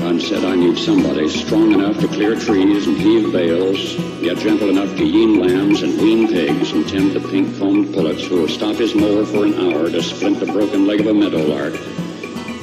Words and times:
God 0.00 0.22
said, 0.22 0.44
I 0.44 0.56
need 0.56 0.78
somebody 0.78 1.28
strong 1.28 1.74
enough 1.74 1.98
to 2.00 2.08
clear 2.08 2.34
trees 2.34 2.86
and 2.86 2.96
heave 2.96 3.30
bales, 3.34 3.78
yet 4.22 4.38
gentle 4.38 4.70
enough 4.70 4.96
to 4.96 5.04
yean 5.04 5.38
lambs 5.38 5.82
and 5.82 6.00
wean 6.00 6.26
pigs 6.26 6.72
and 6.72 6.88
tend 6.88 7.12
the 7.12 7.20
pink-combed 7.20 7.92
pullets 7.92 8.24
who 8.24 8.36
will 8.36 8.48
stop 8.48 8.76
his 8.76 8.94
mower 8.94 9.26
for 9.26 9.44
an 9.44 9.52
hour 9.54 9.90
to 9.90 10.02
splint 10.02 10.40
the 10.40 10.46
broken 10.46 10.86
leg 10.86 11.00
of 11.00 11.08
a 11.08 11.12
meadowlark. 11.12 11.74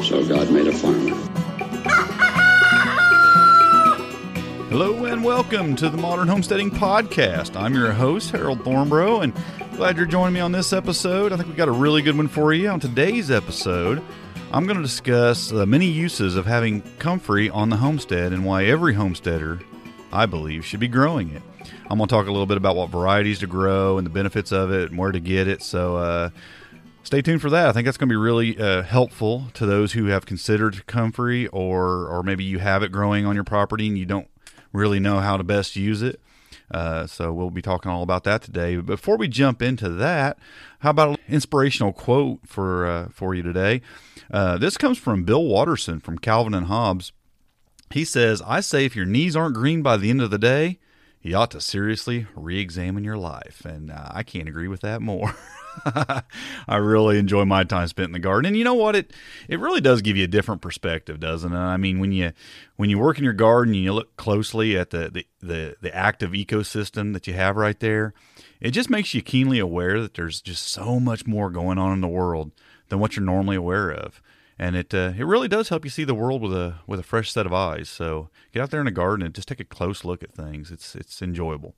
So 0.03 0.27
God 0.27 0.51
made 0.51 0.65
a 0.65 0.71
farmer. 0.71 1.15
Hello 4.69 5.05
and 5.05 5.23
welcome 5.23 5.75
to 5.75 5.89
the 5.89 5.97
Modern 5.97 6.27
Homesteading 6.27 6.71
Podcast. 6.71 7.55
I'm 7.55 7.75
your 7.75 7.91
host, 7.91 8.31
Harold 8.31 8.63
Thornbro, 8.63 9.21
and 9.21 9.31
glad 9.75 9.95
you're 9.95 10.07
joining 10.07 10.33
me 10.33 10.39
on 10.39 10.53
this 10.53 10.73
episode. 10.73 11.31
I 11.31 11.37
think 11.37 11.49
we 11.49 11.53
got 11.53 11.67
a 11.67 11.71
really 11.71 12.01
good 12.01 12.17
one 12.17 12.29
for 12.29 12.51
you. 12.51 12.67
On 12.69 12.79
today's 12.79 13.29
episode, 13.29 14.03
I'm 14.49 14.65
going 14.65 14.77
to 14.77 14.83
discuss 14.83 15.51
uh, 15.51 15.65
many 15.65 15.87
uses 15.87 16.37
of 16.37 16.45
having 16.45 16.81
comfrey 16.99 17.49
on 17.49 17.69
the 17.69 17.75
homestead 17.75 18.31
and 18.31 18.45
why 18.45 18.63
every 18.63 18.93
homesteader, 18.93 19.59
I 20.13 20.25
believe, 20.25 20.63
should 20.65 20.79
be 20.79 20.87
growing 20.87 21.31
it. 21.31 21.41
I'm 21.89 21.97
going 21.97 22.07
to 22.07 22.15
talk 22.15 22.27
a 22.27 22.31
little 22.31 22.45
bit 22.45 22.55
about 22.55 22.77
what 22.77 22.89
varieties 22.89 23.39
to 23.39 23.47
grow 23.47 23.97
and 23.97 24.05
the 24.05 24.09
benefits 24.09 24.53
of 24.53 24.71
it 24.71 24.89
and 24.89 24.97
where 24.97 25.11
to 25.11 25.19
get 25.19 25.49
it. 25.49 25.61
So, 25.61 25.97
uh, 25.97 26.29
stay 27.03 27.21
tuned 27.21 27.41
for 27.41 27.49
that. 27.49 27.67
I 27.67 27.73
think 27.73 27.85
that's 27.85 27.97
going 27.97 28.07
to 28.07 28.13
be 28.13 28.17
really 28.17 28.57
uh, 28.57 28.83
helpful 28.83 29.47
to 29.55 29.65
those 29.65 29.91
who 29.91 30.05
have 30.05 30.25
considered 30.25 30.87
comfrey 30.87 31.47
or 31.47 32.07
or 32.07 32.23
maybe 32.23 32.45
you 32.45 32.59
have 32.59 32.83
it 32.83 32.91
growing 32.91 33.25
on 33.25 33.35
your 33.35 33.43
property 33.43 33.85
and 33.87 33.97
you 33.97 34.05
don't 34.05 34.29
really 34.71 34.99
know 34.99 35.19
how 35.19 35.35
to 35.35 35.43
best 35.43 35.75
use 35.75 36.01
it. 36.01 36.21
Uh, 36.69 37.07
so 37.07 37.31
we'll 37.31 37.49
be 37.49 37.61
talking 37.61 37.89
all 37.89 38.03
about 38.03 38.23
that 38.25 38.41
today. 38.41 38.75
But 38.75 38.85
before 38.85 39.17
we 39.17 39.27
jump 39.27 39.61
into 39.61 39.89
that, 39.89 40.37
how 40.79 40.89
about 40.89 41.11
an 41.11 41.17
inspirational 41.29 41.93
quote 41.93 42.39
for 42.45 42.85
uh, 42.85 43.07
for 43.09 43.33
you 43.33 43.41
today? 43.41 43.81
Uh, 44.29 44.57
this 44.57 44.77
comes 44.77 44.97
from 44.97 45.23
Bill 45.23 45.43
Watterson 45.43 45.99
from 45.99 46.17
Calvin 46.17 46.53
and 46.53 46.67
Hobbes. 46.67 47.13
He 47.91 48.03
says, 48.03 48.41
"I 48.45 48.59
say 48.59 48.85
if 48.85 48.95
your 48.95 49.05
knees 49.05 49.35
aren't 49.35 49.55
green 49.55 49.81
by 49.81 49.97
the 49.97 50.09
end 50.09 50.21
of 50.21 50.29
the 50.29 50.37
day, 50.37 50.79
you 51.21 51.35
ought 51.37 51.51
to 51.51 51.61
seriously 51.61 52.27
re-examine 52.35 53.03
your 53.03 53.17
life." 53.17 53.63
And 53.63 53.89
uh, 53.89 54.09
I 54.11 54.23
can't 54.23 54.49
agree 54.49 54.67
with 54.67 54.81
that 54.81 55.01
more. 55.01 55.35
I 56.67 56.75
really 56.77 57.17
enjoy 57.17 57.45
my 57.45 57.63
time 57.63 57.87
spent 57.87 58.07
in 58.07 58.13
the 58.13 58.19
garden. 58.19 58.47
And 58.47 58.57
you 58.57 58.63
know 58.63 58.73
what? 58.73 58.95
It 58.95 59.13
it 59.47 59.59
really 59.59 59.81
does 59.81 60.01
give 60.01 60.17
you 60.17 60.23
a 60.23 60.27
different 60.27 60.61
perspective, 60.61 61.19
doesn't 61.19 61.53
it? 61.53 61.57
I 61.57 61.77
mean, 61.77 61.99
when 61.99 62.11
you 62.11 62.31
when 62.75 62.89
you 62.89 62.99
work 62.99 63.17
in 63.17 63.23
your 63.23 63.33
garden 63.33 63.73
and 63.73 63.83
you 63.83 63.93
look 63.93 64.15
closely 64.17 64.77
at 64.77 64.91
the, 64.91 65.09
the, 65.09 65.25
the, 65.41 65.75
the 65.81 65.95
active 65.95 66.31
ecosystem 66.31 67.13
that 67.13 67.27
you 67.27 67.33
have 67.33 67.55
right 67.55 67.79
there, 67.79 68.13
it 68.61 68.71
just 68.71 68.89
makes 68.89 69.13
you 69.13 69.21
keenly 69.21 69.59
aware 69.59 69.99
that 70.01 70.13
there's 70.13 70.41
just 70.41 70.67
so 70.67 70.99
much 70.99 71.25
more 71.25 71.49
going 71.49 71.77
on 71.77 71.93
in 71.93 72.01
the 72.01 72.07
world 72.07 72.51
than 72.89 72.99
what 72.99 73.15
you're 73.15 73.25
normally 73.25 73.55
aware 73.55 73.89
of. 73.91 74.21
And 74.59 74.75
it 74.75 74.93
uh, 74.93 75.13
it 75.15 75.25
really 75.25 75.47
does 75.47 75.69
help 75.69 75.83
you 75.83 75.91
see 75.91 76.03
the 76.03 76.15
world 76.15 76.41
with 76.41 76.53
a 76.53 76.79
with 76.87 76.99
a 76.99 77.03
fresh 77.03 77.31
set 77.31 77.45
of 77.45 77.53
eyes. 77.53 77.89
So 77.89 78.29
get 78.51 78.63
out 78.63 78.71
there 78.71 78.81
in 78.81 78.85
the 78.85 78.91
garden 78.91 79.23
and 79.25 79.35
just 79.35 79.47
take 79.47 79.59
a 79.59 79.63
close 79.63 80.03
look 80.03 80.23
at 80.23 80.33
things. 80.33 80.71
It's 80.71 80.95
it's 80.95 81.21
enjoyable. 81.21 81.75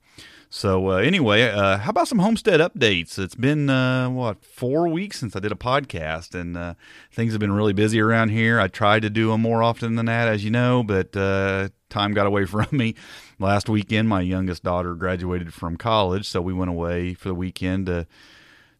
So 0.48 0.90
uh, 0.90 0.96
anyway, 0.96 1.48
uh, 1.48 1.76
how 1.78 1.90
about 1.90 2.08
some 2.08 2.18
homestead 2.18 2.58
updates? 2.58 3.18
It's 3.18 3.34
been 3.34 3.68
uh, 3.68 4.08
what 4.08 4.42
four 4.44 4.88
weeks 4.88 5.20
since 5.20 5.36
I 5.36 5.40
did 5.40 5.52
a 5.52 5.56
podcast, 5.56 6.34
and 6.34 6.56
uh, 6.56 6.74
things 7.12 7.32
have 7.32 7.40
been 7.40 7.52
really 7.52 7.74
busy 7.74 8.00
around 8.00 8.30
here. 8.30 8.58
I 8.58 8.68
tried 8.68 9.02
to 9.02 9.10
do 9.10 9.28
them 9.28 9.42
more 9.42 9.62
often 9.62 9.96
than 9.96 10.06
that, 10.06 10.26
as 10.26 10.42
you 10.42 10.50
know, 10.50 10.82
but 10.82 11.14
uh, 11.14 11.68
time 11.90 12.14
got 12.14 12.26
away 12.26 12.44
from 12.46 12.66
me. 12.72 12.94
Last 13.38 13.68
weekend, 13.68 14.08
my 14.08 14.22
youngest 14.22 14.62
daughter 14.64 14.94
graduated 14.94 15.52
from 15.52 15.76
college, 15.76 16.26
so 16.26 16.40
we 16.40 16.54
went 16.54 16.70
away 16.70 17.12
for 17.12 17.28
the 17.28 17.34
weekend 17.34 17.86
to 17.86 18.06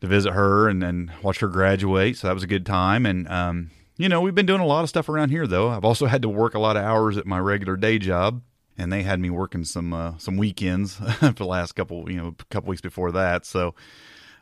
to 0.00 0.06
visit 0.06 0.33
her 0.33 0.66
and, 0.66 0.83
and 0.83 1.12
watch 1.22 1.41
her 1.41 1.49
graduate. 1.49 2.16
So 2.16 2.27
that 2.27 2.33
was 2.34 2.43
a 2.43 2.47
good 2.47 2.65
time, 2.65 3.05
and 3.05 3.28
um, 3.28 3.71
you 4.00 4.09
know 4.09 4.21
we've 4.21 4.34
been 4.34 4.47
doing 4.47 4.61
a 4.61 4.66
lot 4.66 4.83
of 4.83 4.88
stuff 4.88 5.09
around 5.09 5.31
here 5.31 5.47
though. 5.47 5.69
I've 5.69 5.84
also 5.84 6.06
had 6.06 6.22
to 6.22 6.28
work 6.28 6.55
a 6.55 6.59
lot 6.59 6.77
of 6.77 6.84
hours 6.84 7.16
at 7.16 7.27
my 7.27 7.38
regular 7.38 7.77
day 7.77 7.99
job 7.99 8.43
and 8.78 8.93
they 8.93 9.03
had 9.03 9.21
me 9.21 9.31
working 9.31 9.65
some 9.65 9.93
uh, 9.93 10.16
some 10.19 10.37
weekends 10.37 10.94
for 11.21 11.33
the 11.33 11.44
last 11.44 11.72
couple 11.72 12.10
you 12.10 12.16
know 12.16 12.28
a 12.28 12.44
couple 12.47 12.71
weeks 12.71 12.81
before 12.81 13.12
that. 13.12 13.44
So 13.44 13.75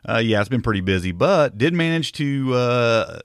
uh, 0.07 0.19
yeah, 0.19 0.39
it's 0.39 0.49
been 0.49 0.61
pretty 0.61 0.81
busy, 0.81 1.11
but 1.11 1.57
did 1.57 1.73
manage 1.73 2.13
to. 2.13 2.53
Uh, 2.53 3.19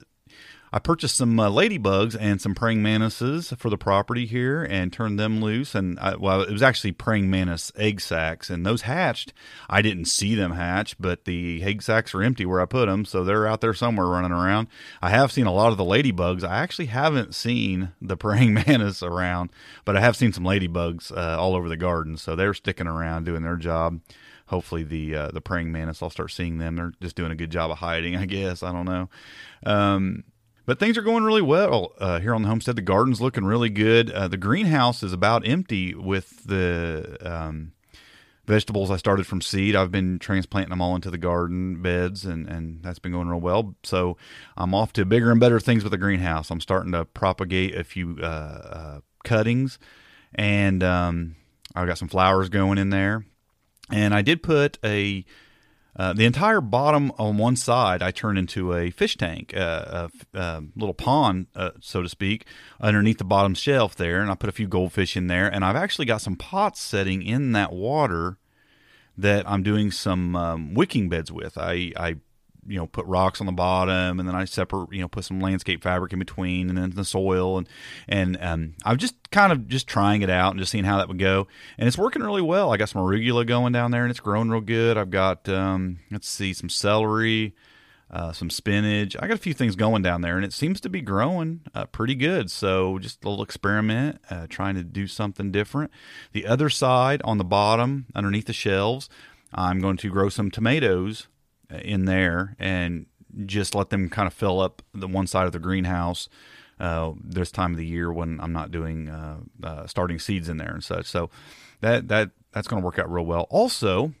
I 0.75 0.79
purchased 0.79 1.15
some 1.15 1.39
uh, 1.39 1.49
ladybugs 1.49 2.17
and 2.19 2.41
some 2.41 2.53
praying 2.53 2.83
mantises 2.83 3.53
for 3.57 3.69
the 3.69 3.77
property 3.77 4.25
here 4.25 4.61
and 4.61 4.91
turned 4.91 5.17
them 5.17 5.39
loose. 5.39 5.73
And 5.73 5.97
I, 6.01 6.17
well, 6.17 6.41
it 6.41 6.51
was 6.51 6.61
actually 6.61 6.91
praying 6.91 7.29
mantis 7.29 7.71
egg 7.77 8.01
sacs, 8.01 8.49
and 8.49 8.65
those 8.65 8.81
hatched. 8.81 9.31
I 9.69 9.81
didn't 9.81 10.05
see 10.05 10.35
them 10.35 10.51
hatch, 10.51 10.99
but 10.99 11.23
the 11.23 11.63
egg 11.63 11.81
sacs 11.81 12.13
are 12.13 12.21
empty 12.21 12.45
where 12.45 12.59
I 12.59 12.65
put 12.65 12.87
them, 12.87 13.05
so 13.05 13.23
they're 13.23 13.47
out 13.47 13.61
there 13.61 13.73
somewhere 13.73 14.05
running 14.05 14.33
around. 14.33 14.67
I 15.01 15.11
have 15.11 15.31
seen 15.31 15.45
a 15.45 15.53
lot 15.53 15.71
of 15.71 15.77
the 15.77 15.85
ladybugs. 15.85 16.43
I 16.43 16.57
actually 16.57 16.87
haven't 16.87 17.35
seen 17.35 17.93
the 18.01 18.17
praying 18.25 18.55
mantis 18.55 19.01
around, 19.01 19.51
but 19.85 19.95
I 19.95 20.01
have 20.01 20.17
seen 20.17 20.33
some 20.33 20.43
ladybugs 20.43 21.09
uh, 21.15 21.39
all 21.39 21.55
over 21.55 21.69
the 21.69 21.77
garden, 21.77 22.17
so 22.17 22.35
they're 22.35 22.53
sticking 22.53 22.87
around 22.87 23.23
doing 23.23 23.43
their 23.43 23.55
job 23.55 24.01
hopefully 24.47 24.83
the 24.83 25.15
uh, 25.15 25.27
the 25.29 25.41
praying 25.41 25.71
mantis 25.71 26.03
I'll 26.03 26.11
start 26.11 26.31
seeing 26.31 26.59
them. 26.59 26.75
They're 26.75 26.91
just 27.01 27.15
doing 27.15 27.31
a 27.31 27.35
good 27.35 27.49
job 27.49 27.71
of 27.71 27.77
hiding, 27.77 28.15
I 28.17 28.25
guess. 28.25 28.61
I 28.61 28.73
don't 28.73 28.85
know. 28.85 29.09
Um, 29.65 30.23
but 30.65 30.79
things 30.79 30.97
are 30.97 31.01
going 31.01 31.23
really 31.23 31.41
well 31.41 31.93
uh, 31.99 32.19
here 32.19 32.33
on 32.33 32.41
the 32.41 32.47
homestead. 32.47 32.75
The 32.75 32.81
garden's 32.81 33.21
looking 33.21 33.45
really 33.45 33.69
good. 33.69 34.09
Uh, 34.11 34.27
the 34.27 34.37
greenhouse 34.37 35.03
is 35.03 35.13
about 35.13 35.47
empty 35.47 35.93
with 35.93 36.43
the 36.45 37.17
um, 37.21 37.73
vegetables 38.45 38.91
I 38.91 38.97
started 38.97 39.27
from 39.27 39.41
seed. 39.41 39.75
I've 39.75 39.91
been 39.91 40.19
transplanting 40.19 40.69
them 40.69 40.81
all 40.81 40.95
into 40.95 41.11
the 41.11 41.17
garden 41.17 41.81
beds, 41.81 42.25
and, 42.25 42.47
and 42.47 42.81
that's 42.83 42.99
been 42.99 43.11
going 43.11 43.27
real 43.27 43.39
well. 43.39 43.75
So 43.83 44.17
I'm 44.57 44.73
off 44.73 44.93
to 44.93 45.05
bigger 45.05 45.31
and 45.31 45.39
better 45.39 45.59
things 45.59 45.83
with 45.83 45.91
the 45.91 45.97
greenhouse. 45.97 46.49
I'm 46.49 46.61
starting 46.61 46.91
to 46.93 47.05
propagate 47.05 47.75
a 47.75 47.83
few 47.83 48.17
uh, 48.21 48.25
uh 48.25 48.99
cuttings, 49.23 49.79
and 50.33 50.83
um, 50.83 51.35
I've 51.75 51.87
got 51.87 51.97
some 51.97 52.07
flowers 52.09 52.49
going 52.49 52.77
in 52.77 52.89
there. 52.89 53.25
And 53.91 54.15
I 54.15 54.23
did 54.23 54.41
put 54.41 54.79
a 54.83 55.25
uh, 55.97 56.13
the 56.13 56.25
entire 56.25 56.61
bottom 56.61 57.11
on 57.17 57.37
one 57.37 57.55
side 57.55 58.01
I 58.01 58.11
turned 58.11 58.37
into 58.37 58.73
a 58.73 58.91
fish 58.91 59.15
tank, 59.15 59.55
uh, 59.55 60.09
a, 60.33 60.37
a, 60.37 60.63
little 60.75 60.93
pond, 60.93 61.47
uh, 61.55 61.71
so 61.79 62.01
to 62.01 62.09
speak, 62.09 62.45
underneath 62.81 63.17
the 63.17 63.23
bottom 63.23 63.53
shelf 63.53 63.95
there, 63.95 64.21
and 64.21 64.29
I 64.29 64.35
put 64.35 64.49
a 64.49 64.53
few 64.53 64.67
goldfish 64.67 65.15
in 65.15 65.27
there, 65.27 65.47
and 65.47 65.63
I've 65.63 65.75
actually 65.75 66.05
got 66.05 66.21
some 66.21 66.35
pots 66.35 66.81
setting 66.81 67.23
in 67.23 67.53
that 67.53 67.71
water 67.71 68.37
that 69.17 69.49
I'm 69.49 69.63
doing 69.63 69.91
some 69.91 70.35
um, 70.35 70.73
wicking 70.73 71.07
beds 71.07 71.31
with. 71.31 71.57
I, 71.57 71.93
I 71.95 72.15
you 72.67 72.77
know 72.77 72.87
put 72.87 73.05
rocks 73.05 73.39
on 73.39 73.47
the 73.47 73.53
bottom 73.53 74.19
and 74.19 74.27
then 74.27 74.35
I 74.35 74.45
separate 74.45 74.91
you 74.91 75.01
know 75.01 75.07
put 75.07 75.25
some 75.25 75.39
landscape 75.39 75.83
fabric 75.83 76.13
in 76.13 76.19
between 76.19 76.69
and 76.69 76.77
then 76.77 76.91
the 76.91 77.05
soil 77.05 77.57
and 77.57 77.69
and 78.07 78.37
um, 78.41 78.73
I'm 78.83 78.97
just 78.97 79.15
kind 79.31 79.51
of 79.51 79.67
just 79.67 79.87
trying 79.87 80.21
it 80.21 80.29
out 80.29 80.51
and 80.51 80.59
just 80.59 80.71
seeing 80.71 80.83
how 80.83 80.97
that 80.97 81.07
would 81.07 81.19
go 81.19 81.47
and 81.77 81.87
it's 81.87 81.97
working 81.97 82.23
really 82.23 82.41
well. 82.41 82.73
I 82.73 82.77
got 82.77 82.89
some 82.89 83.01
arugula 83.01 83.45
going 83.45 83.73
down 83.73 83.91
there 83.91 84.03
and 84.03 84.11
it's 84.11 84.19
growing 84.19 84.49
real 84.49 84.61
good. 84.61 84.97
I've 84.97 85.11
got 85.11 85.47
um, 85.49 85.99
let's 86.11 86.27
see 86.27 86.53
some 86.53 86.69
celery, 86.69 87.55
uh, 88.09 88.31
some 88.31 88.49
spinach. 88.49 89.15
I 89.19 89.27
got 89.27 89.35
a 89.35 89.41
few 89.41 89.53
things 89.53 89.75
going 89.75 90.01
down 90.01 90.21
there 90.21 90.35
and 90.35 90.45
it 90.45 90.53
seems 90.53 90.81
to 90.81 90.89
be 90.89 91.01
growing 91.01 91.61
uh, 91.73 91.85
pretty 91.85 92.15
good. 92.15 92.49
So 92.49 92.99
just 92.99 93.23
a 93.23 93.29
little 93.29 93.43
experiment, 93.43 94.19
uh, 94.29 94.47
trying 94.49 94.75
to 94.75 94.83
do 94.83 95.07
something 95.07 95.51
different. 95.51 95.91
The 96.31 96.45
other 96.45 96.69
side 96.69 97.21
on 97.23 97.37
the 97.37 97.43
bottom 97.43 98.07
underneath 98.15 98.45
the 98.45 98.53
shelves, 98.53 99.09
I'm 99.53 99.79
going 99.79 99.97
to 99.97 100.09
grow 100.09 100.29
some 100.29 100.51
tomatoes 100.51 101.27
in 101.69 102.05
there 102.05 102.55
and 102.59 103.05
just 103.45 103.75
let 103.75 103.89
them 103.89 104.09
kind 104.09 104.27
of 104.27 104.33
fill 104.33 104.59
up 104.59 104.81
the 104.93 105.07
one 105.07 105.27
side 105.27 105.45
of 105.45 105.51
the 105.51 105.59
greenhouse 105.59 106.29
uh, 106.79 107.11
this 107.21 107.51
time 107.51 107.71
of 107.71 107.77
the 107.77 107.85
year 107.85 108.11
when 108.11 108.39
I'm 108.39 108.53
not 108.53 108.71
doing 108.71 109.09
uh, 109.09 109.37
uh, 109.63 109.87
starting 109.87 110.19
seeds 110.19 110.49
in 110.49 110.57
there 110.57 110.73
and 110.73 110.83
such. 110.83 111.05
So 111.05 111.29
that 111.81 112.07
that 112.07 112.31
that's 112.51 112.67
going 112.67 112.81
to 112.81 112.85
work 112.85 112.99
out 112.99 113.11
real 113.11 113.25
well. 113.25 113.47
Also, 113.49 114.13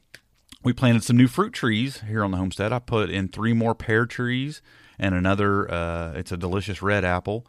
we 0.63 0.73
planted 0.73 1.03
some 1.03 1.17
new 1.17 1.27
fruit 1.27 1.53
trees 1.53 2.01
here 2.07 2.23
on 2.23 2.31
the 2.31 2.37
homestead. 2.37 2.73
I 2.73 2.79
put 2.79 3.09
in 3.09 3.27
three 3.27 3.53
more 3.53 3.75
pear 3.75 4.05
trees 4.05 4.61
and 4.99 5.15
another. 5.15 5.71
Uh, 5.71 6.13
it's 6.13 6.31
a 6.31 6.37
delicious 6.37 6.81
red 6.81 7.05
apple, 7.05 7.45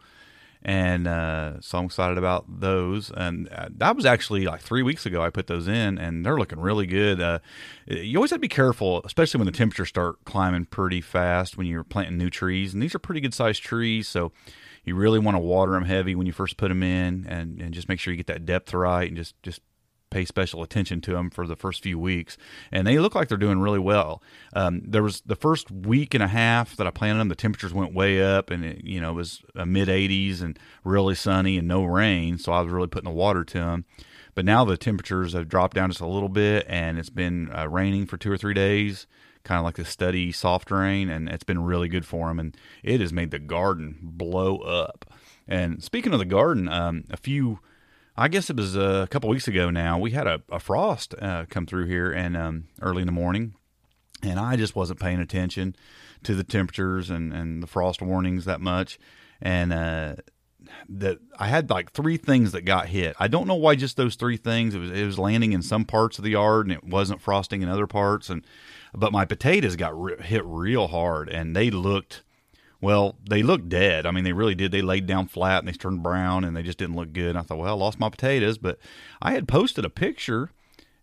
and 0.63 1.07
uh, 1.07 1.61
so 1.61 1.77
I'm 1.77 1.85
excited 1.85 2.17
about 2.17 2.59
those. 2.59 3.11
And 3.11 3.49
uh, 3.49 3.69
that 3.77 3.95
was 3.95 4.05
actually 4.05 4.45
like 4.45 4.61
three 4.61 4.83
weeks 4.83 5.05
ago. 5.05 5.21
I 5.21 5.29
put 5.29 5.47
those 5.47 5.67
in, 5.67 5.97
and 5.97 6.25
they're 6.25 6.37
looking 6.37 6.59
really 6.59 6.85
good. 6.85 7.21
Uh, 7.21 7.39
you 7.87 8.17
always 8.17 8.31
have 8.31 8.37
to 8.37 8.41
be 8.41 8.47
careful, 8.47 9.01
especially 9.05 9.39
when 9.39 9.45
the 9.45 9.51
temperatures 9.51 9.89
start 9.89 10.23
climbing 10.25 10.65
pretty 10.65 11.01
fast 11.01 11.57
when 11.57 11.67
you're 11.67 11.83
planting 11.83 12.17
new 12.17 12.29
trees. 12.29 12.73
And 12.73 12.81
these 12.81 12.95
are 12.95 12.99
pretty 12.99 13.21
good 13.21 13.33
sized 13.33 13.63
trees, 13.63 14.07
so 14.07 14.31
you 14.83 14.95
really 14.95 15.19
want 15.19 15.35
to 15.35 15.39
water 15.39 15.73
them 15.73 15.85
heavy 15.85 16.15
when 16.15 16.27
you 16.27 16.33
first 16.33 16.57
put 16.57 16.69
them 16.69 16.81
in, 16.83 17.25
and, 17.27 17.61
and 17.61 17.73
just 17.73 17.89
make 17.89 17.99
sure 17.99 18.13
you 18.13 18.17
get 18.17 18.27
that 18.27 18.45
depth 18.45 18.73
right, 18.73 19.07
and 19.07 19.17
just 19.17 19.41
just 19.43 19.61
pay 20.09 20.25
special 20.25 20.63
attention 20.63 21.01
to 21.01 21.11
them 21.11 21.29
for 21.29 21.45
the 21.45 21.55
first 21.55 21.83
few 21.83 21.99
weeks, 21.99 22.37
and 22.71 22.87
they 22.87 22.99
look 22.99 23.15
like 23.15 23.27
they're 23.27 23.37
doing 23.37 23.59
really 23.59 23.79
well. 23.79 24.21
Um, 24.53 24.81
there 24.85 25.03
was 25.03 25.21
the 25.21 25.35
first 25.35 25.69
week 25.69 26.13
and 26.13 26.23
a 26.23 26.27
half 26.27 26.75
that 26.77 26.87
I 26.87 26.91
planted 26.91 27.19
them, 27.19 27.29
the 27.29 27.35
temperatures 27.35 27.73
went 27.73 27.93
way 27.93 28.21
up, 28.21 28.49
and 28.49 28.63
it, 28.63 28.83
you 28.83 29.01
know 29.01 29.11
it 29.11 29.15
was 29.15 29.41
mid 29.55 29.87
80s 29.87 30.41
and 30.41 30.57
really 30.83 31.15
sunny 31.15 31.57
and 31.57 31.67
no 31.67 31.83
rain, 31.83 32.37
so 32.37 32.51
I 32.51 32.61
was 32.61 32.71
really 32.71 32.87
putting 32.87 33.09
the 33.09 33.15
water 33.15 33.43
to 33.43 33.57
them. 33.57 33.85
But 34.35 34.45
now 34.45 34.65
the 34.65 34.77
temperatures 34.77 35.33
have 35.33 35.49
dropped 35.49 35.75
down 35.75 35.89
just 35.89 36.01
a 36.01 36.07
little 36.07 36.29
bit, 36.29 36.65
and 36.69 36.99
it's 36.99 37.09
been 37.09 37.49
uh, 37.51 37.67
raining 37.67 38.05
for 38.05 38.17
two 38.17 38.31
or 38.31 38.37
three 38.37 38.53
days, 38.53 39.07
kind 39.43 39.57
of 39.57 39.65
like 39.65 39.79
a 39.79 39.85
steady 39.85 40.31
soft 40.31 40.69
rain, 40.69 41.09
and 41.09 41.27
it's 41.27 41.43
been 41.43 41.63
really 41.63 41.87
good 41.87 42.05
for 42.05 42.27
them, 42.27 42.39
and 42.39 42.55
it 42.83 43.01
has 43.01 43.11
made 43.11 43.31
the 43.31 43.39
garden 43.39 43.97
blow 44.01 44.57
up. 44.57 45.05
And 45.47 45.83
speaking 45.83 46.13
of 46.13 46.19
the 46.19 46.25
garden, 46.25 46.67
um, 46.67 47.05
a 47.09 47.17
few 47.17 47.59
I 48.17 48.27
guess 48.27 48.49
it 48.49 48.55
was 48.55 48.75
a 48.75 49.07
couple 49.11 49.29
weeks 49.29 49.47
ago 49.47 49.69
now. 49.69 49.99
We 49.99 50.11
had 50.11 50.25
a, 50.25 50.41
a 50.51 50.59
frost 50.59 51.13
uh, 51.21 51.45
come 51.49 51.67
through 51.67 51.85
here 51.85 52.11
and 52.11 52.35
um, 52.35 52.63
early 52.81 53.01
in 53.01 53.05
the 53.05 53.11
morning, 53.11 53.53
and 54.23 54.39
I 54.39 54.55
just 54.55 54.75
wasn't 54.75 54.99
paying 54.99 55.19
attention 55.19 55.75
to 56.23 56.33
the 56.33 56.43
temperatures 56.43 57.11
and, 57.11 57.31
and 57.31 57.61
the 57.61 57.67
frost 57.67 58.01
warnings 58.01 58.45
that 58.45 58.59
much, 58.59 58.97
and 59.39 59.71
uh, 59.71 60.15
that 60.89 61.19
I 61.37 61.47
had 61.47 61.69
like 61.69 61.91
three 61.91 62.17
things 62.17 62.53
that 62.53 62.61
got 62.61 62.87
hit. 62.87 63.15
I 63.19 63.27
don't 63.27 63.47
know 63.47 63.55
why 63.55 63.75
just 63.75 63.97
those 63.97 64.15
three 64.15 64.37
things. 64.37 64.73
It 64.73 64.79
was 64.79 64.91
it 64.91 65.05
was 65.05 65.19
landing 65.19 65.53
in 65.53 65.61
some 65.61 65.85
parts 65.85 66.17
of 66.17 66.23
the 66.23 66.31
yard 66.31 66.65
and 66.65 66.73
it 66.73 66.83
wasn't 66.83 67.21
frosting 67.21 67.61
in 67.61 67.69
other 67.69 67.87
parts, 67.87 68.31
and 68.31 68.43
but 68.95 69.11
my 69.11 69.25
potatoes 69.25 69.75
got 69.75 69.99
re- 69.99 70.19
hit 70.21 70.43
real 70.43 70.87
hard 70.87 71.29
and 71.29 71.55
they 71.55 71.69
looked 71.69 72.23
well, 72.79 73.15
they 73.27 73.43
looked 73.43 73.69
dead. 73.69 74.05
I 74.05 74.11
mean, 74.11 74.23
they 74.23 74.33
really 74.33 74.55
did. 74.55 74.71
They 74.71 74.81
laid 74.81 75.07
down 75.07 75.27
flat 75.27 75.59
and 75.59 75.67
they 75.67 75.73
turned 75.73 76.03
brown 76.03 76.43
and 76.43 76.55
they 76.55 76.63
just 76.63 76.77
didn't 76.77 76.95
look 76.95 77.11
good. 77.13 77.29
And 77.29 77.37
I 77.39 77.41
thought, 77.41 77.57
well, 77.57 77.73
I 77.73 77.77
lost 77.77 77.99
my 77.99 78.09
potatoes. 78.09 78.57
But 78.57 78.77
I 79.21 79.31
had 79.31 79.47
posted 79.47 79.83
a 79.83 79.89
picture 79.89 80.51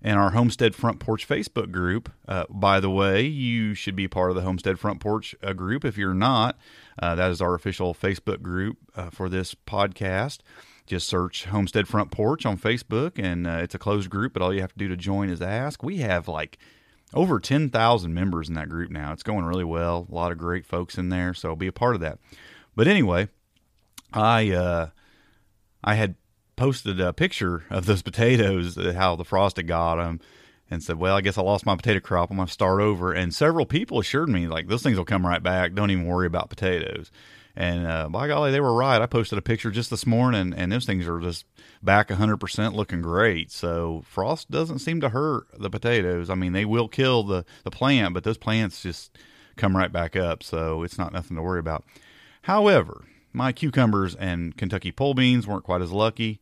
in 0.01 0.17
our 0.17 0.31
Homestead 0.31 0.75
Front 0.75 1.01
Porch 1.01 1.27
Facebook 1.27 1.73
group. 1.73 2.13
Uh, 2.29 2.45
by 2.49 2.79
the 2.79 2.91
way, 2.91 3.23
you 3.23 3.75
should 3.75 3.97
be 3.97 4.07
part 4.07 4.31
of 4.31 4.37
the 4.37 4.43
Homestead 4.43 4.79
Front 4.79 5.01
Porch 5.01 5.35
uh, 5.43 5.53
group. 5.53 5.85
If 5.85 5.97
you're 5.97 6.15
not, 6.15 6.59
uh, 7.03 7.15
that 7.15 7.31
is 7.31 7.41
our 7.41 7.55
official 7.55 7.95
Facebook 7.95 8.43
group 8.43 8.77
uh, 8.95 9.11
for 9.11 9.29
this 9.29 9.55
podcast. 9.55 10.39
Just 10.87 11.09
search 11.09 11.47
Homestead 11.47 11.89
Front 11.89 12.11
Porch 12.11 12.45
on 12.45 12.59
Facebook, 12.59 13.13
and 13.19 13.47
uh, 13.47 13.61
it's 13.63 13.75
a 13.75 13.79
closed 13.79 14.11
group. 14.11 14.35
But 14.35 14.43
all 14.43 14.53
you 14.53 14.61
have 14.61 14.73
to 14.73 14.79
do 14.79 14.89
to 14.89 14.97
join 14.97 15.31
is 15.31 15.41
ask. 15.41 15.83
We 15.83 15.99
have 15.99 16.29
like 16.29 16.59
over 17.15 17.41
10,000 17.41 18.13
members 18.13 18.49
in 18.49 18.55
that 18.55 18.69
group 18.69 18.91
now. 18.91 19.13
It's 19.13 19.23
going 19.23 19.45
really 19.45 19.65
well. 19.65 20.07
A 20.11 20.15
lot 20.15 20.33
of 20.33 20.39
great 20.39 20.67
folks 20.67 20.99
in 20.99 21.09
there, 21.09 21.33
so 21.33 21.57
be 21.57 21.69
a 21.69 21.73
part 21.73 21.95
of 21.95 22.01
that. 22.03 22.19
But 22.77 22.89
anyway, 22.89 23.29
I 24.13 24.51
uh, 24.51 24.89
I 25.83 25.95
had 25.95 26.17
posted 26.57 27.01
a 27.01 27.13
picture 27.13 27.65
of 27.71 27.87
those 27.87 28.03
potatoes, 28.11 28.77
uh, 28.77 28.93
how 28.95 29.17
the 29.17 29.25
frost 29.25 29.57
had 29.57 29.69
got 29.69 29.97
them, 29.97 30.21
and 30.71 30.83
said, 30.83 30.99
"Well, 30.99 31.17
I 31.17 31.21
guess 31.21 31.39
I 31.39 31.43
lost 31.43 31.67
my 31.67 31.77
potato 31.77 32.01
crop. 32.01 32.31
I'm 32.31 32.37
to 32.39 32.47
start 32.49 32.81
over." 32.81 33.13
And 33.13 33.33
several 33.33 33.65
people 33.65 34.01
assured 34.01 34.29
me, 34.29 34.49
like, 34.49 34.69
"Those 34.69 34.83
things 34.83 34.99
will 34.99 35.05
come 35.05 35.27
right 35.27 35.43
back. 35.43 35.75
Don't 35.75 35.91
even 35.91 36.07
worry 36.07 36.27
about 36.27 36.51
potatoes." 36.51 37.11
And 37.57 37.87
uh, 37.87 38.09
by 38.09 38.27
golly, 38.27 38.51
they 38.51 38.61
were 38.61 38.75
right. 38.75 39.01
I 39.01 39.07
posted 39.07 39.39
a 39.39 39.43
picture 39.43 39.71
just 39.71 39.91
this 39.91 40.07
morning, 40.07 40.53
and 40.55 40.73
those 40.73 40.85
things 40.85 41.07
are 41.07 41.21
just 41.21 41.45
back 41.83 42.09
100% 42.09 42.75
looking 42.75 43.01
great. 43.01 43.53
So 43.53 44.03
frost 44.09 44.51
doesn't 44.51 44.81
seem 44.81 45.01
to 45.01 45.11
hurt 45.11 45.47
the 45.57 45.71
potatoes. 45.71 46.31
I 46.31 46.35
mean, 46.35 46.53
they 46.53 46.65
will 46.65 46.89
kill 46.89 47.23
the, 47.23 47.45
the 47.63 47.71
plant, 47.71 48.13
but 48.13 48.25
those 48.25 48.39
plants 48.39 48.83
just 48.83 49.17
come 49.57 49.77
right 49.77 49.93
back 49.93 50.17
up. 50.17 50.43
So 50.43 50.83
it's 50.83 50.99
not 50.99 51.13
nothing 51.13 51.37
to 51.37 51.43
worry 51.43 51.61
about. 51.61 51.85
However, 52.43 53.05
my 53.33 53.53
cucumbers 53.53 54.15
and 54.17 54.57
Kentucky 54.57 54.91
pole 54.91 55.15
beans 55.15 55.47
weren't 55.47 55.65
quite 55.65 55.83
as 55.83 55.93
lucky, 55.93 56.41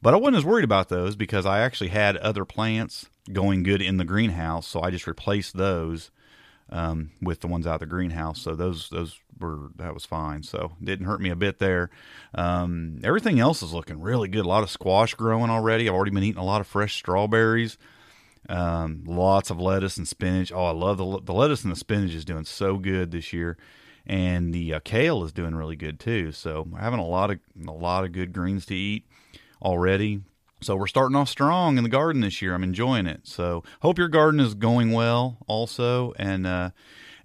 but 0.00 0.14
I 0.14 0.16
wasn't 0.16 0.38
as 0.38 0.44
worried 0.44 0.64
about 0.64 0.88
those 0.88 1.16
because 1.16 1.44
I 1.44 1.60
actually 1.60 1.90
had 1.90 2.16
other 2.18 2.44
plants 2.44 3.06
going 3.32 3.62
good 3.62 3.82
in 3.82 3.96
the 3.96 4.04
greenhouse. 4.04 4.66
So 4.66 4.80
I 4.80 4.90
just 4.90 5.06
replaced 5.06 5.56
those 5.56 6.10
um, 6.72 7.10
with 7.20 7.40
the 7.40 7.46
ones 7.46 7.66
out 7.66 7.74
of 7.74 7.80
the 7.80 7.86
greenhouse. 7.86 8.40
So 8.40 8.54
those 8.54 8.88
those 8.88 9.20
were 9.38 9.70
that 9.76 9.94
was 9.94 10.06
fine. 10.06 10.42
So 10.42 10.72
didn't 10.82 11.06
hurt 11.06 11.20
me 11.20 11.30
a 11.30 11.36
bit 11.36 11.58
there. 11.58 11.90
Um, 12.34 12.98
everything 13.04 13.38
else 13.38 13.62
is 13.62 13.72
looking 13.72 14.00
really 14.00 14.28
good. 14.28 14.44
A 14.44 14.48
lot 14.48 14.62
of 14.62 14.70
squash 14.70 15.14
growing 15.14 15.50
already. 15.50 15.88
I've 15.88 15.94
already 15.94 16.10
been 16.10 16.24
eating 16.24 16.40
a 16.40 16.44
lot 16.44 16.60
of 16.60 16.66
fresh 16.66 16.96
strawberries. 16.96 17.78
Um, 18.48 19.04
lots 19.06 19.50
of 19.50 19.60
lettuce 19.60 19.98
and 19.98 20.08
spinach. 20.08 20.50
Oh, 20.50 20.64
I 20.64 20.72
love 20.72 20.96
the 20.96 21.20
the 21.20 21.34
lettuce 21.34 21.62
and 21.62 21.70
the 21.70 21.76
spinach 21.76 22.14
is 22.14 22.24
doing 22.24 22.44
so 22.44 22.78
good 22.78 23.10
this 23.12 23.32
year, 23.32 23.56
and 24.06 24.52
the 24.52 24.74
uh, 24.74 24.80
kale 24.80 25.22
is 25.24 25.32
doing 25.32 25.54
really 25.54 25.76
good 25.76 26.00
too. 26.00 26.32
So 26.32 26.66
having 26.76 26.98
a 26.98 27.06
lot 27.06 27.30
of 27.30 27.38
a 27.66 27.70
lot 27.70 28.04
of 28.04 28.12
good 28.12 28.32
greens 28.32 28.66
to 28.66 28.74
eat 28.74 29.06
already. 29.60 30.22
So 30.62 30.76
we're 30.76 30.86
starting 30.86 31.16
off 31.16 31.28
strong 31.28 31.76
in 31.76 31.84
the 31.84 31.90
garden 31.90 32.22
this 32.22 32.40
year. 32.40 32.54
I'm 32.54 32.62
enjoying 32.62 33.06
it. 33.06 33.20
So 33.24 33.64
hope 33.80 33.98
your 33.98 34.08
garden 34.08 34.40
is 34.40 34.54
going 34.54 34.92
well 34.92 35.38
also. 35.46 36.12
And 36.18 36.46
uh, 36.46 36.70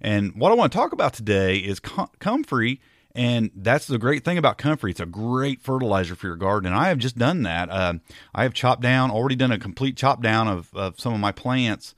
and 0.00 0.34
what 0.34 0.52
I 0.52 0.54
want 0.54 0.72
to 0.72 0.78
talk 0.78 0.92
about 0.92 1.14
today 1.14 1.56
is 1.58 1.80
com- 1.80 2.10
comfrey. 2.18 2.80
And 3.14 3.50
that's 3.54 3.86
the 3.86 3.98
great 3.98 4.24
thing 4.24 4.38
about 4.38 4.58
comfrey. 4.58 4.92
It's 4.92 5.00
a 5.00 5.06
great 5.06 5.60
fertilizer 5.60 6.14
for 6.14 6.26
your 6.26 6.36
garden. 6.36 6.72
And 6.72 6.80
I 6.80 6.88
have 6.88 6.98
just 6.98 7.18
done 7.18 7.42
that. 7.42 7.68
Uh, 7.70 7.94
I 8.34 8.44
have 8.44 8.54
chopped 8.54 8.82
down, 8.82 9.10
already 9.10 9.34
done 9.34 9.50
a 9.50 9.58
complete 9.58 9.96
chop 9.96 10.22
down 10.22 10.46
of, 10.46 10.72
of 10.74 11.00
some 11.00 11.14
of 11.14 11.18
my 11.18 11.32
plants, 11.32 11.94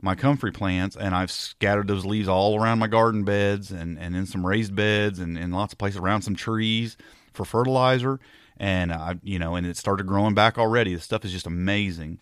my 0.00 0.14
comfrey 0.14 0.52
plants, 0.52 0.96
and 0.96 1.14
I've 1.14 1.32
scattered 1.32 1.88
those 1.88 2.04
leaves 2.04 2.28
all 2.28 2.60
around 2.60 2.78
my 2.78 2.86
garden 2.86 3.24
beds 3.24 3.72
and, 3.72 3.98
and 3.98 4.14
in 4.14 4.26
some 4.26 4.46
raised 4.46 4.74
beds 4.76 5.18
and 5.18 5.36
in 5.36 5.50
lots 5.50 5.72
of 5.72 5.78
places 5.78 5.98
around 5.98 6.22
some 6.22 6.36
trees 6.36 6.96
for 7.32 7.44
fertilizer 7.44 8.20
and 8.60 8.92
I, 8.92 9.16
you 9.22 9.38
know, 9.38 9.56
and 9.56 9.66
it 9.66 9.76
started 9.78 10.06
growing 10.06 10.34
back 10.34 10.58
already. 10.58 10.94
The 10.94 11.00
stuff 11.00 11.24
is 11.24 11.32
just 11.32 11.46
amazing, 11.46 12.20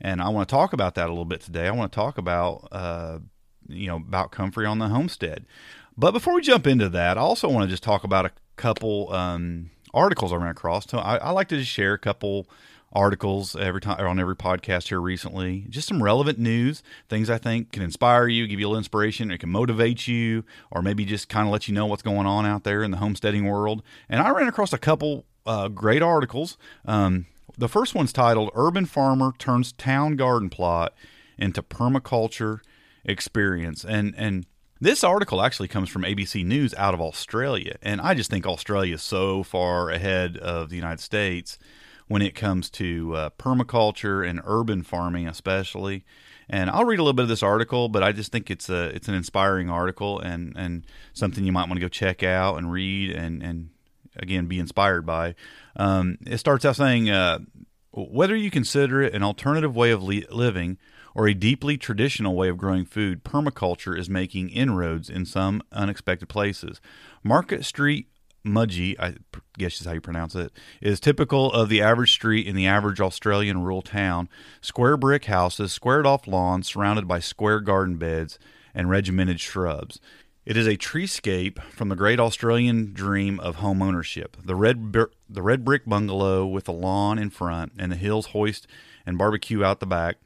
and 0.00 0.20
I 0.20 0.28
want 0.28 0.48
to 0.48 0.54
talk 0.54 0.74
about 0.74 0.94
that 0.96 1.06
a 1.06 1.08
little 1.08 1.24
bit 1.24 1.40
today. 1.40 1.66
I 1.66 1.70
want 1.70 1.90
to 1.90 1.96
talk 1.96 2.18
about, 2.18 2.68
uh, 2.70 3.18
you 3.66 3.88
know, 3.88 3.96
about 3.96 4.30
comfrey 4.30 4.66
on 4.66 4.78
the 4.78 4.88
homestead. 4.88 5.46
But 5.96 6.12
before 6.12 6.34
we 6.34 6.42
jump 6.42 6.66
into 6.66 6.88
that, 6.90 7.16
I 7.16 7.22
also 7.22 7.48
want 7.48 7.64
to 7.64 7.70
just 7.70 7.82
talk 7.82 8.04
about 8.04 8.26
a 8.26 8.32
couple 8.56 9.12
um, 9.12 9.70
articles 9.94 10.32
I 10.32 10.36
ran 10.36 10.50
across. 10.50 10.88
So 10.88 10.98
I, 10.98 11.16
I 11.16 11.30
like 11.30 11.48
to 11.48 11.56
just 11.56 11.70
share 11.70 11.94
a 11.94 11.98
couple 11.98 12.46
articles 12.92 13.56
every 13.56 13.80
time 13.80 13.98
on 14.06 14.20
every 14.20 14.36
podcast 14.36 14.88
here 14.88 15.00
recently. 15.00 15.66
Just 15.68 15.88
some 15.88 16.02
relevant 16.02 16.38
news, 16.38 16.82
things 17.08 17.30
I 17.30 17.38
think 17.38 17.72
can 17.72 17.82
inspire 17.82 18.28
you, 18.28 18.46
give 18.46 18.60
you 18.60 18.66
a 18.66 18.68
little 18.68 18.78
inspiration, 18.78 19.30
it 19.30 19.38
can 19.38 19.50
motivate 19.50 20.06
you, 20.06 20.44
or 20.70 20.82
maybe 20.82 21.04
just 21.04 21.28
kind 21.28 21.46
of 21.46 21.52
let 21.52 21.66
you 21.66 21.74
know 21.74 21.86
what's 21.86 22.02
going 22.02 22.26
on 22.26 22.46
out 22.46 22.64
there 22.64 22.82
in 22.82 22.90
the 22.90 22.98
homesteading 22.98 23.46
world. 23.46 23.82
And 24.08 24.20
I 24.20 24.30
ran 24.30 24.48
across 24.48 24.72
a 24.72 24.78
couple 24.78 25.24
uh, 25.48 25.68
great 25.68 26.02
articles. 26.02 26.56
Um, 26.84 27.26
the 27.56 27.68
first 27.68 27.94
one's 27.94 28.12
titled 28.12 28.50
Urban 28.54 28.86
Farmer 28.86 29.32
Turns 29.38 29.72
Town 29.72 30.14
Garden 30.14 30.50
Plot 30.50 30.94
into 31.38 31.62
Permaculture 31.62 32.60
Experience. 33.04 33.84
And, 33.84 34.14
and 34.16 34.46
this 34.80 35.02
article 35.02 35.42
actually 35.42 35.68
comes 35.68 35.88
from 35.88 36.02
ABC 36.02 36.44
News 36.44 36.74
out 36.74 36.94
of 36.94 37.00
Australia. 37.00 37.78
And 37.82 38.00
I 38.00 38.14
just 38.14 38.30
think 38.30 38.46
Australia 38.46 38.94
is 38.94 39.02
so 39.02 39.42
far 39.42 39.90
ahead 39.90 40.36
of 40.36 40.68
the 40.68 40.76
United 40.76 41.00
States 41.00 41.58
when 42.06 42.22
it 42.22 42.34
comes 42.34 42.70
to 42.70 43.14
uh, 43.16 43.30
permaculture 43.38 44.28
and 44.28 44.40
urban 44.44 44.82
farming, 44.82 45.26
especially. 45.26 46.04
And 46.48 46.70
I'll 46.70 46.84
read 46.84 46.98
a 46.98 47.02
little 47.02 47.14
bit 47.14 47.24
of 47.24 47.28
this 47.28 47.42
article, 47.42 47.88
but 47.88 48.02
I 48.02 48.12
just 48.12 48.32
think 48.32 48.50
it's 48.50 48.70
a 48.70 48.84
it's 48.84 49.08
an 49.08 49.14
inspiring 49.14 49.68
article 49.68 50.18
and, 50.18 50.54
and 50.56 50.86
something 51.12 51.44
you 51.44 51.52
might 51.52 51.68
want 51.68 51.74
to 51.74 51.80
go 51.80 51.88
check 51.88 52.22
out 52.22 52.56
and 52.56 52.72
read 52.72 53.10
and, 53.10 53.42
and 53.42 53.70
again 54.18 54.46
be 54.46 54.58
inspired 54.58 55.06
by. 55.06 55.34
Um, 55.76 56.18
it 56.26 56.38
starts 56.38 56.64
out 56.64 56.76
saying 56.76 57.10
uh, 57.10 57.40
whether 57.92 58.36
you 58.36 58.50
consider 58.50 59.02
it 59.02 59.14
an 59.14 59.22
alternative 59.22 59.74
way 59.74 59.90
of 59.90 60.02
li- 60.02 60.26
living 60.30 60.78
or 61.14 61.26
a 61.26 61.34
deeply 61.34 61.76
traditional 61.76 62.36
way 62.36 62.48
of 62.48 62.58
growing 62.58 62.84
food, 62.84 63.24
permaculture 63.24 63.98
is 63.98 64.08
making 64.08 64.50
inroads 64.50 65.10
in 65.10 65.24
some 65.24 65.62
unexpected 65.72 66.28
places. 66.28 66.80
Market 67.24 67.64
Street 67.64 68.08
Mudgee, 68.46 68.94
I 68.98 69.16
guess 69.56 69.80
is 69.80 69.86
how 69.86 69.92
you 69.92 70.00
pronounce 70.00 70.34
it, 70.34 70.52
is 70.80 71.00
typical 71.00 71.52
of 71.52 71.68
the 71.68 71.82
average 71.82 72.12
street 72.12 72.46
in 72.46 72.54
the 72.54 72.66
average 72.66 73.00
Australian 73.00 73.62
rural 73.62 73.82
town. 73.82 74.28
Square 74.60 74.98
brick 74.98 75.26
houses, 75.26 75.72
squared 75.72 76.06
off 76.06 76.26
lawns 76.26 76.68
surrounded 76.68 77.08
by 77.08 77.18
square 77.18 77.60
garden 77.60 77.96
beds 77.96 78.38
and 78.74 78.90
regimented 78.90 79.40
shrubs. 79.40 80.00
It 80.48 80.56
is 80.56 80.66
a 80.66 80.78
treescape 80.78 81.62
from 81.64 81.90
the 81.90 81.94
great 81.94 82.18
Australian 82.18 82.94
dream 82.94 83.38
of 83.38 83.56
home 83.56 83.82
ownership. 83.82 84.34
The 84.42 84.56
red, 84.56 84.94
the 84.94 85.42
red 85.42 85.62
brick 85.62 85.84
bungalow 85.84 86.46
with 86.46 86.66
a 86.70 86.72
lawn 86.72 87.18
in 87.18 87.28
front 87.28 87.72
and 87.78 87.92
the 87.92 87.96
hills 87.96 88.28
hoist 88.28 88.66
and 89.04 89.18
barbecue 89.18 89.62
out 89.62 89.80
the 89.80 89.84
back. 89.84 90.16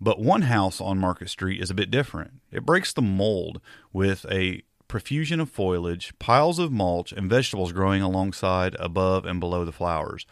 But 0.00 0.18
one 0.18 0.42
house 0.42 0.80
on 0.80 0.96
Market 0.96 1.28
Street 1.28 1.60
is 1.60 1.68
a 1.68 1.74
bit 1.74 1.90
different. 1.90 2.40
It 2.50 2.64
breaks 2.64 2.94
the 2.94 3.02
mold 3.02 3.60
with 3.92 4.24
a 4.30 4.62
profusion 4.88 5.40
of 5.40 5.50
foliage, 5.50 6.18
piles 6.18 6.58
of 6.58 6.72
mulch, 6.72 7.12
and 7.12 7.28
vegetables 7.28 7.72
growing 7.72 8.00
alongside, 8.00 8.76
above, 8.80 9.26
and 9.26 9.38
below 9.40 9.66
the 9.66 9.72
flowers. 9.72 10.24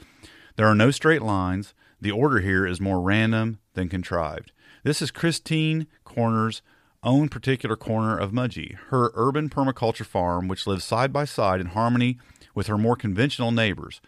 There 0.57 0.69
are 0.69 0.75
no 0.75 0.91
straight 0.91 1.21
lines. 1.21 1.75
The 2.01 2.13
order 2.13 2.41
here 2.41 2.67
is 2.67 2.81
more 2.81 3.03
random 3.03 3.59
than 3.75 3.91
contrived. 3.91 4.53
This 4.85 5.03
is 5.03 5.11
Christine 5.11 5.87
Corner's 6.03 6.63
own 7.05 7.29
particular 7.29 7.77
corner 7.77 8.17
of 8.17 8.33
Mudgee, 8.33 8.77
her 8.89 9.11
urban 9.15 9.49
permaculture 9.49 10.07
farm, 10.07 10.49
which 10.49 10.67
lives 10.67 10.85
side 10.85 11.13
by 11.13 11.25
side 11.25 11.61
in 11.61 11.67
harmony 11.67 12.19
with 12.55 12.67
her 12.67 12.79
more 12.79 12.97
conventional 12.97 13.53
neighbors. 13.53 14.01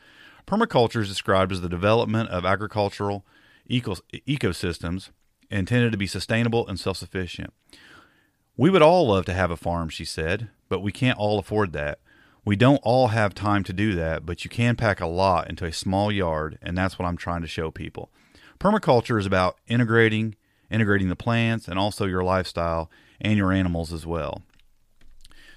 Permaculture 0.47 1.03
is 1.03 1.09
described 1.09 1.53
as 1.53 1.61
the 1.61 1.69
development 1.69 2.31
of 2.31 2.45
agricultural 2.45 3.25
eco- 3.69 3.97
ecosystems 4.27 5.11
intended 5.51 5.93
to 5.93 5.99
be 5.99 6.07
sustainable 6.07 6.67
and 6.67 6.79
self 6.79 6.97
sufficient. 6.97 7.53
We 8.57 8.71
would 8.71 8.83
all 8.83 9.09
love 9.09 9.27
to 9.27 9.35
have 9.35 9.51
a 9.51 9.57
farm, 9.57 9.89
she 9.89 10.05
said, 10.05 10.49
but 10.69 10.81
we 10.81 10.93
can't 10.93 11.19
all 11.19 11.39
afford 11.39 11.73
that. 11.73 11.99
We 12.45 12.57
don't 12.57 12.81
all 12.85 13.09
have 13.09 13.35
time 13.35 13.65
to 13.65 13.73
do 13.73 13.95
that, 13.97 14.25
but 14.25 14.45
you 14.45 14.51
can 14.51 14.77
pack 14.77 15.01
a 15.01 15.07
lot 15.07 15.51
into 15.51 15.65
a 15.65 15.73
small 15.73 16.13
yard, 16.13 16.59
and 16.63 16.79
that's 16.79 16.99
what 16.99 17.07
I'm 17.07 17.17
trying 17.17 17.43
to 17.43 17.49
show 17.49 17.71
people. 17.71 18.11
Permaculture 18.61 19.19
is 19.19 19.27
about 19.27 19.59
integrating, 19.67 20.37
integrating 20.71 21.09
the 21.09 21.17
plants 21.17 21.69
and 21.69 21.79
also 21.79 22.07
your 22.07 22.25
lifestyle 22.25 22.91
and 23.21 23.37
your 23.37 23.53
animals 23.53 23.93
as 23.93 24.07
well. 24.07 24.43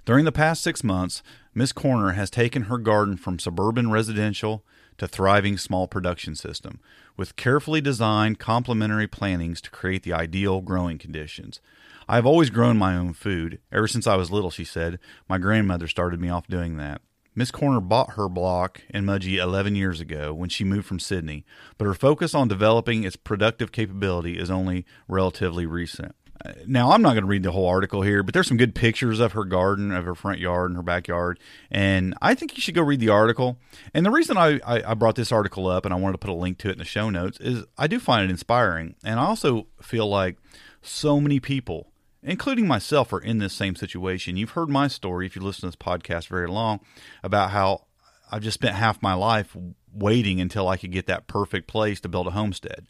During 0.06 0.26
the 0.26 0.32
past 0.32 0.64
six 0.64 0.84
months, 0.84 1.22
Miss 1.54 1.72
Corner 1.72 2.14
has 2.14 2.30
taken 2.30 2.64
her 2.64 2.78
garden 2.78 3.18
from 3.18 3.38
suburban 3.38 3.92
residential 3.92 4.64
to 4.98 5.08
thriving 5.08 5.58
small 5.58 5.88
production 5.88 6.36
system 6.36 6.80
with 7.18 7.36
carefully 7.36 7.82
designed 7.82 8.40
complementary 8.40 9.08
plantings 9.08 9.62
to 9.62 9.70
create 9.70 10.04
the 10.04 10.14
ideal 10.14 10.62
growing 10.62 10.98
conditions. 10.98 11.60
I 12.08 12.16
have 12.16 12.26
always 12.26 12.50
grown 12.50 12.78
my 12.78 12.96
own 12.96 13.14
food. 13.14 13.60
Ever 13.72 13.88
since 13.88 14.08
I 14.08 14.16
was 14.16 14.32
little, 14.32 14.50
she 14.50 14.64
said. 14.64 15.00
My 15.28 15.38
grandmother 15.38 15.88
started 15.88 16.20
me 16.20 16.30
off 16.30 16.48
doing 16.48 16.78
that. 16.78 17.02
Miss 17.40 17.52
Corner 17.52 17.80
bought 17.80 18.16
her 18.16 18.28
block 18.28 18.82
in 18.90 19.06
Mudgee 19.06 19.38
11 19.38 19.74
years 19.74 20.02
ago 20.02 20.34
when 20.34 20.50
she 20.50 20.66
moved 20.66 20.86
from 20.86 21.00
Sydney, 21.00 21.46
but 21.78 21.86
her 21.86 21.94
focus 21.94 22.36
on 22.36 22.50
developing 22.50 23.06
its 23.06 23.16
productive 23.16 23.72
capability 23.72 24.38
is 24.38 24.52
only 24.52 24.86
relatively 25.08 25.66
recent. 25.66 26.14
Uh, 26.44 26.52
now, 26.68 26.92
I'm 26.92 27.02
not 27.02 27.12
going 27.14 27.24
to 27.24 27.30
read 27.30 27.44
the 27.44 27.54
whole 27.54 27.70
article 27.70 28.02
here, 28.02 28.24
but 28.24 28.34
there's 28.34 28.50
some 28.50 28.58
good 28.58 28.76
pictures 28.76 29.22
of 29.22 29.32
her 29.32 29.46
garden, 29.46 29.94
of 29.94 30.04
her 30.04 30.16
front 30.16 30.40
yard, 30.40 30.70
and 30.70 30.76
her 30.76 30.84
backyard. 30.84 31.40
And 31.72 32.14
I 32.22 32.36
think 32.36 32.58
you 32.58 32.62
should 32.62 32.76
go 32.76 32.82
read 32.82 33.00
the 33.00 33.08
article. 33.08 33.58
And 33.94 34.06
the 34.06 34.12
reason 34.12 34.36
I, 34.36 34.60
I, 34.66 34.92
I 34.92 34.94
brought 34.94 35.16
this 35.16 35.32
article 35.32 35.68
up 35.68 35.86
and 35.86 35.94
I 35.94 35.98
wanted 35.98 36.16
to 36.16 36.18
put 36.18 36.32
a 36.32 36.34
link 36.34 36.58
to 36.58 36.68
it 36.68 36.74
in 36.74 36.80
the 36.80 36.84
show 36.84 37.10
notes 37.10 37.40
is 37.40 37.64
I 37.78 37.88
do 37.88 38.02
find 38.02 38.26
it 38.26 38.30
inspiring. 38.32 38.96
And 39.02 39.18
I 39.18 39.26
also 39.26 39.68
feel 39.82 40.10
like 40.10 40.36
so 40.82 41.22
many 41.22 41.40
people 41.40 41.89
including 42.22 42.68
myself, 42.68 43.14
are 43.14 43.20
in 43.20 43.38
this 43.38 43.54
same 43.54 43.76
situation. 43.76 44.38
You've 44.38 44.52
heard 44.52 44.70
my 44.70 44.88
story, 44.88 45.26
if 45.26 45.36
you 45.36 45.42
listen 45.42 45.62
to 45.62 45.68
this 45.68 45.76
podcast 45.76 46.28
very 46.28 46.48
long, 46.48 46.80
about 47.24 47.52
how 47.52 47.86
I've 48.32 48.44
just 48.44 48.56
spent 48.56 48.76
half 48.76 49.02
my 49.02 49.14
life 49.14 49.56
waiting 49.94 50.40
until 50.40 50.68
I 50.68 50.78
could 50.78 50.92
get 50.92 51.08
that 51.08 51.28
perfect 51.28 51.68
place 51.68 52.00
to 52.02 52.10
build 52.10 52.28
a 52.28 52.32
homestead. 52.32 52.88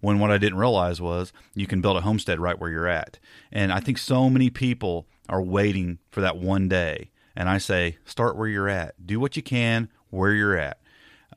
When 0.00 0.18
what 0.18 0.30
I 0.30 0.38
didn't 0.38 0.58
realize 0.58 1.00
was 1.00 1.32
you 1.54 1.66
can 1.66 1.82
build 1.82 1.98
a 1.98 2.00
homestead 2.00 2.40
right 2.40 2.58
where 2.58 2.70
you're 2.70 2.88
at. 2.88 3.18
And 3.52 3.70
I 3.70 3.80
think 3.80 3.98
so 3.98 4.30
many 4.30 4.48
people 4.48 5.06
are 5.28 5.42
waiting 5.42 5.98
for 6.10 6.22
that 6.22 6.38
one 6.38 6.68
day. 6.68 7.10
And 7.36 7.48
I 7.48 7.58
say, 7.58 7.98
start 8.04 8.36
where 8.36 8.48
you're 8.48 8.68
at. 8.68 9.06
Do 9.06 9.20
what 9.20 9.36
you 9.36 9.42
can 9.42 9.90
where 10.08 10.32
you're 10.32 10.56
at 10.56 10.80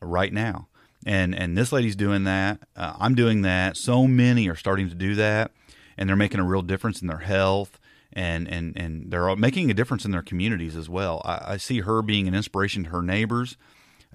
right 0.01 0.33
now. 0.33 0.69
And 1.05 1.35
and 1.35 1.57
this 1.57 1.73
lady's 1.73 1.97
doing 1.97 2.23
that. 2.23 2.59
Uh, 2.75 2.93
I'm 2.97 3.13
doing 3.13 3.41
that. 3.41 3.75
So 3.75 4.07
many 4.07 4.47
are 4.47 4.55
starting 4.55 4.87
to 4.87 4.95
do 4.95 5.15
that 5.15 5.51
and 5.97 6.07
they're 6.07 6.15
making 6.15 6.39
a 6.39 6.45
real 6.45 6.61
difference 6.61 7.01
in 7.01 7.07
their 7.07 7.19
health 7.19 7.79
and 8.13 8.47
and 8.47 8.77
and 8.77 9.11
they're 9.11 9.35
making 9.35 9.69
a 9.69 9.73
difference 9.73 10.05
in 10.05 10.11
their 10.11 10.21
communities 10.21 10.75
as 10.75 10.87
well. 10.87 11.21
I, 11.25 11.53
I 11.53 11.57
see 11.57 11.81
her 11.81 12.01
being 12.01 12.27
an 12.27 12.35
inspiration 12.35 12.85
to 12.85 12.89
her 12.91 13.01
neighbors. 13.01 13.57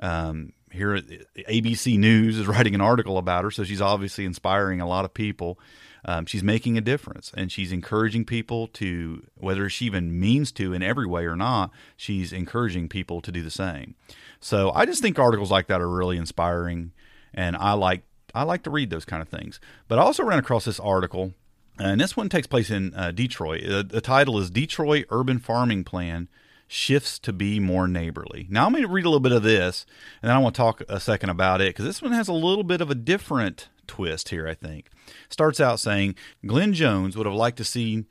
Um, 0.01 0.53
here, 0.71 0.99
ABC 0.99 1.99
News 1.99 2.39
is 2.39 2.47
writing 2.49 2.75
an 2.75 2.81
article 2.81 3.19
about 3.19 3.45
her, 3.45 3.51
so 3.51 3.65
she's 3.65 3.81
obviously 3.81 4.25
inspiring 4.25 4.81
a 4.81 4.89
lot 4.89 5.05
of 5.05 5.13
people. 5.13 5.59
Um, 6.05 6.27
she's 6.27 6.45
making 6.45 6.79
a 6.79 6.81
difference, 6.81 7.33
and 7.37 7.51
she's 7.51 7.73
encouraging 7.73 8.25
people 8.25 8.69
to, 8.69 9.25
whether 9.35 9.69
she 9.69 9.87
even 9.87 10.19
means 10.19 10.53
to 10.53 10.73
in 10.73 10.83
every 10.83 11.07
way 11.07 11.27
or 11.27 11.35
not, 11.35 11.71
she's 11.97 12.33
encouraging 12.33 12.89
people 12.89 13.21
to 13.21 13.33
do 13.33 13.43
the 13.43 13.51
same. 13.51 13.97
So 14.41 14.71
I 14.71 14.87
just 14.87 15.03
think 15.03 15.19
articles 15.19 15.51
like 15.51 15.67
that 15.67 15.81
are 15.81 15.89
really 15.89 16.17
inspiring, 16.17 16.93
and 17.35 17.57
I 17.57 17.73
like 17.73 18.05
I 18.35 18.45
like 18.45 18.63
to 18.65 18.71
read 18.71 18.91
those 18.91 19.05
kind 19.05 19.23
of 19.23 19.29
things. 19.29 19.59
But 19.89 19.99
I 19.99 20.03
also 20.03 20.23
ran 20.23 20.39
across 20.39 20.65
this 20.67 20.79
article 20.79 21.33
and 21.79 22.01
this 22.01 22.17
one 22.17 22.29
takes 22.29 22.47
place 22.47 22.71
in 22.71 22.95
uh, 22.95 23.11
Detroit. 23.11 23.65
Uh, 23.65 23.83
the 23.83 24.01
title 24.01 24.39
is 24.39 24.51
Detroit 24.51 25.07
Urban 25.11 25.39
Farming 25.39 25.85
Plan 25.85 26.29
Shifts 26.67 27.19
to 27.21 27.33
Be 27.33 27.59
More 27.59 27.89
Neighborly. 27.89 28.47
Now, 28.51 28.67
I'm 28.67 28.73
going 28.73 28.83
to 28.83 28.89
read 28.89 29.05
a 29.05 29.09
little 29.09 29.21
bit 29.21 29.33
of 29.33 29.43
this, 29.43 29.87
and 30.23 30.29
then 30.29 30.37
I 30.37 30.41
want 30.41 30.55
to 30.55 30.61
talk 30.61 30.83
a 30.89 31.01
second 31.01 31.31
about 31.31 31.61
it 31.61 31.71
because 31.71 31.85
this 31.85 32.03
one 32.03 32.13
has 32.13 32.29
a 32.29 32.33
little 32.33 32.65
bit 32.65 32.81
of 32.81 32.91
a 32.91 32.95
different 32.95 33.69
twist 33.87 34.29
here, 34.29 34.47
I 34.47 34.55
think. 34.55 34.91
Starts 35.29 35.61
out 35.61 35.81
saying 35.81 36.15
Glenn 36.47 36.75
Jones 36.75 37.17
would 37.17 37.27
have 37.27 37.35
liked 37.35 37.57
to 37.59 37.65
see 37.65 38.05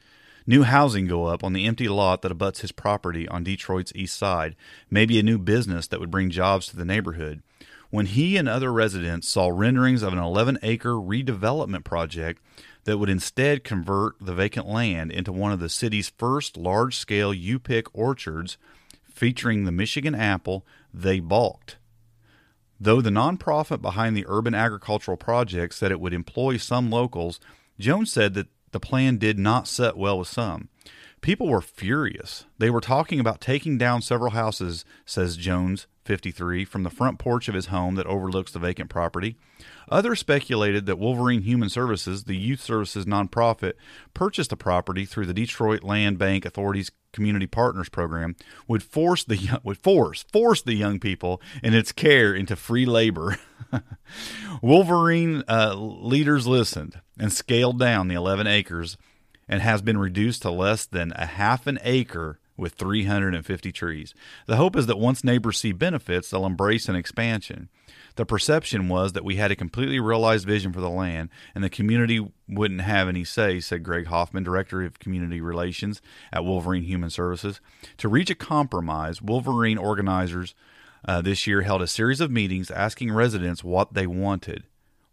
new 0.48 0.64
housing 0.64 1.06
go 1.06 1.26
up 1.26 1.44
on 1.44 1.54
the 1.54 1.66
empty 1.66 1.88
lot 1.88 2.22
that 2.22 2.32
abuts 2.32 2.62
his 2.62 2.72
property 2.72 3.28
on 3.28 3.44
Detroit's 3.44 3.92
east 3.94 4.18
side, 4.18 4.56
maybe 4.90 5.20
a 5.20 5.24
new 5.24 5.38
business 5.38 5.88
that 5.88 6.00
would 6.00 6.10
bring 6.10 6.30
jobs 6.30 6.68
to 6.68 6.76
the 6.76 6.86
neighborhood. 6.86 7.44
When 7.90 8.06
he 8.06 8.36
and 8.36 8.50
other 8.50 8.72
residents 8.72 9.30
saw 9.30 9.48
renderings 9.48 10.04
of 10.04 10.12
an 10.12 10.20
11 10.20 10.60
acre 10.62 10.94
redevelopment 10.94 11.86
project 11.86 12.42
that 12.84 12.98
would 12.98 13.10
instead 13.10 13.64
convert 13.64 14.16
the 14.20 14.34
vacant 14.34 14.68
land 14.68 15.12
into 15.12 15.32
one 15.32 15.52
of 15.52 15.60
the 15.60 15.70
city's 15.70 16.10
first 16.10 16.58
large 16.58 16.98
scale 16.98 17.34
U 17.34 17.60
pick 17.60 17.88
orchards 17.94 18.58
featuring 19.14 19.64
the 19.64 19.72
Michigan 19.72 20.16
apple, 20.16 20.66
they 20.94 21.20
balked. 21.20 21.78
Though 22.80 23.02
the 23.02 23.10
nonprofit 23.10 23.82
behind 23.82 24.16
the 24.16 24.26
urban 24.28 24.54
agricultural 24.54 25.18
project 25.18 25.74
said 25.74 25.92
it 25.92 26.00
would 26.00 26.14
employ 26.14 26.58
some 26.58 26.90
locals, 26.90 27.40
Jones 27.80 28.12
said 28.12 28.34
that 28.36 28.48
the 28.72 28.80
plan 28.80 29.18
did 29.18 29.40
not 29.40 29.68
set 29.68 29.98
well 29.98 30.20
with 30.20 30.28
some. 30.28 30.70
People 31.22 31.48
were 31.48 31.62
furious. 31.62 32.46
They 32.58 32.70
were 32.70 32.82
talking 32.82 33.20
about 33.20 33.42
taking 33.42 33.78
down 33.78 34.02
several 34.02 34.32
houses, 34.32 34.86
says 35.06 35.36
Jones, 35.36 35.88
53, 36.06 36.64
from 36.64 36.84
the 36.84 36.90
front 36.90 37.20
porch 37.20 37.48
of 37.48 37.56
his 37.56 37.66
home 37.68 37.96
that 37.96 38.06
overlooks 38.06 38.52
the 38.52 38.60
vacant 38.60 38.90
property. 38.90 39.36
Others 39.90 40.20
speculated 40.20 40.86
that 40.86 41.00
Wolverine 41.00 41.42
Human 41.42 41.70
Services, 41.70 42.24
the 42.24 42.38
youth 42.38 42.62
services 42.62 43.06
nonprofit, 43.06 43.74
purchased 44.14 44.52
the 44.52 44.58
property 44.58 45.06
through 45.06 45.26
the 45.26 45.34
Detroit 45.34 45.84
Land 45.84 46.18
Bank 46.18 46.46
Authority's 46.46 46.92
Community 47.14 47.48
Partners 47.48 47.90
Program, 47.90 48.36
would 48.68 48.84
force 48.84 49.24
the 49.24 49.60
would 49.64 49.78
force 49.78 50.24
force 50.32 50.62
the 50.62 50.76
young 50.76 51.00
people 51.00 51.42
in 51.64 51.74
its 51.74 51.92
care 51.92 52.34
into 52.34 52.56
free 52.56 52.86
labor. 52.86 53.38
Wolverine 54.62 55.44
uh, 55.48 55.74
leaders 55.76 56.48
listened 56.48 57.02
and 57.18 57.34
scaled 57.34 57.80
down 57.80 58.08
the 58.08 58.16
11 58.16 58.46
acres, 58.48 58.98
and 59.48 59.62
has 59.62 59.82
been 59.82 59.98
reduced 59.98 60.42
to 60.42 60.52
less 60.52 60.86
than 60.86 61.12
a 61.16 61.26
half 61.26 61.68
an 61.68 61.80
acre 61.84 62.40
with 62.58 62.74
350 62.74 63.72
trees. 63.72 64.16
The 64.48 64.58
hope 64.58 64.76
is 64.76 64.88
that 64.88 64.98
once 64.98 65.24
neighbors 65.24 65.60
see 65.60 65.72
benefits, 65.72 66.30
they'll 66.30 66.46
embrace 66.46 66.90
an 66.90 66.96
expansion. 66.96 67.70
The 68.16 68.26
perception 68.26 68.90
was 68.90 69.14
that 69.14 69.24
we 69.24 69.36
had 69.36 69.52
a 69.52 69.56
completely 69.56 70.00
realized 70.00 70.48
vision 70.48 70.74
for 70.74 70.82
the 70.82 70.90
land, 70.90 71.30
and 71.54 71.64
the 71.64 71.70
community 71.70 72.28
wouldn't 72.50 72.82
have 72.82 73.08
any 73.08 73.24
say, 73.24 73.60
said 73.60 73.84
Greg 73.84 74.08
Hoffman, 74.08 74.44
Director 74.44 74.82
of 74.82 74.98
Community 74.98 75.40
Relations 75.40 76.02
at 76.34 76.44
Wolverine 76.44 76.84
Human 76.84 77.12
Services. 77.12 77.62
To 77.98 78.10
reach 78.10 78.32
a 78.32 78.36
compromise, 78.36 79.22
Wolverine 79.22 79.78
organizers 79.78 80.56
uh, 81.08 81.22
this 81.22 81.46
year 81.46 81.62
held 81.62 81.84
a 81.84 81.88
series 81.88 82.20
of 82.20 82.32
meetings 82.32 82.72
asking 82.72 83.14
residents 83.14 83.64
what 83.64 83.94
they 83.94 84.08
wanted. 84.08 84.64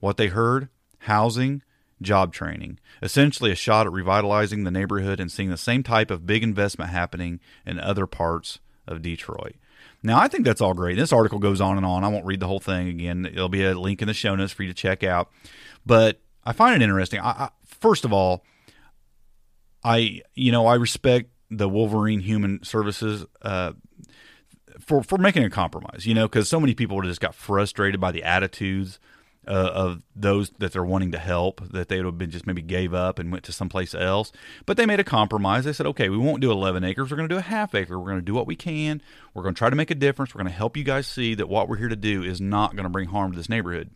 What 0.00 0.16
they 0.16 0.28
heard 0.28 0.68
housing, 1.00 1.62
job 2.00 2.32
training, 2.32 2.78
essentially 3.02 3.50
a 3.50 3.56
shot 3.56 3.86
at 3.86 3.92
revitalizing 3.92 4.64
the 4.64 4.70
neighborhood 4.70 5.20
and 5.20 5.30
seeing 5.30 5.50
the 5.50 5.56
same 5.56 5.82
type 5.82 6.10
of 6.10 6.26
big 6.26 6.42
investment 6.42 6.90
happening 6.90 7.40
in 7.66 7.78
other 7.78 8.06
parts 8.06 8.58
of 8.86 9.02
Detroit. 9.02 9.56
Now, 10.02 10.20
I 10.20 10.28
think 10.28 10.44
that's 10.44 10.60
all 10.60 10.74
great. 10.74 10.96
This 10.96 11.12
article 11.12 11.38
goes 11.38 11.62
on 11.62 11.78
and 11.78 11.86
on. 11.86 12.04
I 12.04 12.08
won't 12.08 12.26
read 12.26 12.40
the 12.40 12.46
whole 12.46 12.60
thing 12.60 12.88
again. 12.88 13.22
There'll 13.22 13.48
be 13.48 13.64
a 13.64 13.74
link 13.74 14.02
in 14.02 14.08
the 14.08 14.14
show 14.14 14.34
notes 14.34 14.52
for 14.52 14.62
you 14.62 14.68
to 14.68 14.74
check 14.74 15.02
out. 15.02 15.30
But 15.86 16.20
I 16.44 16.52
find 16.52 16.74
it 16.74 16.84
interesting. 16.84 17.20
I, 17.20 17.30
I, 17.30 17.48
first 17.64 18.04
of 18.04 18.12
all, 18.12 18.44
I 19.82 20.20
you 20.34 20.52
know 20.52 20.66
I 20.66 20.74
respect 20.74 21.30
the 21.50 21.68
Wolverine 21.68 22.20
Human 22.20 22.62
Services 22.62 23.24
uh, 23.42 23.72
for 24.78 25.02
for 25.02 25.18
making 25.18 25.44
a 25.44 25.50
compromise. 25.50 26.06
You 26.06 26.14
know, 26.14 26.26
because 26.26 26.48
so 26.48 26.60
many 26.60 26.74
people 26.74 27.00
just 27.02 27.20
got 27.20 27.34
frustrated 27.34 28.00
by 28.00 28.12
the 28.12 28.22
attitudes 28.22 28.98
uh, 29.46 29.70
of 29.74 30.02
those 30.14 30.50
that 30.58 30.72
they're 30.72 30.84
wanting 30.84 31.12
to 31.12 31.18
help 31.18 31.60
that 31.70 31.88
they 31.88 31.96
would 31.96 32.06
have 32.06 32.18
been 32.18 32.30
just 32.30 32.46
maybe 32.46 32.62
gave 32.62 32.94
up 32.94 33.18
and 33.18 33.30
went 33.30 33.44
to 33.44 33.52
someplace 33.52 33.94
else. 33.94 34.32
But 34.66 34.76
they 34.76 34.86
made 34.86 35.00
a 35.00 35.04
compromise. 35.04 35.64
They 35.64 35.72
said, 35.72 35.86
okay, 35.86 36.08
we 36.08 36.18
won't 36.18 36.40
do 36.40 36.50
11 36.50 36.84
acres. 36.84 37.10
We're 37.10 37.16
going 37.16 37.28
to 37.28 37.34
do 37.34 37.38
a 37.38 37.42
half 37.42 37.74
acre. 37.74 37.98
We're 37.98 38.10
going 38.10 38.18
to 38.18 38.22
do 38.22 38.34
what 38.34 38.46
we 38.46 38.56
can. 38.56 39.02
We're 39.32 39.42
going 39.42 39.54
to 39.54 39.58
try 39.58 39.70
to 39.70 39.76
make 39.76 39.90
a 39.90 39.94
difference. 39.94 40.34
We're 40.34 40.42
going 40.42 40.52
to 40.52 40.56
help 40.56 40.76
you 40.76 40.84
guys 40.84 41.06
see 41.06 41.34
that 41.34 41.48
what 41.48 41.68
we're 41.68 41.76
here 41.76 41.88
to 41.88 41.96
do 41.96 42.22
is 42.22 42.40
not 42.40 42.76
going 42.76 42.84
to 42.84 42.90
bring 42.90 43.08
harm 43.08 43.32
to 43.32 43.36
this 43.36 43.48
neighborhood. 43.48 43.90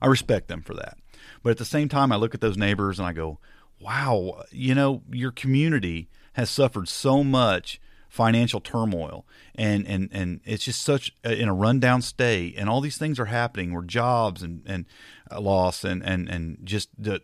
I 0.00 0.06
respect 0.06 0.48
them 0.48 0.62
for 0.62 0.74
that. 0.74 0.98
But 1.42 1.50
at 1.50 1.58
the 1.58 1.64
same 1.64 1.88
time, 1.88 2.12
I 2.12 2.16
look 2.16 2.34
at 2.34 2.40
those 2.40 2.56
neighbors 2.56 2.98
and 2.98 3.08
I 3.08 3.12
go, 3.12 3.38
wow, 3.80 4.42
you 4.50 4.74
know, 4.74 5.02
your 5.10 5.30
community 5.30 6.08
has 6.34 6.50
suffered 6.50 6.88
so 6.88 7.24
much 7.24 7.80
financial 8.14 8.60
turmoil 8.60 9.26
and 9.56 9.84
and 9.88 10.08
and 10.12 10.40
it's 10.44 10.62
just 10.62 10.80
such 10.82 11.12
a, 11.24 11.36
in 11.36 11.48
a 11.48 11.52
rundown 11.52 12.00
state 12.00 12.54
and 12.56 12.70
all 12.70 12.80
these 12.80 12.96
things 12.96 13.18
are 13.18 13.24
happening 13.24 13.74
where 13.74 13.82
jobs 13.82 14.40
and 14.40 14.62
and 14.66 14.86
uh, 15.32 15.40
loss 15.40 15.82
and 15.82 16.00
and 16.04 16.28
and 16.28 16.56
just 16.62 16.88
the 16.96 17.20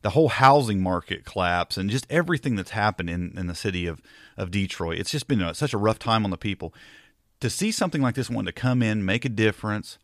the 0.00 0.10
whole 0.10 0.30
housing 0.30 0.80
market 0.80 1.26
collapse 1.26 1.76
and 1.76 1.90
just 1.90 2.06
everything 2.08 2.56
that's 2.56 2.70
happened 2.70 3.10
in, 3.10 3.36
in 3.36 3.48
the 3.48 3.54
city 3.54 3.86
of, 3.86 4.00
of 4.38 4.50
Detroit. 4.50 4.98
It's 4.98 5.10
just 5.10 5.28
been 5.28 5.42
a, 5.42 5.52
such 5.52 5.74
a 5.74 5.78
rough 5.78 5.98
time 5.98 6.24
on 6.24 6.30
the 6.30 6.38
people. 6.38 6.72
To 7.40 7.50
see 7.50 7.70
something 7.70 8.00
like 8.00 8.14
this 8.14 8.30
one 8.30 8.46
to 8.46 8.52
come 8.52 8.82
in, 8.82 9.04
make 9.04 9.26
a 9.26 9.28
difference, 9.28 9.98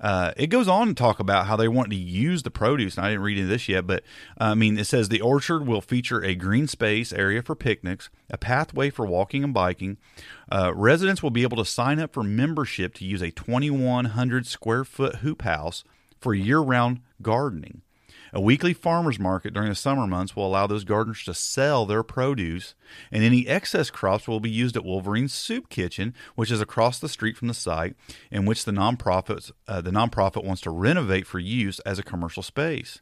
uh, 0.00 0.32
it 0.36 0.48
goes 0.48 0.68
on 0.68 0.88
to 0.88 0.94
talk 0.94 1.20
about 1.20 1.46
how 1.46 1.56
they 1.56 1.68
want 1.68 1.90
to 1.90 1.96
use 1.96 2.42
the 2.42 2.50
produce. 2.50 2.96
And 2.96 3.06
I 3.06 3.10
didn't 3.10 3.22
read 3.22 3.38
into 3.38 3.48
this 3.48 3.68
yet, 3.68 3.86
but 3.86 4.02
uh, 4.40 4.44
I 4.44 4.54
mean, 4.54 4.78
it 4.78 4.86
says 4.86 5.08
the 5.08 5.20
orchard 5.20 5.66
will 5.66 5.80
feature 5.80 6.22
a 6.22 6.34
green 6.34 6.66
space 6.66 7.12
area 7.12 7.42
for 7.42 7.54
picnics, 7.54 8.10
a 8.30 8.38
pathway 8.38 8.90
for 8.90 9.06
walking 9.06 9.42
and 9.42 9.54
biking. 9.54 9.96
Uh, 10.50 10.72
residents 10.74 11.22
will 11.22 11.30
be 11.30 11.42
able 11.42 11.56
to 11.56 11.64
sign 11.64 11.98
up 11.98 12.12
for 12.12 12.22
membership 12.22 12.94
to 12.94 13.04
use 13.04 13.22
a 13.22 13.30
2,100 13.30 14.46
square 14.46 14.84
foot 14.84 15.16
hoop 15.16 15.42
house 15.42 15.84
for 16.20 16.34
year 16.34 16.60
round 16.60 17.00
gardening. 17.22 17.82
A 18.36 18.40
weekly 18.40 18.74
farmers 18.74 19.18
market 19.18 19.54
during 19.54 19.70
the 19.70 19.74
summer 19.74 20.06
months 20.06 20.36
will 20.36 20.46
allow 20.46 20.66
those 20.66 20.84
gardeners 20.84 21.24
to 21.24 21.32
sell 21.32 21.86
their 21.86 22.02
produce, 22.02 22.74
and 23.10 23.24
any 23.24 23.48
excess 23.48 23.88
crops 23.88 24.28
will 24.28 24.40
be 24.40 24.50
used 24.50 24.76
at 24.76 24.84
Wolverine's 24.84 25.32
Soup 25.32 25.70
Kitchen, 25.70 26.12
which 26.34 26.50
is 26.50 26.60
across 26.60 26.98
the 26.98 27.08
street 27.08 27.38
from 27.38 27.48
the 27.48 27.54
site, 27.54 27.96
in 28.30 28.44
which 28.44 28.66
the 28.66 28.72
nonprofit 28.72 29.52
uh, 29.66 29.80
the 29.80 29.90
nonprofit 29.90 30.44
wants 30.44 30.60
to 30.60 30.70
renovate 30.70 31.26
for 31.26 31.38
use 31.38 31.78
as 31.86 31.98
a 31.98 32.02
commercial 32.02 32.42
space. 32.42 33.00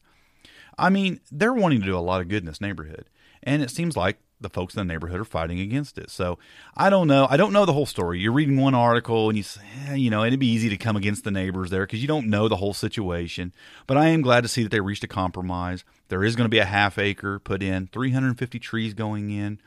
I 0.78 0.88
mean, 0.88 1.18
they're 1.32 1.52
wanting 1.52 1.80
to 1.80 1.86
do 1.86 1.98
a 1.98 1.98
lot 1.98 2.20
of 2.20 2.28
good 2.28 2.44
in 2.44 2.46
this 2.46 2.60
neighborhood, 2.60 3.10
and 3.42 3.60
it 3.60 3.72
seems 3.72 3.96
like 3.96 4.18
the 4.44 4.50
folks 4.50 4.74
in 4.74 4.86
the 4.86 4.92
neighborhood 4.92 5.18
are 5.18 5.24
fighting 5.24 5.58
against 5.58 5.98
it. 5.98 6.10
So 6.10 6.38
I 6.76 6.88
don't 6.90 7.08
know. 7.08 7.26
I 7.28 7.36
don't 7.36 7.52
know 7.52 7.64
the 7.64 7.72
whole 7.72 7.86
story. 7.86 8.20
You're 8.20 8.32
reading 8.32 8.56
one 8.56 8.74
article 8.74 9.28
and 9.28 9.36
you 9.36 9.42
say, 9.42 9.62
eh, 9.88 9.94
you 9.94 10.10
know, 10.10 10.22
it'd 10.22 10.38
be 10.38 10.46
easy 10.46 10.68
to 10.68 10.76
come 10.76 10.96
against 10.96 11.24
the 11.24 11.32
neighbors 11.32 11.70
there 11.70 11.84
because 11.84 12.00
you 12.00 12.06
don't 12.06 12.28
know 12.28 12.46
the 12.46 12.56
whole 12.56 12.74
situation. 12.74 13.52
But 13.86 13.96
I 13.96 14.08
am 14.08 14.22
glad 14.22 14.42
to 14.42 14.48
see 14.48 14.62
that 14.62 14.70
they 14.70 14.80
reached 14.80 15.02
a 15.02 15.08
compromise. 15.08 15.82
There 16.08 16.22
is 16.22 16.36
going 16.36 16.44
to 16.44 16.50
be 16.50 16.60
a 16.60 16.64
half 16.64 16.98
acre 16.98 17.38
put 17.40 17.62
in, 17.62 17.88
350 17.88 18.58
trees 18.60 18.94
going 18.94 19.30
in, 19.30 19.60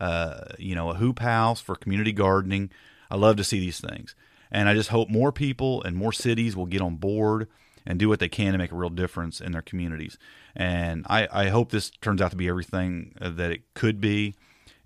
uh, 0.00 0.40
you 0.58 0.74
know, 0.74 0.90
a 0.90 0.94
hoop 0.94 1.20
house 1.20 1.60
for 1.60 1.76
community 1.76 2.12
gardening. 2.12 2.70
I 3.10 3.16
love 3.16 3.36
to 3.36 3.44
see 3.44 3.60
these 3.60 3.80
things. 3.80 4.14
And 4.50 4.68
I 4.68 4.74
just 4.74 4.90
hope 4.90 5.08
more 5.08 5.32
people 5.32 5.82
and 5.82 5.96
more 5.96 6.12
cities 6.12 6.54
will 6.54 6.66
get 6.66 6.80
on 6.80 6.96
board 6.96 7.48
and 7.86 7.98
do 7.98 8.08
what 8.08 8.18
they 8.18 8.28
can 8.28 8.52
to 8.52 8.58
make 8.58 8.72
a 8.72 8.76
real 8.76 8.90
difference 8.90 9.40
in 9.40 9.52
their 9.52 9.62
communities. 9.62 10.18
And 10.54 11.06
I, 11.08 11.28
I 11.30 11.48
hope 11.48 11.70
this 11.70 11.90
turns 12.00 12.20
out 12.20 12.32
to 12.32 12.36
be 12.36 12.48
everything 12.48 13.14
uh, 13.20 13.30
that 13.30 13.52
it 13.52 13.62
could 13.74 14.00
be. 14.00 14.34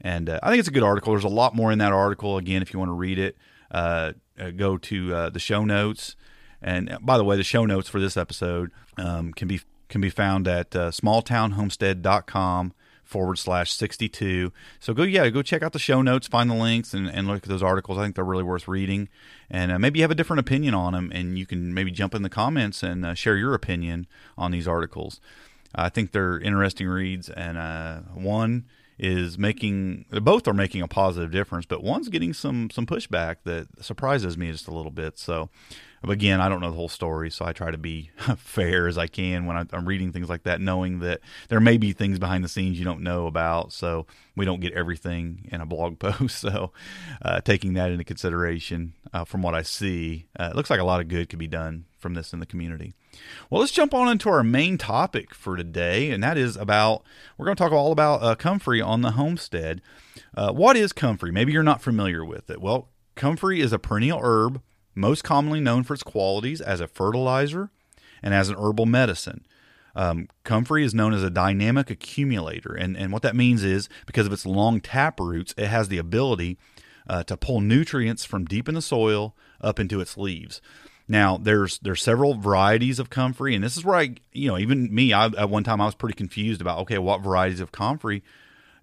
And 0.01 0.29
uh, 0.29 0.41
I 0.43 0.51
think 0.51 0.61
it's 0.61 0.69
a 0.69 0.73
good 0.73 0.83
article. 0.83 1.13
There's 1.13 1.25
a 1.25 1.29
lot 1.29 1.55
more 1.55 1.73
in 1.73 1.79
that 1.79 1.93
article. 1.93 2.37
Again, 2.37 2.63
if 2.63 2.73
you 2.73 2.79
want 2.79 2.91
to 2.91 2.95
read 2.95 3.19
it, 3.19 3.37
uh, 3.71 4.13
uh 4.39 4.51
go 4.51 4.77
to 4.77 5.15
uh, 5.15 5.31
the 5.31 5.39
show 5.39 5.65
notes. 5.65 6.17
And 6.63 6.93
uh, 6.93 6.99
by 7.01 7.17
the 7.17 7.25
way, 7.25 7.37
the 7.37 7.45
show 7.45 7.65
notes 7.65 7.89
for 7.89 8.01
this 8.01 8.17
episode 8.17 8.71
um, 8.97 9.33
can 9.33 9.49
be 9.49 9.61
can 9.89 10.01
be 10.01 10.11
found 10.11 10.47
at 10.47 10.71
smalltownhomestead.com 10.71 12.75
forward 13.11 13.37
slash 13.37 13.73
62. 13.73 14.53
So 14.79 14.95
go, 14.95 15.03
yeah, 15.03 15.29
go 15.31 15.43
check 15.43 15.65
out 15.65 15.73
the 15.73 15.81
show 15.81 16.01
notes, 16.01 16.29
find 16.29 16.49
the 16.49 16.55
links, 16.55 16.95
and, 16.95 17.09
and 17.09 17.27
look 17.27 17.43
at 17.43 17.49
those 17.49 17.63
articles. 17.63 17.99
I 17.99 18.03
think 18.03 18.15
they're 18.15 18.25
really 18.25 18.45
worth 18.45 18.69
reading. 18.69 19.09
And 19.51 19.73
uh, 19.73 19.79
maybe 19.81 19.99
you 19.99 20.05
have 20.05 20.13
a 20.13 20.15
different 20.15 20.39
opinion 20.39 20.75
on 20.75 20.93
them, 20.93 21.11
and 21.13 21.37
you 21.37 21.45
can 21.45 21.75
maybe 21.75 21.91
jump 21.91 22.15
in 22.15 22.23
the 22.23 22.29
comments 22.29 22.85
and 22.85 23.05
uh, 23.05 23.15
share 23.15 23.37
your 23.37 23.53
opinion 23.53 24.07
on 24.39 24.53
these 24.53 24.69
articles. 24.69 25.21
I 25.75 25.89
think 25.89 26.13
they're 26.13 26.39
interesting 26.39 26.87
reads, 26.87 27.29
and 27.29 27.59
uh, 27.59 28.01
one 28.15 28.67
is 28.97 29.39
making 29.39 30.05
both 30.11 30.47
are 30.47 30.53
making 30.53 30.83
a 30.83 30.89
positive 30.89 31.31
difference, 31.33 31.65
but 31.65 31.83
one's 31.83 32.09
getting 32.09 32.33
some 32.33 32.71
some 32.71 32.87
pushback 32.87 33.37
that 33.45 33.67
surprises 33.81 34.37
me 34.37 34.53
just 34.53 34.69
a 34.69 34.75
little 34.75 34.91
bit. 34.91 35.19
So 35.19 35.49
again, 36.09 36.41
I 36.41 36.49
don't 36.49 36.61
know 36.61 36.71
the 36.71 36.77
whole 36.77 36.89
story, 36.89 37.31
so 37.31 37.45
I 37.45 37.53
try 37.53 37.71
to 37.71 37.79
be 37.79 38.11
fair 38.39 38.89
as 38.89 38.97
I 38.97 39.07
can 39.07 39.45
when 39.45 39.69
I'm 39.73 39.87
reading 39.87 40.13
things 40.13 40.29
like 40.29 40.45
that, 40.45 40.61
knowing 40.61 41.01
that 41.01 41.21
there 41.49 41.61
may 41.61 41.77
be 41.77 41.93
things 41.93 42.19
behind 42.19 42.43
the 42.43 42.49
scenes 42.49 42.79
you 42.79 42.85
don't 42.85 43.03
know 43.03 43.27
about. 43.27 43.73
So 43.73 44.07
we 44.35 44.45
don't 44.45 44.61
get 44.61 44.73
everything 44.73 45.49
in 45.53 45.61
a 45.61 45.67
blog 45.67 45.99
post. 45.99 46.39
So 46.39 46.73
uh, 47.21 47.41
taking 47.43 47.75
that 47.75 47.91
into 47.91 48.05
consideration, 48.05 48.95
uh, 49.13 49.25
from 49.25 49.43
what 49.43 49.55
I 49.55 49.63
see, 49.63 50.27
uh, 50.39 50.51
it 50.53 50.57
looks 50.57 50.71
like 50.71 50.81
a 50.81 50.85
lot 50.85 51.01
of 51.01 51.09
good 51.09 51.29
could 51.29 51.39
be 51.39 51.47
done 51.47 51.85
from 51.99 52.15
this 52.15 52.33
in 52.33 52.41
the 52.41 52.47
community. 52.47 52.95
Well, 53.51 53.61
let's 53.61 53.73
jump 53.73 53.93
on 53.93 54.09
into 54.09 54.31
our 54.31 54.43
main 54.43 54.79
topic 54.79 55.35
for 55.35 55.57
today, 55.57 56.11
and 56.11 56.23
that 56.23 56.39
is 56.39 56.57
about 56.57 57.03
we're 57.37 57.45
going 57.45 57.57
to 57.57 57.63
talk 57.63 57.73
all 57.73 57.93
about 57.93 58.23
uh, 58.23 58.35
comfrey 58.37 58.81
on 58.81 59.03
the 59.03 59.13
homestead. 59.13 59.83
Uh, 60.35 60.53
what 60.53 60.77
is 60.77 60.93
comfrey? 60.93 61.31
Maybe 61.31 61.53
you're 61.53 61.63
not 61.63 61.83
familiar 61.83 62.25
with 62.25 62.49
it. 62.49 62.61
Well, 62.61 62.89
comfrey 63.17 63.61
is 63.61 63.73
a 63.73 63.79
perennial 63.79 64.21
herb 64.23 64.63
most 65.01 65.25
commonly 65.25 65.61
known 65.61 65.83
for 65.83 65.95
its 65.95 66.03
qualities 66.03 66.61
as 66.61 66.81
a 66.81 66.87
fertilizer 66.87 67.71
and 68.23 68.35
as 68.35 68.49
an 68.49 68.57
herbal 68.59 68.87
medicine. 68.87 69.47
Um, 69.97 70.29
comfrey 70.45 70.85
is 70.85 70.95
known 70.95 71.13
as 71.13 71.25
a 71.25 71.31
dynamic 71.31 71.91
accumulator, 71.91 72.75
and, 72.75 72.97
and 72.97 73.13
what 73.13 73.23
that 73.23 73.35
means 73.35 73.65
is 73.65 73.89
because 74.07 74.27
of 74.27 74.33
its 74.33 74.47
long 74.47 74.81
tap 74.81 75.19
roots, 75.19 75.53
it 75.57 75.67
has 75.67 75.89
the 75.89 75.99
ability 75.99 76.59
uh, 77.09 77.25
to 77.25 77.37
pull 77.37 77.61
nutrients 77.61 78.25
from 78.25 78.45
deep 78.45 78.69
in 78.69 78.77
the 78.77 78.83
soil 78.83 79.35
up 79.61 79.81
into 79.81 80.01
its 80.01 80.17
leaves. 80.17 80.61
Now, 81.09 81.37
there's 81.39 81.81
there's 81.81 82.01
several 82.01 82.35
varieties 82.35 83.01
of 83.01 83.11
comfrey, 83.11 83.57
and 83.57 83.65
this 83.65 83.77
is 83.77 83.85
where 83.85 83.97
I, 83.97 84.15
you 84.33 84.47
know, 84.47 84.59
even 84.59 84.95
me, 84.95 85.13
I, 85.13 85.27
at 85.27 85.51
one 85.51 85.65
time 85.65 85.81
I 85.81 85.87
was 85.87 85.97
pretty 85.97 86.15
confused 86.15 86.61
about, 86.61 86.79
okay, 86.83 86.99
what 86.99 87.21
varieties 87.21 87.59
of 87.59 87.73
comfrey 87.73 88.23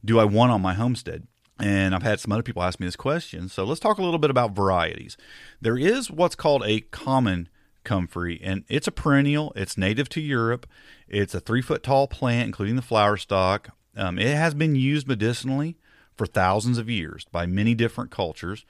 do 0.04 0.20
I 0.20 0.26
want 0.26 0.52
on 0.52 0.62
my 0.62 0.74
homestead? 0.74 1.26
And 1.60 1.96
I've 1.96 2.04
had 2.04 2.20
some 2.20 2.32
other 2.32 2.44
people 2.44 2.62
ask 2.62 2.80
me 2.80 2.86
this 2.86 2.96
question. 2.96 3.50
So 3.50 3.64
let's 3.64 3.80
talk 3.80 3.98
a 3.98 4.04
little 4.04 4.20
bit 4.20 4.30
about 4.30 4.56
varieties. 4.56 5.18
There 5.60 5.78
is 5.78 6.12
what's 6.12 6.36
called 6.36 6.64
a 6.66 6.82
common 6.82 7.50
comfrey, 7.84 8.40
and 8.44 8.64
it's 8.68 8.88
a 8.88 8.92
perennial. 8.92 9.54
It's 9.56 9.78
native 9.78 10.10
to 10.10 10.22
Europe. 10.22 10.68
It's 11.08 11.34
a 11.34 11.40
three 11.40 11.62
foot 11.62 11.84
tall 11.84 12.08
plant, 12.08 12.48
including 12.48 12.76
the 12.76 12.82
flower 12.82 13.18
stalk. 13.18 13.70
Um, 13.96 14.20
it 14.20 14.36
has 14.36 14.54
been 14.54 14.76
used 14.76 15.08
medicinally 15.08 15.78
for 16.16 16.28
thousands 16.28 16.78
of 16.78 16.90
years 16.90 17.26
by 17.32 17.46
many 17.46 17.74
different 17.74 18.12
cultures, 18.12 18.66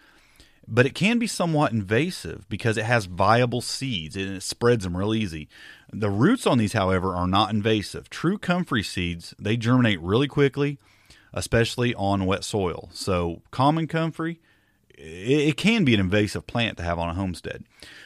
but 0.67 0.85
it 0.85 0.95
can 0.95 1.17
be 1.17 1.27
somewhat 1.27 1.71
invasive 1.71 2.47
because 2.47 2.77
it 2.77 2.85
has 2.85 3.05
viable 3.05 3.61
seeds 3.61 4.15
and 4.15 4.37
it 4.37 4.43
spreads 4.43 4.83
them 4.83 4.95
real 4.95 5.13
easy. 5.13 5.49
The 5.91 6.09
roots 6.09 6.45
on 6.45 6.57
these, 6.57 6.73
however, 6.73 7.15
are 7.15 7.27
not 7.27 7.49
invasive. 7.49 8.09
True 8.09 8.37
comfrey 8.37 8.83
seeds, 8.83 9.33
they 9.39 9.57
germinate 9.57 10.01
really 10.01 10.27
quickly 10.27 10.77
especially 11.33 11.93
on 11.95 12.25
wet 12.25 12.43
soil. 12.43 12.89
So, 12.93 13.41
common 13.51 13.87
comfrey, 13.87 14.39
it, 14.89 15.49
it 15.49 15.57
can 15.57 15.85
be 15.85 15.93
an 15.93 15.99
invasive 15.99 16.47
plant 16.47 16.77
to 16.77 16.83
have 16.83 16.99
on 16.99 17.09
a 17.09 17.13
homestead. 17.13 17.63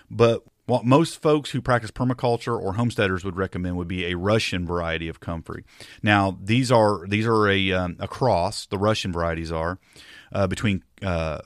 But 0.10 0.44
what 0.66 0.86
most 0.86 1.22
folks 1.22 1.52
who 1.52 1.62
practice 1.62 1.92
permaculture 1.92 2.58
or 2.58 2.74
homesteaders 2.74 3.26
would 3.26 3.36
recommend 3.36 3.76
would 3.78 3.88
be 3.88 4.06
a 4.06 4.16
Russian 4.16 4.66
variety 4.66 5.08
of 5.08 5.20
comfrey. 5.20 5.66
Now, 6.02 6.38
these 6.42 6.72
are 6.72 7.06
these 7.08 7.26
are 7.28 7.50
a, 7.50 7.72
um, 7.74 7.98
a 8.00 8.08
cross. 8.08 8.68
The 8.68 8.78
Russian 8.78 9.12
varieties 9.12 9.52
are 9.52 9.80
uh, 10.32 10.48
between 10.48 10.84
uh, 11.02 11.40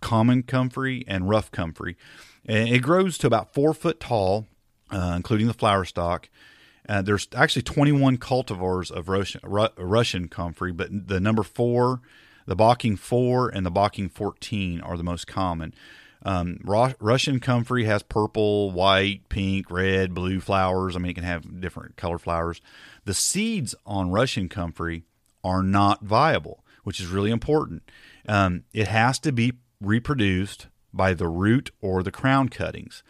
common 0.00 0.42
comfrey 0.42 1.04
and 1.08 1.28
rough 1.28 1.50
comfrey. 1.50 1.96
And 2.44 2.68
it 2.68 2.80
grows 2.80 3.18
to 3.18 3.26
about 3.26 3.54
four 3.54 3.72
foot 3.72 3.98
tall, 3.98 4.46
uh, 4.90 5.14
including 5.16 5.46
the 5.46 5.54
flower 5.54 5.84
stalk. 5.84 6.28
Uh, 6.88 7.02
there's 7.02 7.28
actually 7.34 7.62
21 7.62 8.18
cultivars 8.18 8.90
of 8.90 9.08
Russian, 9.08 9.40
Ru- 9.42 9.68
Russian 9.76 10.28
comfrey, 10.28 10.72
but 10.72 11.08
the 11.08 11.20
number 11.20 11.42
four, 11.42 12.00
the 12.46 12.56
Bocking 12.56 12.98
4, 12.98 13.48
and 13.48 13.66
the 13.66 13.72
Bocking 13.72 14.10
14 14.10 14.80
are 14.80 14.96
the 14.96 15.02
most 15.02 15.26
common. 15.26 15.74
Um, 16.22 16.60
Ru- 16.64 16.94
Russian 17.00 17.40
comfrey 17.40 17.84
has 17.84 18.02
purple, 18.02 18.70
white, 18.70 19.28
pink, 19.28 19.70
red, 19.70 20.14
blue 20.14 20.40
flowers. 20.40 20.96
I 20.96 20.98
mean, 20.98 21.10
it 21.10 21.14
can 21.14 21.24
have 21.24 21.60
different 21.60 21.96
color 21.96 22.18
flowers. 22.18 22.60
The 23.04 23.14
seeds 23.14 23.74
on 23.84 24.10
Russian 24.10 24.48
comfrey 24.48 25.04
are 25.44 25.62
not 25.62 26.02
viable, 26.02 26.64
which 26.84 27.00
is 27.00 27.06
really 27.06 27.30
important. 27.30 27.88
Um, 28.28 28.64
it 28.72 28.88
has 28.88 29.18
to 29.20 29.32
be 29.32 29.54
reproduced 29.80 30.66
by 30.92 31.14
the 31.14 31.28
root 31.28 31.70
or 31.80 32.02
the 32.02 32.10
crown 32.10 32.48
cuttings. 32.48 33.02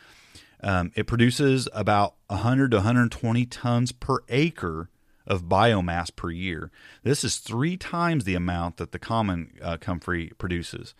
Um, 0.66 0.90
it 0.96 1.06
produces 1.06 1.68
about 1.72 2.16
100 2.26 2.72
to 2.72 2.78
120 2.78 3.46
tons 3.46 3.92
per 3.92 4.18
acre 4.28 4.90
of 5.24 5.44
biomass 5.44 6.14
per 6.14 6.28
year. 6.30 6.72
This 7.04 7.22
is 7.22 7.36
three 7.36 7.76
times 7.76 8.24
the 8.24 8.34
amount 8.34 8.78
that 8.78 8.90
the 8.90 8.98
common 8.98 9.52
uh, 9.62 9.76
comfrey 9.76 10.32
produces. 10.38 10.92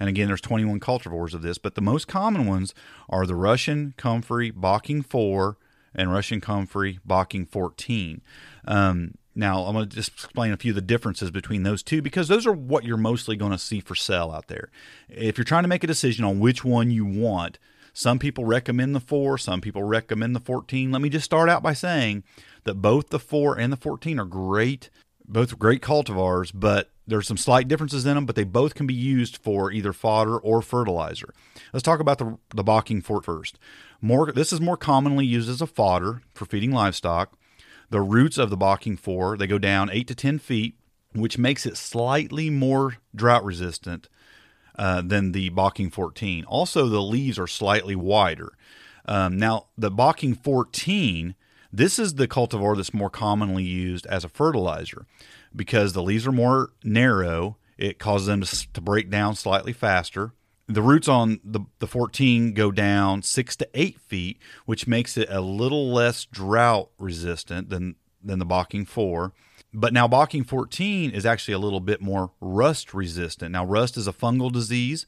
And 0.00 0.08
again, 0.08 0.28
there's 0.28 0.40
21 0.40 0.80
cultivars 0.80 1.34
of 1.34 1.42
this, 1.42 1.58
but 1.58 1.74
the 1.74 1.82
most 1.82 2.08
common 2.08 2.46
ones 2.46 2.74
are 3.10 3.26
the 3.26 3.34
Russian 3.34 3.92
comfrey 3.98 4.50
Bocking 4.50 5.04
4 5.04 5.58
and 5.94 6.10
Russian 6.10 6.40
comfrey 6.40 6.98
Bocking 7.06 7.46
14. 7.46 8.22
Um, 8.66 9.16
now, 9.34 9.64
I'm 9.64 9.74
going 9.74 9.86
to 9.86 9.94
just 9.94 10.12
explain 10.14 10.52
a 10.52 10.56
few 10.56 10.72
of 10.72 10.76
the 10.76 10.80
differences 10.80 11.30
between 11.30 11.62
those 11.62 11.82
two 11.82 12.00
because 12.00 12.28
those 12.28 12.46
are 12.46 12.54
what 12.54 12.84
you're 12.84 12.96
mostly 12.96 13.36
going 13.36 13.52
to 13.52 13.58
see 13.58 13.80
for 13.80 13.94
sale 13.94 14.30
out 14.30 14.46
there. 14.46 14.70
If 15.10 15.36
you're 15.36 15.44
trying 15.44 15.64
to 15.64 15.68
make 15.68 15.84
a 15.84 15.86
decision 15.86 16.24
on 16.24 16.40
which 16.40 16.64
one 16.64 16.90
you 16.90 17.04
want, 17.04 17.58
Some 18.00 18.18
people 18.18 18.46
recommend 18.46 18.94
the 18.94 19.00
4, 19.00 19.36
some 19.36 19.60
people 19.60 19.82
recommend 19.82 20.34
the 20.34 20.40
14. 20.40 20.90
Let 20.90 21.02
me 21.02 21.10
just 21.10 21.26
start 21.26 21.50
out 21.50 21.62
by 21.62 21.74
saying 21.74 22.24
that 22.64 22.76
both 22.76 23.10
the 23.10 23.18
4 23.18 23.58
and 23.58 23.70
the 23.70 23.76
14 23.76 24.18
are 24.18 24.24
great, 24.24 24.88
both 25.28 25.58
great 25.58 25.82
cultivars, 25.82 26.50
but 26.54 26.88
there's 27.06 27.28
some 27.28 27.36
slight 27.36 27.68
differences 27.68 28.06
in 28.06 28.14
them, 28.14 28.24
but 28.24 28.36
they 28.36 28.44
both 28.44 28.74
can 28.74 28.86
be 28.86 28.94
used 28.94 29.36
for 29.36 29.70
either 29.70 29.92
fodder 29.92 30.38
or 30.38 30.62
fertilizer. 30.62 31.34
Let's 31.74 31.82
talk 31.82 32.00
about 32.00 32.16
the 32.16 32.38
the 32.54 32.64
Bocking 32.64 33.04
4 33.04 33.20
first. 33.20 33.58
More 34.00 34.32
this 34.32 34.50
is 34.50 34.62
more 34.62 34.78
commonly 34.78 35.26
used 35.26 35.50
as 35.50 35.60
a 35.60 35.66
fodder 35.66 36.22
for 36.32 36.46
feeding 36.46 36.72
livestock. 36.72 37.38
The 37.90 38.00
roots 38.00 38.38
of 38.38 38.48
the 38.48 38.56
Bocking 38.56 38.98
4, 38.98 39.36
they 39.36 39.46
go 39.46 39.58
down 39.58 39.90
8 39.92 40.08
to 40.08 40.14
10 40.14 40.38
feet, 40.38 40.74
which 41.12 41.36
makes 41.36 41.66
it 41.66 41.76
slightly 41.76 42.48
more 42.48 42.96
drought 43.14 43.44
resistant 43.44 44.08
uh, 44.80 45.02
than 45.02 45.32
the 45.32 45.50
Bocking 45.50 45.92
14. 45.92 46.44
Also, 46.46 46.88
the 46.88 47.02
leaves 47.02 47.38
are 47.38 47.46
slightly 47.46 47.94
wider. 47.94 48.54
Um, 49.04 49.38
now, 49.38 49.66
the 49.76 49.90
Bocking 49.90 50.42
14, 50.42 51.34
this 51.70 51.98
is 51.98 52.14
the 52.14 52.26
cultivar 52.26 52.74
that's 52.74 52.94
more 52.94 53.10
commonly 53.10 53.62
used 53.62 54.06
as 54.06 54.24
a 54.24 54.30
fertilizer 54.30 55.04
because 55.54 55.92
the 55.92 56.02
leaves 56.02 56.26
are 56.26 56.32
more 56.32 56.70
narrow. 56.82 57.58
It 57.76 57.98
causes 57.98 58.26
them 58.26 58.40
to, 58.40 58.72
to 58.72 58.80
break 58.80 59.10
down 59.10 59.34
slightly 59.34 59.74
faster. 59.74 60.32
The 60.66 60.82
roots 60.82 61.08
on 61.08 61.40
the, 61.44 61.60
the 61.80 61.86
14 61.86 62.54
go 62.54 62.70
down 62.70 63.22
six 63.22 63.56
to 63.56 63.68
eight 63.74 64.00
feet, 64.00 64.38
which 64.64 64.86
makes 64.86 65.18
it 65.18 65.28
a 65.28 65.42
little 65.42 65.92
less 65.92 66.24
drought 66.24 66.88
resistant 66.98 67.68
than, 67.68 67.96
than 68.24 68.38
the 68.38 68.46
Bocking 68.46 68.88
4. 68.88 69.34
But 69.72 69.92
now 69.92 70.08
Bocking 70.08 70.46
14 70.46 71.10
is 71.10 71.24
actually 71.24 71.54
a 71.54 71.58
little 71.58 71.80
bit 71.80 72.00
more 72.00 72.32
rust 72.40 72.92
resistant. 72.92 73.52
Now, 73.52 73.64
rust 73.64 73.96
is 73.96 74.08
a 74.08 74.12
fungal 74.12 74.50
disease 74.50 75.06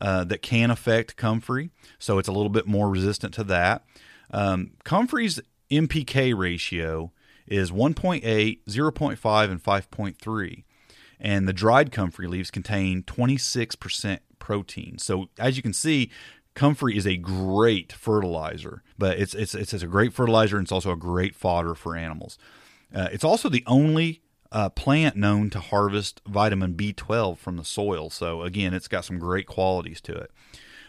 uh, 0.00 0.24
that 0.24 0.42
can 0.42 0.70
affect 0.70 1.16
comfrey, 1.16 1.70
so 1.98 2.18
it's 2.18 2.28
a 2.28 2.32
little 2.32 2.50
bit 2.50 2.66
more 2.66 2.90
resistant 2.90 3.32
to 3.34 3.44
that. 3.44 3.84
Um, 4.30 4.72
comfrey's 4.84 5.40
NPK 5.70 6.36
ratio 6.36 7.12
is 7.46 7.70
1.8, 7.70 8.22
0.5, 8.22 9.50
and 9.50 9.62
5.3. 9.62 10.64
And 11.20 11.48
the 11.48 11.52
dried 11.52 11.92
comfrey 11.92 12.26
leaves 12.26 12.50
contain 12.50 13.02
26% 13.04 14.18
protein. 14.38 14.98
So 14.98 15.28
as 15.38 15.56
you 15.56 15.62
can 15.62 15.72
see, 15.72 16.10
comfrey 16.54 16.96
is 16.96 17.06
a 17.06 17.16
great 17.16 17.92
fertilizer, 17.92 18.82
but 18.98 19.18
it's, 19.18 19.34
it's, 19.34 19.54
it's, 19.54 19.72
a 19.72 19.86
great 19.86 20.12
fertilizer 20.12 20.56
and 20.56 20.64
it's 20.64 20.72
also 20.72 20.90
a 20.90 20.96
great 20.96 21.34
fodder 21.34 21.74
for 21.74 21.96
animals. 21.96 22.38
Uh, 22.94 23.08
it's 23.12 23.24
also 23.24 23.48
the 23.48 23.64
only 23.66 24.22
uh, 24.50 24.68
plant 24.68 25.16
known 25.16 25.50
to 25.50 25.60
harvest 25.60 26.20
vitamin 26.26 26.74
B12 26.74 27.38
from 27.38 27.56
the 27.56 27.64
soil. 27.64 28.10
So 28.10 28.42
again, 28.42 28.74
it's 28.74 28.88
got 28.88 29.04
some 29.04 29.18
great 29.18 29.46
qualities 29.46 30.00
to 30.02 30.14
it. 30.14 30.30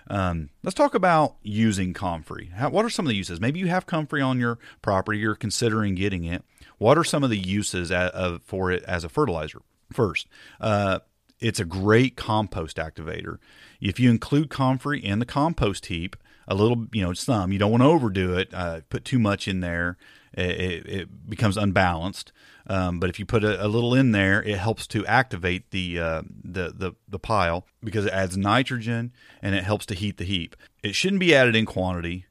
Um, 0.08 0.50
let's 0.64 0.76
talk 0.76 0.96
about 0.96 1.36
using 1.44 1.94
comfrey. 1.94 2.52
How, 2.56 2.70
what 2.70 2.84
are 2.84 2.90
some 2.90 3.06
of 3.06 3.10
the 3.10 3.16
uses? 3.16 3.40
Maybe 3.40 3.60
you 3.60 3.68
have 3.68 3.86
comfrey 3.86 4.22
on 4.22 4.38
your 4.38 4.60
property, 4.82 5.20
you're 5.20 5.36
considering 5.36 5.96
getting 5.96 6.26
it. 6.26 6.44
What 6.78 6.98
are 6.98 7.06
some 7.06 7.24
of 7.24 7.30
the 7.30 7.38
uses 7.38 7.92
of, 7.92 8.42
for 8.44 8.70
it 8.70 8.84
as 8.84 9.06
a 9.06 9.10
fertilizer? 9.10 9.62
First, 9.94 10.28
uh, 10.60 11.00
it's 11.40 11.60
a 11.60 11.66
great 11.66 12.18
compost 12.18 12.78
activator. 12.78 13.38
If 13.80 14.00
you 14.00 14.10
include 14.10 14.50
comfrey 14.50 15.00
in 15.00 15.20
the 15.20 15.26
compost 15.26 15.86
heap, 15.86 16.18
a 16.48 16.56
little, 16.56 16.88
you 16.92 17.02
know, 17.02 17.14
some, 17.14 17.54
you 17.54 17.60
don't 17.60 17.72
want 17.72 17.84
to 17.84 17.88
overdo 17.88 18.34
it, 18.34 18.54
uh, 18.54 18.82
put 18.90 19.06
too 19.06 19.20
much 19.20 19.48
in 19.48 19.62
there, 19.62 19.98
it, 20.34 20.86
it 20.88 21.30
becomes 21.30 21.58
unbalanced. 21.58 22.32
Um, 22.68 23.00
but 23.00 23.10
if 23.10 23.20
you 23.20 23.26
put 23.26 23.44
a, 23.44 23.66
a, 23.66 23.68
little 23.68 23.94
in 23.94 24.12
there, 24.12 24.42
it 24.42 24.58
helps 24.58 24.88
to 24.88 25.06
activate 25.06 25.72
the, 25.72 26.00
uh, 26.00 26.22
the 26.44 26.74
the 26.74 26.94
the 27.10 27.20
pile 27.20 27.68
because 27.84 28.06
it 28.06 28.14
adds 28.14 28.38
nitrogen 28.38 29.12
and 29.42 29.54
it 29.54 29.66
helps 29.66 29.86
to 29.88 29.96
heat 29.96 30.18
the 30.18 30.24
heap. 30.24 30.56
It 30.82 30.96
shouldn't 30.96 31.20
be 31.20 31.36
added 31.36 31.58
in 31.58 31.66
quantity 31.66 32.26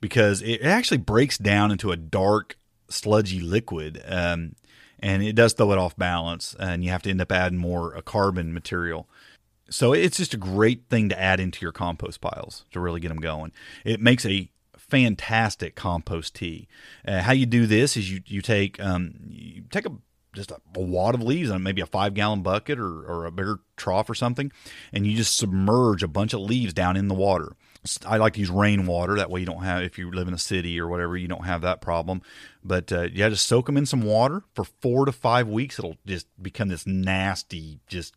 because 0.00 0.40
it 0.40 0.62
actually 0.62 0.98
breaks 0.98 1.36
down 1.36 1.70
into 1.70 1.92
a 1.92 1.96
dark 1.96 2.56
sludgy 2.88 3.40
liquid. 3.40 4.02
Um, 4.06 4.56
and 5.00 5.22
it 5.22 5.34
does 5.34 5.52
throw 5.52 5.70
it 5.72 5.78
off 5.78 5.96
balance, 5.96 6.56
and 6.58 6.82
you 6.82 6.90
have 6.90 7.02
to 7.02 7.10
end 7.10 7.20
up 7.20 7.30
adding 7.30 7.58
more 7.58 7.94
a 7.94 8.00
carbon 8.00 8.54
material. 8.54 9.06
So 9.68 9.92
it's 9.92 10.16
just 10.16 10.34
a 10.34 10.38
great 10.38 10.88
thing 10.88 11.10
to 11.10 11.20
add 11.20 11.40
into 11.40 11.60
your 11.62 11.72
compost 11.72 12.20
piles 12.20 12.64
to 12.72 12.80
really 12.80 13.00
get 13.00 13.08
them 13.08 13.20
going. 13.20 13.52
It 13.84 14.00
makes 14.00 14.24
a 14.24 14.50
fantastic 14.88 15.74
compost 15.74 16.34
tea. 16.34 16.68
Uh, 17.06 17.22
how 17.22 17.32
you 17.32 17.46
do 17.46 17.66
this 17.66 17.96
is 17.96 18.10
you 18.10 18.20
you 18.26 18.42
take 18.42 18.80
um, 18.80 19.14
you 19.28 19.62
take 19.70 19.86
a 19.86 19.92
just 20.34 20.50
a, 20.50 20.60
a 20.74 20.80
wad 20.80 21.14
of 21.14 21.22
leaves 21.22 21.50
on 21.50 21.62
maybe 21.62 21.80
a 21.80 21.86
five 21.86 22.14
gallon 22.14 22.42
bucket 22.42 22.78
or, 22.78 23.02
or 23.02 23.24
a 23.24 23.30
bigger 23.30 23.60
trough 23.76 24.10
or 24.10 24.14
something, 24.14 24.52
and 24.92 25.06
you 25.06 25.16
just 25.16 25.36
submerge 25.36 26.02
a 26.02 26.08
bunch 26.08 26.32
of 26.32 26.40
leaves 26.40 26.72
down 26.72 26.96
in 26.96 27.08
the 27.08 27.14
water. 27.14 27.56
I 28.06 28.16
like 28.16 28.32
to 28.34 28.40
use 28.40 28.50
rainwater. 28.50 29.16
That 29.16 29.30
way, 29.30 29.40
you 29.40 29.46
don't 29.46 29.62
have 29.62 29.82
if 29.82 29.98
you 29.98 30.10
live 30.10 30.26
in 30.26 30.34
a 30.34 30.38
city 30.38 30.80
or 30.80 30.88
whatever, 30.88 31.16
you 31.16 31.28
don't 31.28 31.44
have 31.44 31.60
that 31.62 31.80
problem. 31.80 32.22
But 32.62 32.90
uh, 32.90 33.08
yeah, 33.12 33.28
just 33.28 33.46
soak 33.46 33.66
them 33.66 33.76
in 33.76 33.86
some 33.86 34.02
water 34.02 34.42
for 34.54 34.64
four 34.64 35.04
to 35.04 35.12
five 35.12 35.48
weeks. 35.48 35.78
It'll 35.78 35.98
just 36.06 36.26
become 36.42 36.68
this 36.68 36.86
nasty, 36.86 37.80
just 37.86 38.14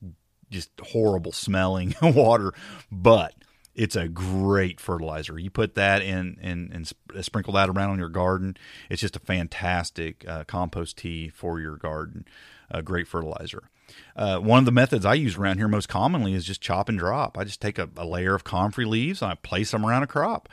just 0.49 0.71
horrible 0.81 1.33
smelling 1.33 1.95
water. 2.01 2.53
But 2.89 3.33
it's 3.77 3.95
a 3.95 4.07
great 4.07 4.81
fertilizer. 4.81 5.37
You 5.37 5.51
put 5.51 5.75
that 5.75 6.01
in 6.01 6.37
and, 6.41 6.71
and 6.73 6.91
uh, 7.15 7.21
sprinkle 7.21 7.53
that 7.53 7.69
around 7.69 7.91
on 7.91 7.99
your 7.99 8.09
garden. 8.09 8.57
It's 8.89 9.01
just 9.01 9.15
a 9.15 9.19
fantastic 9.19 10.27
uh, 10.27 10.43
compost 10.45 10.97
tea 10.97 11.29
for 11.29 11.59
your 11.61 11.77
garden. 11.77 12.25
A 12.71 12.81
great 12.81 13.07
fertilizer. 13.07 13.69
Uh, 14.15 14.39
one 14.39 14.59
of 14.59 14.65
the 14.65 14.71
methods 14.71 15.05
I 15.05 15.13
use 15.13 15.37
around 15.37 15.59
here 15.59 15.67
most 15.67 15.87
commonly 15.87 16.33
is 16.33 16.43
just 16.43 16.59
chop 16.59 16.89
and 16.89 16.97
drop. 16.97 17.37
I 17.37 17.43
just 17.43 17.61
take 17.61 17.77
a, 17.77 17.87
a 17.95 18.05
layer 18.05 18.33
of 18.33 18.43
comfrey 18.43 18.83
leaves 18.83 19.21
and 19.21 19.31
I 19.31 19.35
place 19.35 19.71
them 19.71 19.85
around 19.85 20.03
a 20.03 20.07
crop, 20.07 20.49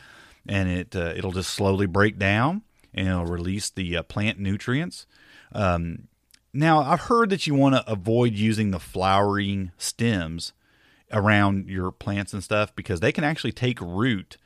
and 0.47 0.69
it 0.69 0.95
uh, 0.95 1.15
it'll 1.17 1.33
just 1.33 1.53
slowly 1.53 1.87
break 1.87 2.19
down 2.19 2.63
and 2.93 3.09
it'll 3.09 3.25
release 3.25 3.71
the 3.71 3.97
uh, 3.97 4.03
plant 4.05 4.39
nutrients. 4.39 5.07
Um, 5.51 6.09
now 6.53 6.81
I've 6.81 7.01
heard 7.01 7.31
that 7.31 7.47
you 7.47 7.55
want 7.55 7.75
to 7.75 7.91
avoid 7.91 8.35
using 8.35 8.71
the 8.71 8.79
flowering 8.79 9.73
stems 9.79 10.53
around 11.15 11.71
your 11.71 11.91
plants 11.91 12.33
and 12.33 12.45
stuff 12.45 12.75
because 12.77 13.01
they 13.01 13.13
can 13.13 13.25
actually 13.25 13.53
take 13.53 13.81
root 13.81 14.37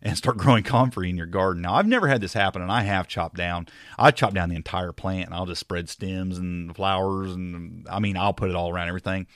and 0.00 0.16
start 0.16 0.36
growing 0.38 0.62
comfrey 0.62 1.10
in 1.10 1.16
your 1.16 1.26
garden. 1.26 1.62
Now, 1.62 1.74
I've 1.74 1.86
never 1.86 2.06
had 2.06 2.20
this 2.20 2.32
happen, 2.34 2.62
and 2.62 2.70
I 2.70 2.82
have 2.82 3.08
chopped 3.08 3.36
down. 3.36 3.66
I 3.98 4.10
chop 4.10 4.34
down 4.34 4.48
the 4.48 4.56
entire 4.56 4.92
plant, 4.92 5.26
and 5.26 5.34
I'll 5.34 5.46
just 5.46 5.60
spread 5.60 5.88
stems 5.88 6.38
and 6.38 6.74
flowers, 6.74 7.32
and 7.32 7.86
I 7.90 7.98
mean, 7.98 8.16
I'll 8.16 8.32
put 8.32 8.50
it 8.50 8.56
all 8.56 8.70
around 8.70 8.88
everything. 8.88 9.26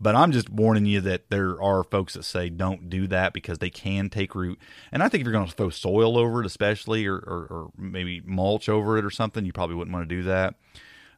But 0.00 0.14
I'm 0.14 0.32
just 0.32 0.48
warning 0.48 0.86
you 0.86 1.00
that 1.02 1.30
there 1.30 1.60
are 1.62 1.82
folks 1.82 2.14
that 2.14 2.24
say 2.24 2.48
don't 2.50 2.88
do 2.88 3.08
that 3.08 3.32
because 3.32 3.58
they 3.58 3.70
can 3.70 4.10
take 4.10 4.34
root. 4.34 4.58
And 4.92 5.02
I 5.02 5.08
think 5.08 5.22
if 5.22 5.24
you're 5.24 5.32
going 5.32 5.48
to 5.48 5.54
throw 5.54 5.70
soil 5.70 6.16
over 6.16 6.40
it, 6.40 6.46
especially, 6.46 7.06
or, 7.06 7.16
or, 7.16 7.46
or 7.50 7.70
maybe 7.76 8.20
mulch 8.24 8.68
over 8.68 8.96
it 8.96 9.04
or 9.04 9.10
something, 9.10 9.44
you 9.44 9.52
probably 9.52 9.74
wouldn't 9.74 9.92
want 9.92 10.08
to 10.08 10.14
do 10.14 10.22
that. 10.24 10.54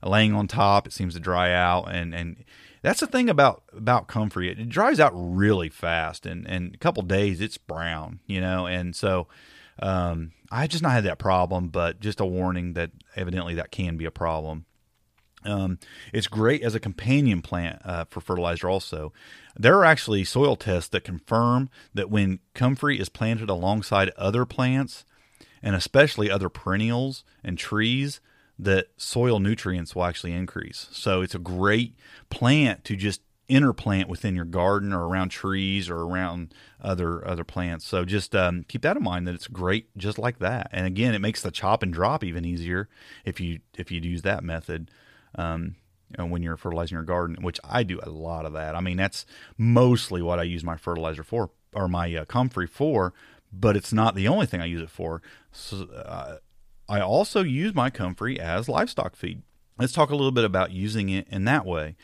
Laying 0.03 0.35
on 0.35 0.49
top, 0.49 0.87
it 0.87 0.95
seems 0.95 1.13
to 1.13 1.21
dry 1.21 1.53
out, 1.53 1.95
and 1.95 2.15
and 2.15 2.43
that's 2.83 3.01
the 3.01 3.07
thing 3.07 3.29
about 3.29 3.63
about 3.73 4.09
comfrey. 4.09 4.51
It, 4.51 4.59
it 4.59 4.69
dries 4.69 5.01
out 5.01 5.13
really 5.15 5.69
fast, 5.69 6.27
and 6.27 6.47
and 6.47 6.75
a 6.75 6.79
couple 6.79 7.03
days 7.03 7.41
it's 7.41 7.59
brown, 7.59 8.21
you 8.27 8.41
know. 8.41 8.67
And 8.67 8.95
so 8.95 9.29
um, 9.81 10.33
I 10.51 10.67
just 10.67 10.83
not 10.83 10.93
had 10.93 11.05
that 11.05 11.19
problem, 11.19 11.69
but 11.69 12.01
just 12.01 12.21
a 12.21 12.27
warning 12.27 12.75
that 12.75 12.91
evidently 13.17 13.55
that 13.55 13.71
can 13.71 13.97
be 13.97 14.05
a 14.05 14.11
problem. 14.11 14.67
Um, 15.45 15.79
it's 16.13 16.27
great 16.27 16.63
as 16.63 16.75
a 16.75 16.81
companion 16.81 17.41
plant 17.41 17.81
uh, 17.85 18.05
for 18.11 18.21
fertilizer. 18.21 18.69
Also, 18.69 19.13
there 19.59 19.79
are 19.79 19.85
actually 19.87 20.25
soil 20.25 20.55
tests 20.55 20.91
that 20.91 21.05
confirm 21.05 21.71
that 21.95 22.11
when 22.11 22.41
comfrey 22.55 23.01
is 23.01 23.09
planted 23.09 23.49
alongside 23.49 24.11
other 24.19 24.45
plants, 24.45 25.05
and 25.63 25.75
especially 25.75 26.31
other 26.31 26.49
perennials 26.49 27.25
and 27.43 27.57
trees, 27.59 28.21
that 28.63 28.89
soil 28.97 29.41
nutrients 29.41 29.95
will 29.95 30.05
actually 30.05 30.33
increase. 30.33 30.89
So 30.93 31.23
it's 31.23 31.35
a 31.35 31.39
great 31.39 31.97
plant 32.29 32.85
to 32.85 32.97
just 32.97 33.23
interplant 33.49 34.07
within 34.07 34.37
your 34.37 34.45
garden 34.45 34.93
or 34.93 35.09
around 35.09 35.31
trees 35.31 35.91
or 35.91 35.99
around 36.03 36.55
other 36.81 37.27
other 37.27 37.43
plants. 37.43 37.87
So 37.87 38.05
just 38.05 38.37
um, 38.37 38.65
keep 38.69 38.83
that 38.83 38.97
in 38.97 39.03
mind 39.03 39.27
that 39.27 39.35
it's 39.35 39.49
great 39.49 39.97
just 39.97 40.19
like 40.19 40.39
that. 40.39 40.69
And 40.73 40.87
again, 40.87 41.15
it 41.15 41.21
makes 41.21 41.43
the 41.43 41.51
chop 41.51 41.83
and 41.83 41.93
drop 41.93 42.23
even 42.23 42.45
easier 42.45 42.89
if 43.25 43.41
you 43.41 43.61
if 43.77 43.91
you 43.91 44.01
use 44.01 44.23
that 44.23 44.45
method. 44.45 44.91
Um, 45.35 45.77
when 46.19 46.43
you're 46.43 46.57
fertilizing 46.57 46.97
your 46.97 47.05
garden, 47.05 47.37
which 47.41 47.61
I 47.63 47.85
do 47.85 48.01
a 48.03 48.11
lot 48.11 48.45
of 48.45 48.53
that. 48.55 48.75
I 48.75 48.81
mean, 48.81 48.97
that's 48.97 49.25
mostly 49.57 50.21
what 50.21 50.41
I 50.41 50.43
use 50.43 50.65
my 50.65 50.77
fertilizer 50.77 51.23
for, 51.23 51.51
or 51.73 51.87
my 51.87 52.13
uh, 52.13 52.25
comfrey 52.25 52.67
for. 52.67 53.15
But 53.53 53.77
it's 53.77 53.93
not 53.93 54.17
the 54.17 54.27
only 54.27 54.47
thing 54.47 54.61
I 54.61 54.65
use 54.65 54.83
it 54.83 54.91
for. 54.91 55.23
So, 55.53 55.85
uh, 55.85 56.39
I 56.91 57.01
also 57.01 57.45
use 57.45 57.73
my 57.73 57.89
comfrey 57.89 58.41
as 58.41 58.69
livestock 58.69 59.15
feed. 59.15 59.43
Let's 59.79 59.93
talk 59.93 60.11
a 60.11 60.17
little 60.17 60.33
bit 60.33 60.45
about 60.45 60.73
using 60.73 61.09
it 61.09 61.29
in 61.29 61.45
that 61.45 61.65
way. 61.65 61.95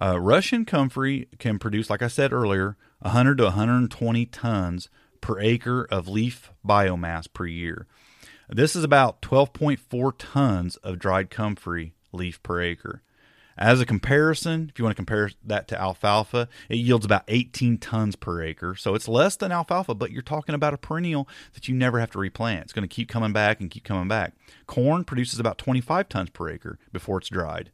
Uh, 0.00 0.20
Russian 0.20 0.64
comfrey 0.64 1.26
can 1.40 1.58
produce, 1.58 1.90
like 1.90 2.02
I 2.02 2.06
said 2.06 2.32
earlier, 2.32 2.76
100 3.00 3.38
to 3.38 3.44
120 3.44 4.26
tons 4.26 4.88
per 5.20 5.40
acre 5.40 5.88
of 5.90 6.06
leaf 6.06 6.52
biomass 6.64 7.26
per 7.32 7.46
year. 7.46 7.88
This 8.48 8.76
is 8.76 8.84
about 8.84 9.20
12.4 9.22 10.12
tons 10.16 10.76
of 10.76 11.00
dried 11.00 11.30
comfrey 11.30 11.94
leaf 12.12 12.40
per 12.44 12.62
acre. 12.62 13.02
As 13.58 13.80
a 13.80 13.86
comparison, 13.86 14.68
if 14.70 14.78
you 14.78 14.84
want 14.84 14.92
to 14.92 14.96
compare 14.96 15.32
that 15.44 15.66
to 15.68 15.80
alfalfa, 15.80 16.48
it 16.68 16.76
yields 16.76 17.04
about 17.04 17.24
18 17.26 17.78
tons 17.78 18.14
per 18.14 18.40
acre. 18.40 18.76
So 18.76 18.94
it's 18.94 19.08
less 19.08 19.34
than 19.34 19.50
alfalfa, 19.50 19.96
but 19.96 20.12
you're 20.12 20.22
talking 20.22 20.54
about 20.54 20.74
a 20.74 20.78
perennial 20.78 21.28
that 21.54 21.66
you 21.66 21.74
never 21.74 21.98
have 21.98 22.12
to 22.12 22.20
replant. 22.20 22.62
It's 22.62 22.72
going 22.72 22.88
to 22.88 22.94
keep 22.94 23.08
coming 23.08 23.32
back 23.32 23.60
and 23.60 23.68
keep 23.68 23.82
coming 23.82 24.06
back. 24.06 24.34
Corn 24.68 25.02
produces 25.02 25.40
about 25.40 25.58
25 25.58 26.08
tons 26.08 26.30
per 26.30 26.48
acre 26.48 26.78
before 26.92 27.18
it's 27.18 27.28
dried. 27.28 27.72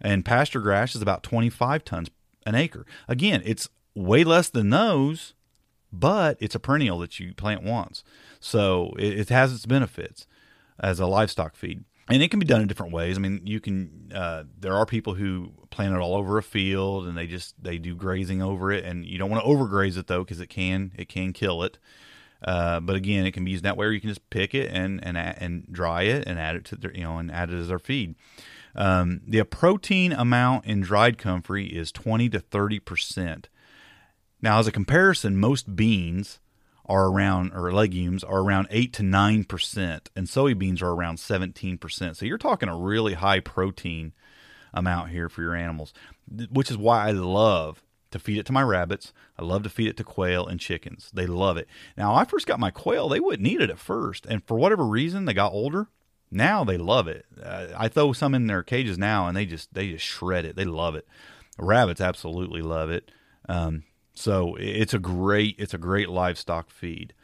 And 0.00 0.24
pasture 0.24 0.60
grass 0.60 0.94
is 0.94 1.02
about 1.02 1.24
25 1.24 1.84
tons 1.84 2.08
an 2.46 2.54
acre. 2.54 2.86
Again, 3.08 3.42
it's 3.44 3.68
way 3.96 4.22
less 4.22 4.50
than 4.50 4.70
those, 4.70 5.34
but 5.92 6.36
it's 6.40 6.54
a 6.54 6.60
perennial 6.60 6.98
that 7.00 7.18
you 7.18 7.34
plant 7.34 7.64
once. 7.64 8.04
So 8.38 8.94
it, 8.98 9.18
it 9.18 9.28
has 9.30 9.52
its 9.52 9.66
benefits 9.66 10.28
as 10.78 11.00
a 11.00 11.06
livestock 11.06 11.56
feed 11.56 11.84
and 12.08 12.22
it 12.22 12.30
can 12.30 12.40
be 12.40 12.46
done 12.46 12.60
in 12.60 12.68
different 12.68 12.92
ways. 12.92 13.16
I 13.16 13.20
mean, 13.20 13.42
you 13.44 13.60
can. 13.60 14.12
Uh, 14.14 14.44
there 14.58 14.74
are 14.74 14.86
people 14.86 15.14
who 15.14 15.52
plant 15.70 15.94
it 15.94 16.00
all 16.00 16.16
over 16.16 16.38
a 16.38 16.42
field, 16.42 17.06
and 17.06 17.16
they 17.16 17.26
just 17.26 17.54
they 17.62 17.78
do 17.78 17.94
grazing 17.94 18.42
over 18.42 18.72
it, 18.72 18.84
and 18.84 19.06
you 19.06 19.18
don't 19.18 19.30
want 19.30 19.44
to 19.44 19.48
overgraze 19.48 19.96
it 19.96 20.06
though, 20.06 20.24
because 20.24 20.40
it 20.40 20.48
can 20.48 20.92
it 20.96 21.08
can 21.08 21.32
kill 21.32 21.62
it. 21.62 21.78
Uh, 22.44 22.80
but 22.80 22.96
again, 22.96 23.24
it 23.24 23.32
can 23.32 23.44
be 23.44 23.52
used 23.52 23.64
that 23.64 23.76
way, 23.76 23.86
or 23.86 23.92
you 23.92 24.00
can 24.00 24.08
just 24.08 24.28
pick 24.30 24.54
it 24.54 24.70
and 24.72 25.04
and 25.04 25.16
and 25.16 25.66
dry 25.70 26.02
it 26.02 26.24
and 26.26 26.38
add 26.38 26.56
it 26.56 26.64
to 26.66 26.76
their 26.76 26.92
you 26.92 27.04
know 27.04 27.18
and 27.18 27.30
add 27.30 27.50
it 27.50 27.56
as 27.56 27.68
their 27.68 27.78
feed. 27.78 28.14
Um, 28.74 29.20
the 29.26 29.44
protein 29.44 30.12
amount 30.12 30.64
in 30.64 30.80
dried 30.80 31.18
comfrey 31.18 31.66
is 31.66 31.92
twenty 31.92 32.28
to 32.30 32.40
thirty 32.40 32.80
percent. 32.80 33.48
Now, 34.40 34.58
as 34.58 34.66
a 34.66 34.72
comparison, 34.72 35.36
most 35.36 35.76
beans 35.76 36.40
are 36.86 37.06
around, 37.06 37.52
or 37.54 37.72
legumes 37.72 38.24
are 38.24 38.40
around 38.40 38.68
8 38.70 38.92
to 38.94 39.02
9%, 39.02 40.00
and 40.16 40.26
soybeans 40.26 40.82
are 40.82 40.90
around 40.90 41.16
17%. 41.16 42.16
So 42.16 42.26
you're 42.26 42.38
talking 42.38 42.68
a 42.68 42.76
really 42.76 43.14
high 43.14 43.40
protein 43.40 44.12
amount 44.74 45.10
here 45.10 45.28
for 45.28 45.42
your 45.42 45.54
animals, 45.54 45.92
which 46.50 46.70
is 46.70 46.76
why 46.76 47.08
I 47.08 47.10
love 47.12 47.82
to 48.10 48.18
feed 48.18 48.38
it 48.38 48.46
to 48.46 48.52
my 48.52 48.62
rabbits. 48.62 49.12
I 49.38 49.42
love 49.42 49.62
to 49.62 49.70
feed 49.70 49.88
it 49.88 49.96
to 49.98 50.04
quail 50.04 50.46
and 50.46 50.60
chickens. 50.60 51.10
They 51.12 51.26
love 51.26 51.56
it. 51.56 51.68
Now, 51.96 52.14
I 52.14 52.24
first 52.24 52.46
got 52.46 52.60
my 52.60 52.70
quail, 52.70 53.08
they 53.08 53.20
wouldn't 53.20 53.48
eat 53.48 53.60
it 53.60 53.70
at 53.70 53.78
first, 53.78 54.26
and 54.26 54.44
for 54.44 54.58
whatever 54.58 54.84
reason, 54.84 55.24
they 55.24 55.34
got 55.34 55.52
older. 55.52 55.88
Now 56.30 56.64
they 56.64 56.78
love 56.78 57.08
it. 57.08 57.26
Uh, 57.42 57.66
I 57.76 57.88
throw 57.88 58.14
some 58.14 58.34
in 58.34 58.46
their 58.46 58.62
cages 58.62 58.96
now, 58.96 59.28
and 59.28 59.36
they 59.36 59.44
just 59.44 59.74
they 59.74 59.90
just 59.90 60.04
shred 60.04 60.46
it. 60.46 60.56
They 60.56 60.64
love 60.64 60.94
it. 60.94 61.06
Rabbits 61.58 62.00
absolutely 62.00 62.62
love 62.62 62.90
it. 62.90 63.10
Um, 63.48 63.84
so 64.14 64.56
it's 64.58 64.94
a 64.94 64.98
great 64.98 65.56
it's 65.58 65.74
a 65.74 65.78
great 65.78 66.08
livestock 66.08 66.70
feed. 66.70 67.14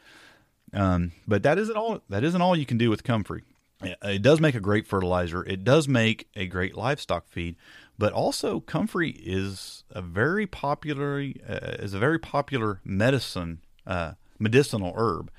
Um, 0.73 1.13
but 1.27 1.43
that 1.43 1.57
isn't 1.57 1.75
all 1.75 2.01
that 2.09 2.23
isn't 2.23 2.41
all 2.41 2.55
you 2.55 2.65
can 2.65 2.77
do 2.77 2.89
with 2.89 3.03
comfrey. 3.03 3.43
It 3.81 4.21
does 4.21 4.41
make 4.41 4.55
a 4.55 4.59
great 4.59 4.87
fertilizer. 4.87 5.43
It 5.43 5.63
does 5.63 5.87
make 5.87 6.27
a 6.35 6.47
great 6.47 6.75
livestock 6.75 7.29
feed, 7.29 7.55
but 7.97 8.11
also 8.11 8.59
comfrey 8.59 9.11
is 9.11 9.85
a 9.91 10.01
very 10.01 10.45
popular 10.45 11.19
uh, 11.47 11.77
is 11.79 11.93
a 11.93 11.99
very 11.99 12.19
popular 12.19 12.81
medicine 12.83 13.59
uh, 13.87 14.13
medicinal 14.37 14.93
herb. 14.95 15.31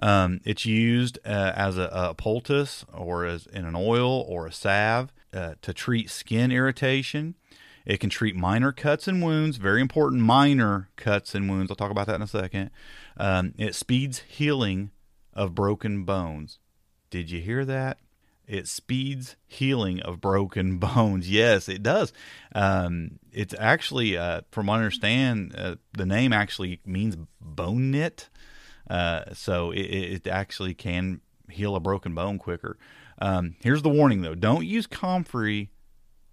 Um, 0.00 0.40
it's 0.44 0.66
used 0.66 1.18
uh, 1.24 1.52
as 1.56 1.78
a, 1.78 1.88
a, 1.90 2.14
poultice 2.14 2.84
or 2.92 3.24
as 3.24 3.46
in 3.46 3.64
an 3.64 3.74
oil 3.74 4.26
or 4.28 4.46
a 4.46 4.52
salve 4.52 5.10
uh, 5.32 5.54
to 5.62 5.72
treat 5.72 6.10
skin 6.10 6.52
irritation. 6.52 7.34
It 7.86 8.00
can 8.00 8.10
treat 8.10 8.34
minor 8.34 8.72
cuts 8.72 9.06
and 9.06 9.22
wounds, 9.22 9.58
very 9.58 9.80
important 9.80 10.20
minor 10.20 10.88
cuts 10.96 11.34
and 11.34 11.48
wounds. 11.48 11.70
I'll 11.70 11.76
talk 11.76 11.92
about 11.92 12.08
that 12.08 12.16
in 12.16 12.22
a 12.22 12.26
second. 12.26 12.70
Um, 13.16 13.54
it 13.56 13.76
speeds 13.76 14.24
healing 14.26 14.90
of 15.32 15.54
broken 15.54 16.04
bones. 16.04 16.58
Did 17.10 17.30
you 17.30 17.40
hear 17.40 17.64
that? 17.64 17.98
It 18.48 18.66
speeds 18.66 19.36
healing 19.46 20.00
of 20.00 20.20
broken 20.20 20.78
bones. 20.78 21.30
Yes, 21.30 21.68
it 21.68 21.82
does. 21.82 22.12
Um, 22.54 23.20
it's 23.32 23.54
actually, 23.56 24.16
uh, 24.16 24.42
from 24.50 24.66
what 24.66 24.74
I 24.74 24.78
understand, 24.78 25.54
uh, 25.56 25.76
the 25.92 26.06
name 26.06 26.32
actually 26.32 26.80
means 26.84 27.16
bone 27.40 27.92
knit. 27.92 28.28
Uh, 28.90 29.32
so 29.32 29.70
it, 29.70 29.80
it, 29.80 30.26
actually 30.28 30.72
can 30.72 31.20
heal 31.50 31.74
a 31.74 31.80
broken 31.80 32.14
bone 32.14 32.38
quicker. 32.38 32.78
Um, 33.20 33.56
here's 33.60 33.82
the 33.82 33.88
warning 33.88 34.22
though 34.22 34.36
don't 34.36 34.64
use 34.64 34.86
comfrey 34.86 35.70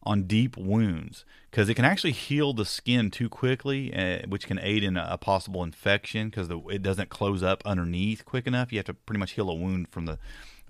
on 0.06 0.24
deep 0.24 0.58
wounds 0.58 1.26
because 1.50 1.70
it 1.70 1.76
can 1.76 1.86
actually 1.86 2.12
heal 2.12 2.54
the 2.54 2.66
skin 2.66 3.10
too 3.10 3.30
quickly, 3.30 3.94
uh, 3.94 4.20
which 4.28 4.48
can 4.48 4.60
aid 4.60 4.84
in 4.84 4.98
a, 4.98 5.08
a 5.12 5.18
possible 5.18 5.64
infection 5.64 6.30
because 6.30 6.50
it 6.70 6.82
doesn't 6.82 7.10
close 7.10 7.42
up 7.42 7.64
underneath 7.66 8.26
quick 8.26 8.46
enough. 8.46 8.72
You 8.72 8.80
have 8.80 8.86
to 8.88 8.94
pretty 8.94 9.20
much 9.20 9.32
heal 9.32 9.50
a 9.50 9.56
wound 9.56 9.88
from 9.90 10.06
the, 10.06 10.20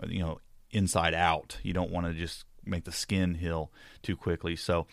you 0.08 0.20
know, 0.20 0.40
inside 0.72 1.14
out. 1.14 1.58
You 1.64 1.74
don't 1.74 1.92
want 1.92 2.06
to 2.08 2.14
just 2.14 2.46
make 2.66 2.86
the 2.86 2.92
skin 2.92 3.36
heal 3.36 3.72
too 4.02 4.16
quickly. 4.16 4.56
So 4.56 4.88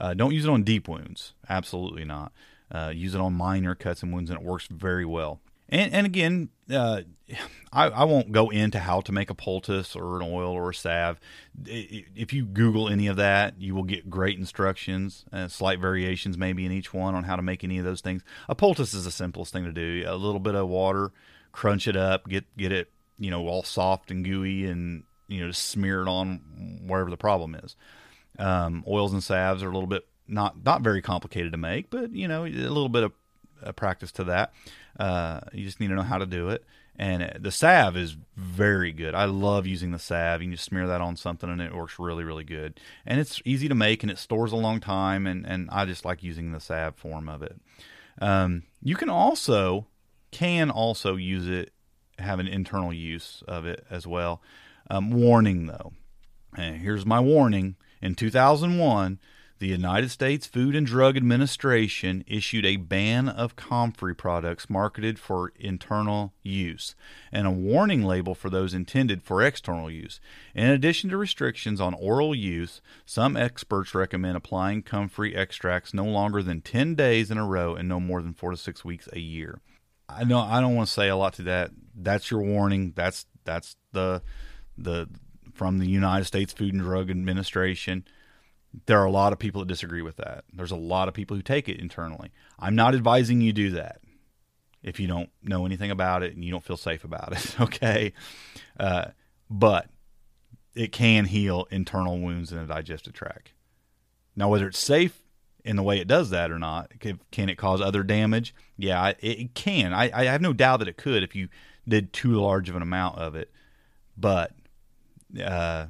uh, 0.00 0.14
don't 0.14 0.34
use 0.34 0.44
it 0.44 0.50
on 0.50 0.62
deep 0.62 0.88
wounds. 0.88 1.34
Absolutely 1.48 2.04
not. 2.04 2.32
Uh, 2.70 2.92
use 2.94 3.14
it 3.14 3.20
on 3.20 3.34
minor 3.34 3.74
cuts 3.74 4.02
and 4.02 4.12
wounds, 4.12 4.30
and 4.30 4.40
it 4.40 4.44
works 4.44 4.66
very 4.66 5.04
well. 5.04 5.40
And, 5.68 5.92
and 5.92 6.06
again, 6.06 6.50
uh, 6.72 7.02
I, 7.72 7.86
I, 7.88 8.04
won't 8.04 8.30
go 8.30 8.50
into 8.50 8.78
how 8.78 9.00
to 9.00 9.10
make 9.10 9.30
a 9.30 9.34
poultice 9.34 9.96
or 9.96 10.16
an 10.16 10.22
oil 10.22 10.52
or 10.52 10.70
a 10.70 10.74
salve. 10.74 11.18
If 11.66 12.32
you 12.32 12.44
Google 12.44 12.88
any 12.88 13.08
of 13.08 13.16
that, 13.16 13.60
you 13.60 13.74
will 13.74 13.82
get 13.82 14.08
great 14.08 14.38
instructions, 14.38 15.24
uh, 15.32 15.48
slight 15.48 15.80
variations 15.80 16.38
maybe 16.38 16.64
in 16.64 16.70
each 16.70 16.94
one 16.94 17.16
on 17.16 17.24
how 17.24 17.34
to 17.34 17.42
make 17.42 17.64
any 17.64 17.78
of 17.78 17.84
those 17.84 18.00
things. 18.00 18.22
A 18.48 18.54
poultice 18.54 18.94
is 18.94 19.06
the 19.06 19.10
simplest 19.10 19.52
thing 19.52 19.64
to 19.64 19.72
do. 19.72 20.04
A 20.06 20.14
little 20.14 20.38
bit 20.38 20.54
of 20.54 20.68
water, 20.68 21.10
crunch 21.50 21.88
it 21.88 21.96
up, 21.96 22.28
get 22.28 22.44
get 22.56 22.70
it 22.70 22.92
you 23.18 23.30
know 23.30 23.48
all 23.48 23.64
soft 23.64 24.12
and 24.12 24.24
gooey, 24.24 24.66
and 24.66 25.02
you 25.26 25.40
know 25.40 25.48
just 25.48 25.68
smear 25.68 26.02
it 26.02 26.08
on 26.08 26.82
wherever 26.86 27.10
the 27.10 27.16
problem 27.16 27.56
is. 27.56 27.74
Um, 28.38 28.84
oils 28.86 29.12
and 29.12 29.22
salves 29.22 29.64
are 29.64 29.68
a 29.68 29.72
little 29.72 29.88
bit 29.88 30.06
not 30.28 30.64
not 30.64 30.82
very 30.82 31.02
complicated 31.02 31.50
to 31.50 31.58
make, 31.58 31.90
but 31.90 32.12
you 32.12 32.28
know 32.28 32.44
a 32.44 32.48
little 32.48 32.88
bit 32.88 33.02
of 33.02 33.76
practice 33.76 34.12
to 34.12 34.24
that. 34.24 34.52
Uh, 34.98 35.40
you 35.52 35.64
just 35.64 35.80
need 35.80 35.88
to 35.88 35.94
know 35.94 36.02
how 36.02 36.18
to 36.18 36.26
do 36.26 36.48
it. 36.48 36.64
And 36.96 37.38
the 37.40 37.50
salve 37.50 37.96
is 37.96 38.16
very 38.36 38.92
good. 38.92 39.14
I 39.14 39.24
love 39.24 39.66
using 39.66 39.90
the 39.90 39.98
salve. 39.98 40.42
You 40.42 40.48
can 40.48 40.52
just 40.52 40.64
smear 40.64 40.86
that 40.86 41.00
on 41.00 41.16
something 41.16 41.50
and 41.50 41.60
it 41.60 41.74
works 41.74 41.98
really, 41.98 42.22
really 42.22 42.44
good. 42.44 42.78
And 43.04 43.18
it's 43.18 43.42
easy 43.44 43.68
to 43.68 43.74
make 43.74 44.04
and 44.04 44.12
it 44.12 44.18
stores 44.18 44.52
a 44.52 44.56
long 44.56 44.78
time. 44.78 45.26
And, 45.26 45.44
and 45.44 45.68
I 45.70 45.86
just 45.86 46.04
like 46.04 46.22
using 46.22 46.52
the 46.52 46.60
salve 46.60 46.94
form 46.94 47.28
of 47.28 47.42
it. 47.42 47.56
Um, 48.20 48.62
you 48.80 48.94
can 48.94 49.10
also 49.10 49.86
can 50.30 50.70
also 50.70 51.16
use 51.16 51.48
it, 51.48 51.72
have 52.18 52.38
an 52.38 52.48
internal 52.48 52.92
use 52.92 53.42
of 53.48 53.66
it 53.66 53.84
as 53.90 54.06
well. 54.06 54.40
Um, 54.90 55.10
warning 55.10 55.66
though, 55.66 55.92
and 56.56 56.76
here's 56.76 57.06
my 57.06 57.20
warning. 57.20 57.76
In 58.02 58.14
2001, 58.14 59.18
the 59.58 59.68
United 59.68 60.10
States 60.10 60.46
Food 60.46 60.74
and 60.74 60.86
Drug 60.86 61.16
Administration 61.16 62.24
issued 62.26 62.66
a 62.66 62.76
ban 62.76 63.28
of 63.28 63.56
comfrey 63.56 64.14
products 64.14 64.68
marketed 64.68 65.18
for 65.18 65.52
internal 65.56 66.34
use 66.42 66.94
and 67.30 67.46
a 67.46 67.52
warning 67.52 68.02
label 68.02 68.34
for 68.34 68.50
those 68.50 68.74
intended 68.74 69.22
for 69.22 69.42
external 69.42 69.90
use. 69.90 70.20
In 70.54 70.68
addition 70.68 71.08
to 71.10 71.16
restrictions 71.16 71.80
on 71.80 71.94
oral 71.94 72.34
use, 72.34 72.82
some 73.06 73.36
experts 73.36 73.94
recommend 73.94 74.36
applying 74.36 74.82
comfrey 74.82 75.36
extracts 75.36 75.94
no 75.94 76.04
longer 76.04 76.42
than 76.42 76.60
10 76.60 76.94
days 76.94 77.30
in 77.30 77.38
a 77.38 77.46
row 77.46 77.74
and 77.74 77.88
no 77.88 78.00
more 78.00 78.22
than 78.22 78.34
4 78.34 78.50
to 78.50 78.56
6 78.56 78.84
weeks 78.84 79.08
a 79.12 79.20
year. 79.20 79.60
I 80.08 80.24
know 80.24 80.38
I 80.38 80.60
don't 80.60 80.74
want 80.74 80.88
to 80.88 80.92
say 80.92 81.08
a 81.08 81.16
lot 81.16 81.34
to 81.34 81.42
that. 81.42 81.70
That's 81.94 82.30
your 82.30 82.42
warning. 82.42 82.92
That's 82.94 83.26
that's 83.44 83.76
the 83.92 84.22
the 84.76 85.08
from 85.54 85.78
the 85.78 85.88
United 85.88 86.24
States 86.24 86.52
Food 86.52 86.74
and 86.74 86.82
Drug 86.82 87.10
Administration 87.10 88.04
there 88.86 89.00
are 89.00 89.04
a 89.04 89.10
lot 89.10 89.32
of 89.32 89.38
people 89.38 89.60
that 89.60 89.68
disagree 89.68 90.02
with 90.02 90.16
that. 90.16 90.44
There's 90.52 90.70
a 90.70 90.76
lot 90.76 91.08
of 91.08 91.14
people 91.14 91.36
who 91.36 91.42
take 91.42 91.68
it 91.68 91.80
internally. 91.80 92.30
I'm 92.58 92.74
not 92.74 92.94
advising 92.94 93.40
you 93.40 93.52
do 93.52 93.70
that 93.70 94.00
if 94.82 95.00
you 95.00 95.06
don't 95.06 95.30
know 95.42 95.64
anything 95.64 95.90
about 95.90 96.22
it 96.22 96.34
and 96.34 96.44
you 96.44 96.50
don't 96.50 96.64
feel 96.64 96.76
safe 96.76 97.04
about 97.04 97.32
it. 97.32 97.56
Okay, 97.60 98.12
uh, 98.78 99.06
but 99.48 99.88
it 100.74 100.92
can 100.92 101.24
heal 101.24 101.66
internal 101.70 102.18
wounds 102.18 102.52
in 102.52 102.58
the 102.58 102.66
digestive 102.66 103.12
tract. 103.12 103.52
Now, 104.36 104.48
whether 104.48 104.66
it's 104.66 104.78
safe 104.78 105.22
in 105.64 105.76
the 105.76 105.82
way 105.82 105.98
it 105.98 106.08
does 106.08 106.30
that 106.30 106.50
or 106.50 106.58
not, 106.58 106.92
can, 107.00 107.48
it 107.48 107.56
cause 107.56 107.80
other 107.80 108.02
damage? 108.02 108.54
Yeah, 108.76 109.12
it, 109.20 109.54
can. 109.54 109.94
I, 109.94 110.10
I 110.12 110.24
have 110.24 110.40
no 110.40 110.52
doubt 110.52 110.78
that 110.78 110.88
it 110.88 110.96
could 110.96 111.22
if 111.22 111.34
you 111.34 111.48
did 111.88 112.12
too 112.12 112.32
large 112.32 112.68
of 112.68 112.76
an 112.76 112.82
amount 112.82 113.18
of 113.18 113.36
it. 113.36 113.50
But 114.16 114.52
uh, 115.42 115.86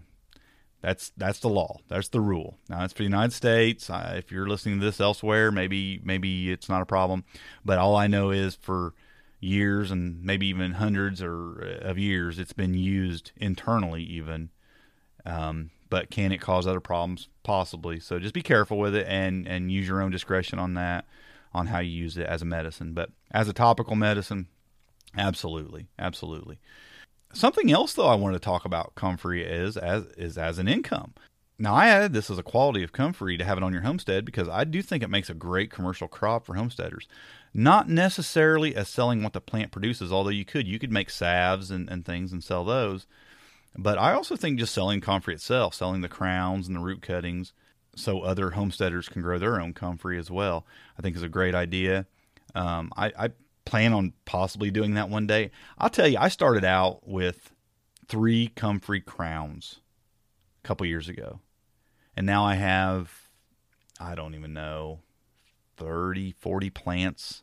that's 0.84 1.12
that's 1.16 1.38
the 1.38 1.48
law. 1.48 1.78
That's 1.88 2.08
the 2.08 2.20
rule. 2.20 2.58
Now 2.68 2.84
it's 2.84 2.92
for 2.92 2.98
the 2.98 3.04
United 3.04 3.32
States. 3.32 3.88
Uh, 3.88 4.14
if 4.18 4.30
you're 4.30 4.46
listening 4.46 4.80
to 4.80 4.84
this 4.84 5.00
elsewhere, 5.00 5.50
maybe 5.50 5.98
maybe 6.04 6.52
it's 6.52 6.68
not 6.68 6.82
a 6.82 6.86
problem. 6.86 7.24
But 7.64 7.78
all 7.78 7.96
I 7.96 8.06
know 8.06 8.30
is 8.30 8.54
for 8.54 8.92
years 9.40 9.90
and 9.90 10.22
maybe 10.22 10.46
even 10.46 10.72
hundreds 10.72 11.22
or 11.22 11.80
uh, 11.82 11.88
of 11.88 11.96
years, 11.96 12.38
it's 12.38 12.52
been 12.52 12.74
used 12.74 13.32
internally 13.36 14.02
even. 14.02 14.50
Um, 15.24 15.70
but 15.88 16.10
can 16.10 16.32
it 16.32 16.42
cause 16.42 16.66
other 16.66 16.80
problems? 16.80 17.30
Possibly. 17.42 17.98
So 17.98 18.18
just 18.18 18.34
be 18.34 18.42
careful 18.42 18.76
with 18.76 18.94
it 18.94 19.06
and 19.08 19.48
and 19.48 19.72
use 19.72 19.88
your 19.88 20.02
own 20.02 20.10
discretion 20.10 20.58
on 20.58 20.74
that, 20.74 21.06
on 21.54 21.68
how 21.68 21.78
you 21.78 21.92
use 21.92 22.18
it 22.18 22.26
as 22.26 22.42
a 22.42 22.46
medicine. 22.46 22.92
But 22.92 23.08
as 23.30 23.48
a 23.48 23.54
topical 23.54 23.96
medicine, 23.96 24.48
absolutely, 25.16 25.86
absolutely. 25.98 26.58
Something 27.34 27.72
else, 27.72 27.94
though, 27.94 28.06
I 28.06 28.14
wanted 28.14 28.34
to 28.34 28.44
talk 28.44 28.64
about 28.64 28.94
comfrey 28.94 29.42
is 29.44 29.76
as 29.76 30.04
is 30.16 30.38
as 30.38 30.58
an 30.58 30.68
income. 30.68 31.14
now 31.58 31.74
I 31.74 31.88
added 31.88 32.12
this 32.12 32.30
as 32.30 32.38
a 32.38 32.42
quality 32.42 32.82
of 32.82 32.92
comfrey 32.92 33.36
to 33.36 33.44
have 33.44 33.58
it 33.58 33.64
on 33.64 33.72
your 33.72 33.82
homestead 33.82 34.24
because 34.24 34.48
I 34.48 34.64
do 34.64 34.82
think 34.82 35.02
it 35.02 35.10
makes 35.10 35.28
a 35.30 35.34
great 35.34 35.70
commercial 35.70 36.08
crop 36.08 36.46
for 36.46 36.54
homesteaders. 36.54 37.08
Not 37.52 37.88
necessarily 37.88 38.74
as 38.74 38.88
selling 38.88 39.22
what 39.22 39.32
the 39.32 39.40
plant 39.40 39.72
produces, 39.72 40.12
although 40.12 40.30
you 40.30 40.44
could 40.44 40.68
you 40.68 40.78
could 40.78 40.92
make 40.92 41.10
salves 41.10 41.70
and, 41.70 41.88
and 41.90 42.04
things 42.04 42.32
and 42.32 42.42
sell 42.42 42.64
those. 42.64 43.06
But 43.76 43.98
I 43.98 44.12
also 44.12 44.36
think 44.36 44.58
just 44.60 44.74
selling 44.74 45.00
comfrey 45.00 45.34
itself, 45.34 45.74
selling 45.74 46.00
the 46.00 46.08
crowns 46.08 46.68
and 46.68 46.76
the 46.76 46.80
root 46.80 47.02
cuttings, 47.02 47.52
so 47.96 48.20
other 48.20 48.50
homesteaders 48.50 49.08
can 49.08 49.22
grow 49.22 49.38
their 49.38 49.60
own 49.60 49.72
comfrey 49.72 50.18
as 50.18 50.30
well, 50.30 50.66
I 50.96 51.02
think 51.02 51.16
is 51.16 51.22
a 51.22 51.28
great 51.28 51.54
idea. 51.54 52.06
Um, 52.54 52.92
I, 52.96 53.12
I 53.18 53.30
plan 53.64 53.92
on 53.92 54.12
possibly 54.24 54.70
doing 54.70 54.94
that 54.94 55.08
one 55.08 55.26
day. 55.26 55.50
I'll 55.78 55.90
tell 55.90 56.08
you, 56.08 56.18
I 56.18 56.28
started 56.28 56.64
out 56.64 57.06
with 57.06 57.52
three 58.06 58.48
comfrey 58.48 59.00
crowns 59.00 59.80
a 60.62 60.66
couple 60.66 60.86
years 60.86 61.08
ago. 61.08 61.40
And 62.16 62.26
now 62.26 62.44
I 62.44 62.54
have, 62.54 63.10
I 63.98 64.14
don't 64.14 64.34
even 64.34 64.52
know, 64.52 65.00
30, 65.76 66.32
40 66.32 66.70
plants, 66.70 67.42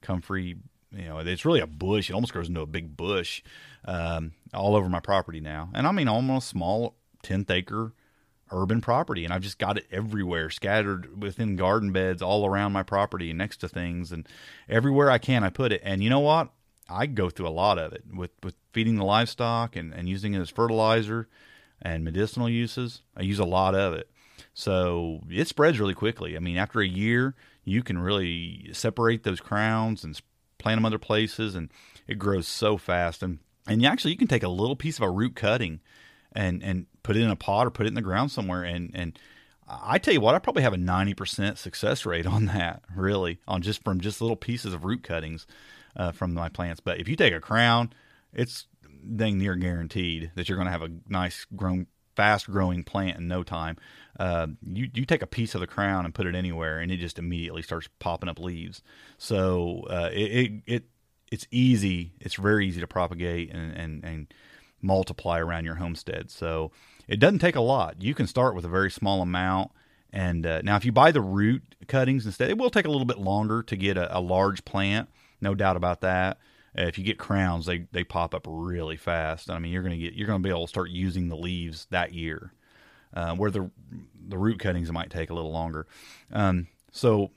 comfrey. 0.00 0.56
You 0.90 1.04
know, 1.04 1.18
it's 1.18 1.44
really 1.44 1.60
a 1.60 1.66
bush. 1.66 2.08
It 2.08 2.14
almost 2.14 2.32
grows 2.32 2.48
into 2.48 2.60
a 2.60 2.66
big 2.66 2.96
bush 2.96 3.42
um, 3.84 4.32
all 4.52 4.76
over 4.76 4.88
my 4.88 5.00
property 5.00 5.40
now. 5.40 5.70
And 5.74 5.86
I 5.86 5.92
mean, 5.92 6.08
almost 6.08 6.48
small, 6.48 6.94
10th 7.24 7.50
acre 7.50 7.92
urban 8.54 8.80
property. 8.80 9.24
And 9.24 9.32
I've 9.32 9.42
just 9.42 9.58
got 9.58 9.76
it 9.76 9.86
everywhere, 9.90 10.50
scattered 10.50 11.22
within 11.22 11.56
garden 11.56 11.92
beds 11.92 12.22
all 12.22 12.46
around 12.46 12.72
my 12.72 12.82
property 12.82 13.30
and 13.30 13.38
next 13.38 13.58
to 13.58 13.68
things. 13.68 14.12
And 14.12 14.28
everywhere 14.68 15.10
I 15.10 15.18
can, 15.18 15.44
I 15.44 15.50
put 15.50 15.72
it. 15.72 15.82
And 15.84 16.02
you 16.02 16.10
know 16.10 16.20
what? 16.20 16.50
I 16.88 17.06
go 17.06 17.30
through 17.30 17.48
a 17.48 17.50
lot 17.50 17.78
of 17.78 17.92
it 17.92 18.04
with, 18.12 18.30
with 18.42 18.54
feeding 18.72 18.96
the 18.96 19.04
livestock 19.04 19.74
and, 19.76 19.92
and 19.94 20.08
using 20.08 20.34
it 20.34 20.40
as 20.40 20.50
fertilizer 20.50 21.28
and 21.80 22.04
medicinal 22.04 22.48
uses. 22.48 23.02
I 23.16 23.22
use 23.22 23.38
a 23.38 23.44
lot 23.44 23.74
of 23.74 23.94
it. 23.94 24.10
So 24.52 25.20
it 25.28 25.48
spreads 25.48 25.80
really 25.80 25.94
quickly. 25.94 26.36
I 26.36 26.40
mean, 26.40 26.56
after 26.56 26.80
a 26.80 26.86
year, 26.86 27.34
you 27.64 27.82
can 27.82 27.98
really 27.98 28.70
separate 28.72 29.24
those 29.24 29.40
crowns 29.40 30.04
and 30.04 30.20
plant 30.58 30.78
them 30.78 30.86
other 30.86 30.98
places, 30.98 31.54
and 31.54 31.70
it 32.06 32.18
grows 32.18 32.46
so 32.46 32.76
fast. 32.76 33.22
And 33.22 33.38
and 33.66 33.82
you 33.82 33.88
actually 33.88 34.12
you 34.12 34.16
can 34.16 34.28
take 34.28 34.42
a 34.42 34.48
little 34.48 34.76
piece 34.76 34.98
of 34.98 35.04
a 35.04 35.10
root 35.10 35.34
cutting 35.34 35.80
and 36.32 36.62
and 36.62 36.86
put 37.04 37.16
it 37.16 37.22
in 37.22 37.30
a 37.30 37.36
pot 37.36 37.68
or 37.68 37.70
put 37.70 37.86
it 37.86 37.88
in 37.90 37.94
the 37.94 38.02
ground 38.02 38.32
somewhere 38.32 38.64
and 38.64 38.90
and 38.94 39.16
I 39.66 39.98
tell 39.98 40.12
you 40.12 40.20
what, 40.20 40.34
I 40.34 40.38
probably 40.40 40.62
have 40.62 40.74
a 40.74 40.78
90% 40.78 41.56
success 41.56 42.04
rate 42.04 42.26
on 42.26 42.46
that, 42.46 42.82
really, 42.94 43.38
on 43.48 43.62
just 43.62 43.82
from 43.82 44.00
just 44.00 44.20
little 44.20 44.36
pieces 44.36 44.74
of 44.74 44.84
root 44.84 45.02
cuttings 45.02 45.46
uh, 45.96 46.12
from 46.12 46.34
my 46.34 46.48
plants. 46.48 46.80
But 46.80 47.00
if 47.00 47.08
you 47.08 47.16
take 47.16 47.32
a 47.32 47.40
crown, 47.40 47.92
it's 48.32 48.66
dang 49.16 49.38
near 49.38 49.54
guaranteed 49.54 50.32
that 50.34 50.48
you're 50.48 50.56
going 50.56 50.66
to 50.66 50.72
have 50.72 50.82
a 50.82 50.90
nice 51.08 51.46
grown 51.56 51.86
fast 52.16 52.46
growing 52.46 52.84
plant 52.84 53.18
in 53.18 53.28
no 53.28 53.42
time. 53.42 53.76
Uh, 54.18 54.48
you 54.62 54.88
you 54.94 55.04
take 55.04 55.22
a 55.22 55.26
piece 55.26 55.54
of 55.54 55.60
the 55.60 55.66
crown 55.66 56.04
and 56.04 56.14
put 56.14 56.26
it 56.26 56.34
anywhere, 56.34 56.78
and 56.78 56.92
it 56.92 56.98
just 56.98 57.18
immediately 57.18 57.62
starts 57.62 57.88
popping 57.98 58.28
up 58.28 58.38
leaves. 58.38 58.82
So 59.18 59.84
uh, 59.90 60.10
it, 60.12 60.30
it, 60.30 60.52
it 60.66 60.84
it's 61.32 61.46
easy. 61.50 62.12
It's 62.20 62.34
very 62.34 62.68
easy 62.68 62.80
to 62.80 62.86
propagate 62.86 63.50
and 63.50 63.72
and 63.76 64.04
and 64.04 64.34
multiply 64.82 65.40
around 65.40 65.64
your 65.64 65.76
homestead. 65.76 66.30
So 66.30 66.70
it 67.08 67.20
doesn't 67.20 67.38
take 67.40 67.56
a 67.56 67.60
lot. 67.60 68.02
You 68.02 68.14
can 68.14 68.26
start 68.26 68.54
with 68.54 68.64
a 68.64 68.68
very 68.68 68.90
small 68.90 69.22
amount. 69.22 69.70
And 70.12 70.46
uh, 70.46 70.62
now, 70.62 70.76
if 70.76 70.84
you 70.84 70.92
buy 70.92 71.10
the 71.10 71.20
root 71.20 71.62
cuttings 71.88 72.24
instead, 72.24 72.48
it 72.48 72.56
will 72.56 72.70
take 72.70 72.86
a 72.86 72.90
little 72.90 73.04
bit 73.04 73.18
longer 73.18 73.62
to 73.64 73.76
get 73.76 73.96
a, 73.96 74.16
a 74.16 74.20
large 74.20 74.64
plant. 74.64 75.08
No 75.40 75.54
doubt 75.54 75.76
about 75.76 76.00
that. 76.02 76.38
Uh, 76.78 76.82
if 76.82 76.98
you 76.98 77.04
get 77.04 77.18
crowns, 77.18 77.66
they 77.66 77.86
they 77.92 78.04
pop 78.04 78.34
up 78.34 78.46
really 78.48 78.96
fast. 78.96 79.50
I 79.50 79.58
mean, 79.58 79.72
you're 79.72 79.82
gonna 79.82 79.96
get 79.96 80.14
you're 80.14 80.26
gonna 80.26 80.38
be 80.38 80.50
able 80.50 80.66
to 80.66 80.68
start 80.68 80.90
using 80.90 81.28
the 81.28 81.36
leaves 81.36 81.86
that 81.90 82.12
year, 82.12 82.52
uh, 83.12 83.34
where 83.34 83.50
the 83.50 83.70
the 84.28 84.38
root 84.38 84.60
cuttings 84.60 84.90
might 84.92 85.10
take 85.10 85.30
a 85.30 85.34
little 85.34 85.52
longer. 85.52 85.86
Um, 86.32 86.68
so 86.92 87.30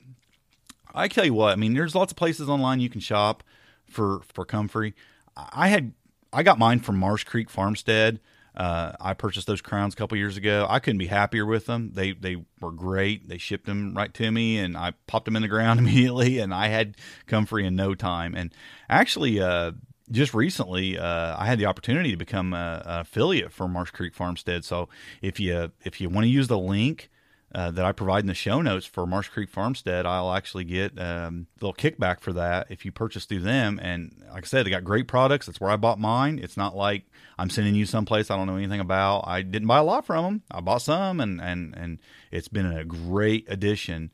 I 0.94 1.08
tell 1.08 1.24
you 1.24 1.34
what, 1.34 1.52
I 1.52 1.56
mean, 1.56 1.74
there's 1.74 1.94
lots 1.94 2.12
of 2.12 2.16
places 2.16 2.48
online 2.48 2.80
you 2.80 2.88
can 2.88 3.00
shop 3.00 3.42
for 3.86 4.20
for 4.32 4.44
comfrey. 4.44 4.94
I 5.36 5.68
had 5.68 5.92
I 6.32 6.42
got 6.42 6.58
mine 6.58 6.80
from 6.80 6.96
Marsh 6.96 7.24
Creek 7.24 7.50
Farmstead. 7.50 8.20
Uh, 8.58 8.92
I 9.00 9.14
purchased 9.14 9.46
those 9.46 9.60
crowns 9.60 9.94
a 9.94 9.96
couple 9.96 10.18
years 10.18 10.36
ago. 10.36 10.66
I 10.68 10.80
couldn't 10.80 10.98
be 10.98 11.06
happier 11.06 11.46
with 11.46 11.66
them. 11.66 11.92
They 11.94 12.10
they 12.12 12.44
were 12.60 12.72
great. 12.72 13.28
They 13.28 13.38
shipped 13.38 13.66
them 13.66 13.94
right 13.94 14.12
to 14.14 14.30
me, 14.32 14.58
and 14.58 14.76
I 14.76 14.94
popped 15.06 15.26
them 15.26 15.36
in 15.36 15.42
the 15.42 15.48
ground 15.48 15.78
immediately, 15.80 16.38
and 16.38 16.52
I 16.52 16.66
had 16.66 16.96
comfrey 17.26 17.64
in 17.64 17.76
no 17.76 17.94
time. 17.94 18.34
And 18.34 18.52
actually, 18.90 19.40
uh, 19.40 19.72
just 20.10 20.34
recently, 20.34 20.98
uh, 20.98 21.36
I 21.38 21.46
had 21.46 21.60
the 21.60 21.66
opportunity 21.66 22.10
to 22.10 22.16
become 22.16 22.52
an 22.52 22.82
affiliate 22.84 23.52
for 23.52 23.68
Marsh 23.68 23.90
Creek 23.90 24.12
Farmstead. 24.12 24.64
So 24.64 24.88
if 25.22 25.38
you 25.38 25.70
if 25.84 26.00
you 26.00 26.08
want 26.08 26.24
to 26.24 26.28
use 26.28 26.48
the 26.48 26.58
link 26.58 27.10
uh, 27.54 27.70
that 27.70 27.84
I 27.84 27.92
provide 27.92 28.20
in 28.20 28.26
the 28.26 28.34
show 28.34 28.60
notes 28.60 28.84
for 28.84 29.06
Marsh 29.06 29.28
Creek 29.28 29.48
Farmstead, 29.48 30.04
I'll 30.04 30.32
actually 30.32 30.64
get 30.64 30.98
um, 30.98 31.46
a 31.60 31.64
little 31.64 31.74
kickback 31.74 32.20
for 32.20 32.32
that 32.34 32.66
if 32.68 32.84
you 32.84 32.92
purchase 32.92 33.24
through 33.24 33.40
them. 33.40 33.80
And 33.82 34.22
like 34.32 34.44
I 34.44 34.46
said, 34.46 34.66
they 34.66 34.70
got 34.70 34.84
great 34.84 35.08
products. 35.08 35.46
That's 35.46 35.60
where 35.60 35.70
I 35.70 35.76
bought 35.76 35.98
mine. 35.98 36.38
It's 36.42 36.58
not 36.58 36.76
like 36.76 37.04
I'm 37.38 37.48
sending 37.48 37.74
you 37.74 37.86
someplace 37.86 38.30
I 38.30 38.36
don't 38.36 38.46
know 38.46 38.56
anything 38.56 38.80
about. 38.80 39.20
I 39.26 39.40
didn't 39.42 39.68
buy 39.68 39.78
a 39.78 39.84
lot 39.84 40.04
from 40.04 40.24
them. 40.24 40.42
I 40.50 40.60
bought 40.60 40.82
some, 40.82 41.20
and 41.20 41.40
and 41.40 41.74
and 41.74 41.98
it's 42.30 42.48
been 42.48 42.66
a 42.66 42.84
great 42.84 43.46
addition. 43.48 44.10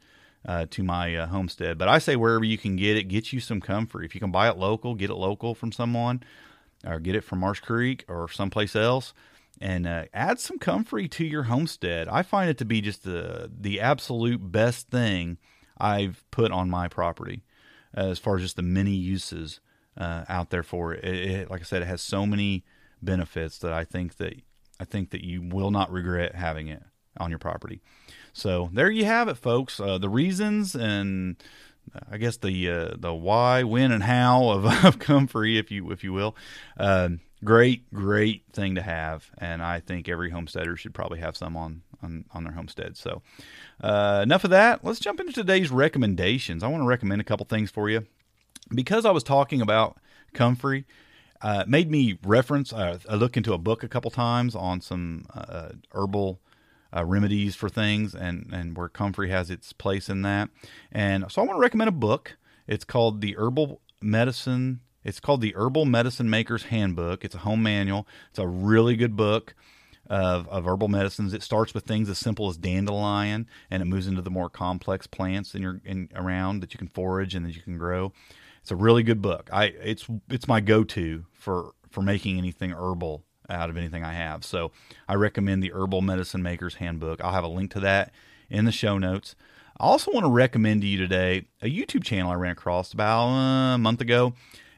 Uh, 0.47 0.67
to 0.69 0.83
my 0.83 1.17
uh, 1.17 1.27
homestead, 1.27 1.79
but 1.79 1.89
I 1.89 1.97
say 1.97 2.17
wherever 2.17 2.45
you 2.45 2.59
can 2.59 2.77
get 2.77 2.99
it, 2.99 3.05
get 3.05 3.33
you 3.33 3.41
some 3.41 3.63
comfrey. 3.63 4.05
If 4.05 4.15
you 4.15 4.21
can 4.21 4.31
buy 4.31 4.51
it 4.51 4.59
local, 4.59 4.95
get 4.95 5.09
it 5.09 5.15
local 5.15 5.55
from 5.55 5.73
someone, 5.73 6.23
or 6.87 7.01
get 7.01 7.15
it 7.15 7.23
from 7.23 7.39
Marsh 7.39 7.61
Creek 7.61 8.05
or 8.09 8.29
someplace 8.29 8.77
else 8.77 9.15
and 9.61 9.87
uh, 9.87 10.05
add 10.13 10.41
some 10.41 10.59
comfrey 10.59 11.09
to 11.09 11.25
your 11.25 11.45
homestead. 11.45 12.09
I 12.09 12.23
find 12.23 12.51
it 12.51 12.59
to 12.59 12.65
be 12.65 12.81
just 12.81 13.05
the 13.05 13.51
the 13.57 13.81
absolute 13.81 14.53
best 14.53 14.89
thing 14.89 15.39
I've 15.79 16.25
put 16.31 16.53
on 16.53 16.71
my 16.71 16.89
property 16.89 17.45
uh, 17.97 18.09
as 18.09 18.19
far 18.19 18.37
as 18.37 18.43
just 18.43 18.57
the 18.57 18.63
many 18.63 18.93
uses 18.93 19.61
uh, 19.97 20.25
out 20.29 20.51
there 20.51 20.63
for 20.63 20.95
it. 20.95 21.05
It, 21.05 21.31
it. 21.31 21.51
Like 21.51 21.61
I 21.61 21.65
said, 21.65 21.83
it 21.83 21.87
has 21.87 22.03
so 22.03 22.27
many 22.27 22.65
benefits 23.03 23.59
that 23.59 23.73
I 23.73 23.85
think 23.85 24.17
that 24.17 24.35
I 24.81 24.85
think 24.85 25.11
that 25.11 25.25
you 25.25 25.43
will 25.43 25.71
not 25.71 25.91
regret 25.93 26.35
having 26.35 26.69
it 26.69 26.83
on 27.19 27.31
your 27.31 27.39
property. 27.39 27.81
So 28.33 28.71
there 28.73 28.91
you 28.91 29.05
have 29.05 29.29
it, 29.29 29.37
folks. 29.37 29.79
Uh, 29.79 29.99
the 29.99 30.09
reasons 30.09 30.75
and 30.75 31.37
I 32.11 32.19
guess 32.19 32.37
the 32.37 32.71
uh, 32.71 32.95
the 32.99 33.15
why, 33.15 33.63
when, 33.63 33.93
and 33.93 34.03
how 34.03 34.49
of, 34.51 34.65
of 34.85 34.99
comfrey, 34.99 35.59
if 35.59 35.71
you 35.71 35.91
if 35.91 36.03
you 36.03 36.13
will. 36.13 36.37
Uh, 37.45 37.47
great, 37.47 37.93
great 37.93 38.43
thing 38.53 38.75
to 38.75 38.83
have, 38.83 39.31
and 39.39 39.63
I 39.63 39.81
think 39.81 40.09
every 40.09 40.31
homesteader 40.31 40.77
should 40.77 40.95
probably 40.95 41.21
have 41.21 41.37
some 41.37 41.57
on 41.57 41.83
on, 42.03 42.25
on 42.33 42.45
their 42.45 42.53
homestead. 42.53 42.97
So, 42.97 43.23
uh, 43.81 44.21
enough 44.23 44.45
of 44.45 44.51
that. 44.51 44.85
Let's 44.85 45.01
jump 45.01 45.21
into 45.21 45.33
today's 45.33 45.71
recommendations. 45.71 46.63
I 46.63 46.69
want 46.69 46.83
to 46.83 46.87
recommend 46.87 47.21
a 47.21 47.25
couple 47.25 47.47
things 47.47 47.71
for 47.71 47.89
you 47.89 48.07
because 48.75 49.05
I 49.05 49.11
was 49.11 49.23
talking 49.23 49.61
about 49.61 49.99
comfrey. 50.33 50.85
Uh, 51.41 51.65
made 51.67 51.91
me 51.91 52.19
reference. 52.25 52.73
Uh, 52.73 52.99
I 53.09 53.17
look 53.17 53.37
into 53.37 53.53
a 53.53 53.59
book 53.59 53.83
a 53.83 53.89
couple 53.89 54.11
times 54.11 54.55
on 54.55 54.81
some 54.81 55.27
uh, 55.35 55.71
herbal 55.93 56.41
uh, 56.95 57.05
remedies 57.05 57.55
for 57.55 57.69
things, 57.69 58.15
and 58.15 58.51
and 58.53 58.77
where 58.77 58.89
comfrey 58.89 59.31
has 59.31 59.51
its 59.51 59.73
place 59.73 60.09
in 60.09 60.23
that. 60.23 60.49
And 60.93 61.31
so 61.31 61.43
I 61.43 61.45
want 61.45 61.59
to 61.59 61.63
recommend 61.63 61.89
a 61.89 61.93
book. 61.93 62.37
It's 62.67 62.85
called 62.85 63.21
the 63.21 63.37
Herbal 63.37 63.81
Medicine 64.01 64.81
it's 65.05 65.21
called 65.21 65.41
the 65.41 65.55
Herbal 65.55 65.85
Medicine 65.85 66.31
Maker's 66.31 66.65
Handbook. 66.65 67.25
It's 67.25 67.35
a 67.35 67.39
home 67.39 67.63
manual. 67.63 68.09
It's 68.31 68.39
a 68.39 68.47
really 68.47 68.97
good 68.97 69.17
book 69.17 69.55
of, 70.07 70.49
of 70.49 70.67
herbal 70.67 70.89
medicines. 70.89 71.33
It 71.33 71.43
starts 71.43 71.75
with 71.75 71.85
things 71.85 72.09
as 72.09 72.19
simple 72.19 72.49
as 72.49 72.57
dandelion, 72.57 73.47
and 73.71 73.83
it 73.83 73.87
moves 73.87 74.07
into 74.07 74.23
the 74.23 74.31
more 74.31 74.51
complex 74.51 75.07
plants 75.07 75.55
in 75.55 75.63
your 75.63 75.81
in 75.85 76.09
around 76.15 76.61
that 76.61 76.75
you 76.75 76.79
can 76.79 76.89
forage 76.89 77.35
and 77.35 77.45
that 77.47 77.55
you 77.55 77.63
can 77.63 77.79
grow. 77.79 78.13
It's 78.63 78.71
a 78.71 78.77
really 78.77 79.03
good 79.03 79.21
book. 79.21 79.51
I 79.53 79.67
it's 79.67 80.07
it's 80.29 80.49
my 80.49 80.61
go 80.61 80.85
to 80.85 81.25
for 81.33 81.73
for 81.91 82.03
making 82.03 82.39
anything 82.39 82.73
herbal 82.73 83.25
out 83.49 83.71
of 83.71 83.77
anything 83.77 84.03
I 84.03 84.15
have. 84.15 84.45
So 84.45 84.73
I 85.07 85.15
recommend 85.15 85.63
the 85.63 85.73
Herbal 85.73 86.01
Medicine 86.01 86.43
Maker's 86.43 86.77
Handbook. 86.77 87.23
I'll 87.23 87.33
have 87.33 87.45
a 87.45 87.49
link 87.49 87.73
to 87.73 87.81
that 87.81 88.13
in 88.49 88.65
the 88.65 88.73
show 88.73 88.97
notes. 88.97 89.37
I 89.79 89.85
also 89.85 90.13
want 90.13 90.25
to 90.25 90.31
recommend 90.31 90.83
to 90.83 90.87
you 90.87 90.97
today 90.97 91.47
a 91.61 91.67
YouTube 91.67 92.05
channel 92.05 92.31
I 92.31 92.37
ran 92.37 92.53
across 92.53 92.93
about 92.93 93.27
uh, 93.27 93.75
a 93.75 93.79
month 93.79 94.01
ago 94.01 94.35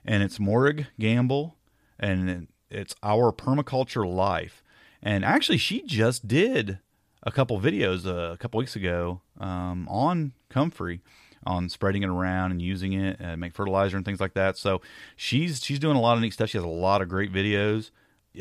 and 0.06 0.22
it's 0.22 0.40
Morag 0.40 0.86
Gamble, 0.98 1.56
and 1.98 2.48
it's 2.70 2.94
Our 3.02 3.32
Permaculture 3.32 4.10
Life. 4.10 4.62
And 5.02 5.24
actually, 5.24 5.58
she 5.58 5.82
just 5.82 6.26
did 6.26 6.78
a 7.22 7.32
couple 7.32 7.60
videos 7.60 8.06
uh, 8.06 8.32
a 8.32 8.36
couple 8.36 8.58
weeks 8.58 8.76
ago 8.76 9.20
um, 9.38 9.86
on 9.88 10.32
comfrey 10.48 11.02
on 11.44 11.68
spreading 11.68 12.02
it 12.02 12.08
around 12.08 12.50
and 12.50 12.60
using 12.60 12.92
it 12.92 13.16
and 13.20 13.40
make 13.40 13.54
fertilizer 13.54 13.96
and 13.96 14.04
things 14.04 14.20
like 14.20 14.34
that. 14.34 14.58
So 14.58 14.80
she's 15.14 15.62
she's 15.62 15.78
doing 15.78 15.96
a 15.96 16.00
lot 16.00 16.16
of 16.16 16.22
neat 16.22 16.32
stuff. 16.32 16.50
She 16.50 16.58
has 16.58 16.64
a 16.64 16.68
lot 16.68 17.02
of 17.02 17.08
great 17.08 17.32
videos. 17.32 17.90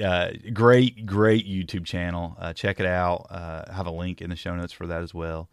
Uh, 0.04 0.32
great, 0.54 1.06
great 1.06 1.48
YouTube 1.48 1.86
channel. 1.86 2.36
Uh, 2.39 2.52
check 2.52 2.80
it 2.80 2.86
out. 2.86 3.28
Uh, 3.30 3.72
have 3.72 3.88
a 3.88 3.92
link 3.92 4.22
in 4.22 4.30
the 4.30 4.36
show 4.36 4.56
notes 4.56 4.74
for 4.74 4.88
that 4.88 5.02
as 5.02 5.14
well. 5.14 5.50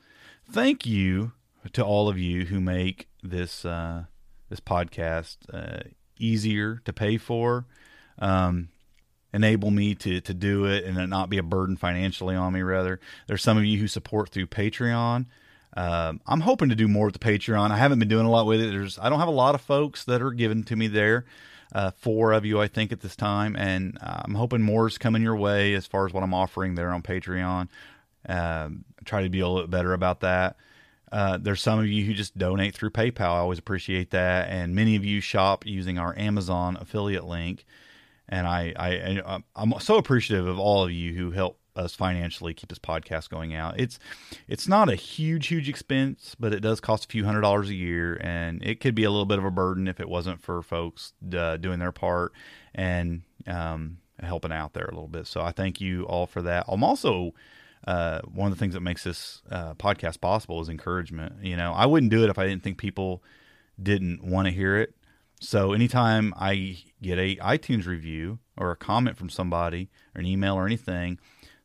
Thank 0.51 0.85
you 0.85 1.33
to 1.73 1.85
all 1.85 2.09
of 2.09 2.19
you 2.19 2.47
who 2.47 2.61
make 2.61 3.09
this 3.23 3.65
uh, 3.65 4.05
this 4.49 4.61
podcast 4.61 5.37
uh, 5.53 5.89
easier 6.23 6.81
to 6.85 6.93
pay 6.93 7.19
for. 7.19 7.67
Um, 8.19 8.69
enable 9.35 9.71
me 9.71 9.95
to 9.95 10.21
to 10.21 10.35
do 10.35 10.67
it 10.67 10.85
and 10.85 11.09
not 11.09 11.31
be 11.31 11.39
a 11.39 11.43
burden 11.43 11.77
financially 11.77 12.35
on 12.35 12.53
me. 12.53 12.63
Rather, 12.63 13.01
there's 13.27 13.43
some 13.43 13.59
of 13.59 13.65
you 13.65 13.79
who 13.79 13.89
support 13.89 14.31
through 14.31 14.47
Patreon. 14.47 15.27
Um, 15.75 16.21
I'm 16.27 16.41
hoping 16.41 16.69
to 16.69 16.75
do 16.75 16.87
more 16.87 17.07
with 17.07 17.15
the 17.15 17.19
Patreon. 17.19 17.71
I 17.71 17.79
haven't 17.79 17.99
been 17.99 18.09
doing 18.09 18.27
a 18.27 18.31
lot 18.31 18.47
with 18.47 18.61
it. 18.61 18.71
There's 18.71 18.99
I 18.99 19.09
don't 19.09 19.21
have 19.21 19.29
a 19.29 19.33
lot 19.33 19.55
of 19.55 19.61
folks 19.61 20.05
that 20.05 20.23
are 20.23 20.33
given 20.33 20.63
to 20.65 20.77
me 20.77 20.87
there. 20.87 21.25
Uh, 21.75 21.91
four 21.91 22.33
of 22.33 22.45
you, 22.45 22.61
I 22.61 22.69
think, 22.69 22.93
at 22.93 23.01
this 23.01 23.17
time, 23.17 23.57
and 23.57 23.97
uh, 24.03 24.21
I'm 24.27 24.35
hoping 24.35 24.61
more 24.61 24.87
is 24.87 24.99
coming 24.99 25.23
your 25.23 25.37
way 25.37 25.73
as 25.73 25.87
far 25.87 26.05
as 26.07 26.13
what 26.13 26.23
I'm 26.23 26.35
offering 26.35 26.75
there 26.75 26.91
on 26.91 27.01
Patreon. 27.01 27.69
Um, 28.29 28.85
try 29.07 29.23
to 29.23 29.31
be 29.31 29.41
a 29.41 29.49
little 29.49 29.63
bit 29.63 29.71
better 29.71 29.95
about 29.95 30.21
that. 30.21 30.57
Uh, 31.13 31.37
there's 31.37 31.61
some 31.61 31.79
of 31.79 31.87
you 31.87 32.05
who 32.05 32.15
just 32.15 32.37
donate 32.39 32.75
through 32.75 32.91
PayPal. 32.91 33.21
I 33.21 33.39
always 33.39 33.59
appreciate 33.59 34.11
that, 34.11 34.49
and 34.49 34.75
many 34.75 34.97
of 34.97 35.05
you 35.05 35.21
shop 35.21 35.67
using 35.67 35.99
our 35.99 36.19
Amazon 36.19 36.79
affiliate 36.81 37.25
link. 37.25 37.67
And 38.29 38.47
I, 38.47 38.73
I, 38.79 39.43
I'm 39.55 39.75
so 39.79 39.99
appreciative 39.99 40.47
of 40.47 40.59
all 40.59 40.83
of 40.83 40.91
you 40.91 41.13
who 41.13 41.33
help 41.33 41.59
us 41.77 41.95
financially 41.95 42.55
keep 42.55 42.69
this 42.69 42.79
podcast 42.79 43.29
going 43.29 43.55
out. 43.55 43.79
It's 43.79 43.99
it's 44.49 44.69
not 44.69 44.89
a 44.89 44.95
huge 44.95 45.49
huge 45.49 45.69
expense, 45.69 46.35
but 46.39 46.55
it 46.55 46.61
does 46.61 46.81
cost 46.81 47.05
a 47.05 47.09
few 47.09 47.25
hundred 47.25 47.43
dollars 47.43 47.69
a 47.69 47.75
year, 47.75 48.19
and 48.23 48.63
it 48.63 48.81
could 48.81 48.95
be 48.95 49.05
a 49.05 49.11
little 49.11 49.27
bit 49.27 49.39
of 49.39 49.45
a 49.45 49.51
burden 49.51 49.89
if 49.89 50.01
it 50.01 50.09
wasn't 50.09 50.41
for 50.41 50.63
folks 50.63 51.13
uh, 51.37 51.59
doing 51.59 51.79
their 51.79 51.93
part 51.93 52.33
and 52.75 53.23
um, 53.47 53.99
helping 54.21 54.53
out 54.53 54.73
there 54.73 54.85
a 54.85 54.95
little 54.95 55.09
bit. 55.09 55.27
So 55.27 55.43
I 55.43 55.53
thank 55.53 55.81
you 55.81 56.05
all 56.05 56.27
for 56.27 56.43
that. 56.43 56.65
I'm 56.69 56.85
also 56.85 57.35
uh, 57.87 58.21
one 58.23 58.51
of 58.51 58.57
the 58.57 58.61
things 58.61 58.75
that 58.75 58.81
makes 58.81 59.05
this 59.05 59.43
uh, 59.51 59.75
podcast 59.75 60.21
possible 60.21 60.61
is 60.61 60.69
encouragement. 60.69 61.45
You 61.45 61.57
know, 61.57 61.73
I 61.73 61.87
wouldn't 61.87 62.11
do 62.11 62.25
it 62.25 62.31
if 62.31 62.39
I 62.39 62.47
didn't 62.47 62.63
think 62.63 62.79
people 62.79 63.23
didn't 63.83 64.25
want 64.25 64.47
to 64.47 64.53
hear 64.53 64.77
it. 64.77 64.95
So 65.41 65.73
anytime 65.73 66.33
I 66.37 66.79
get 67.03 67.19
a 67.19 67.37
iTunes 67.37 67.87
review 67.87 68.39
or 68.57 68.71
a 68.71 68.77
comment 68.77 69.17
from 69.17 69.29
somebody 69.29 69.91
or 70.15 70.21
an 70.21 70.27
email 70.27 70.55
or 70.55 70.67
anything, 70.67 71.19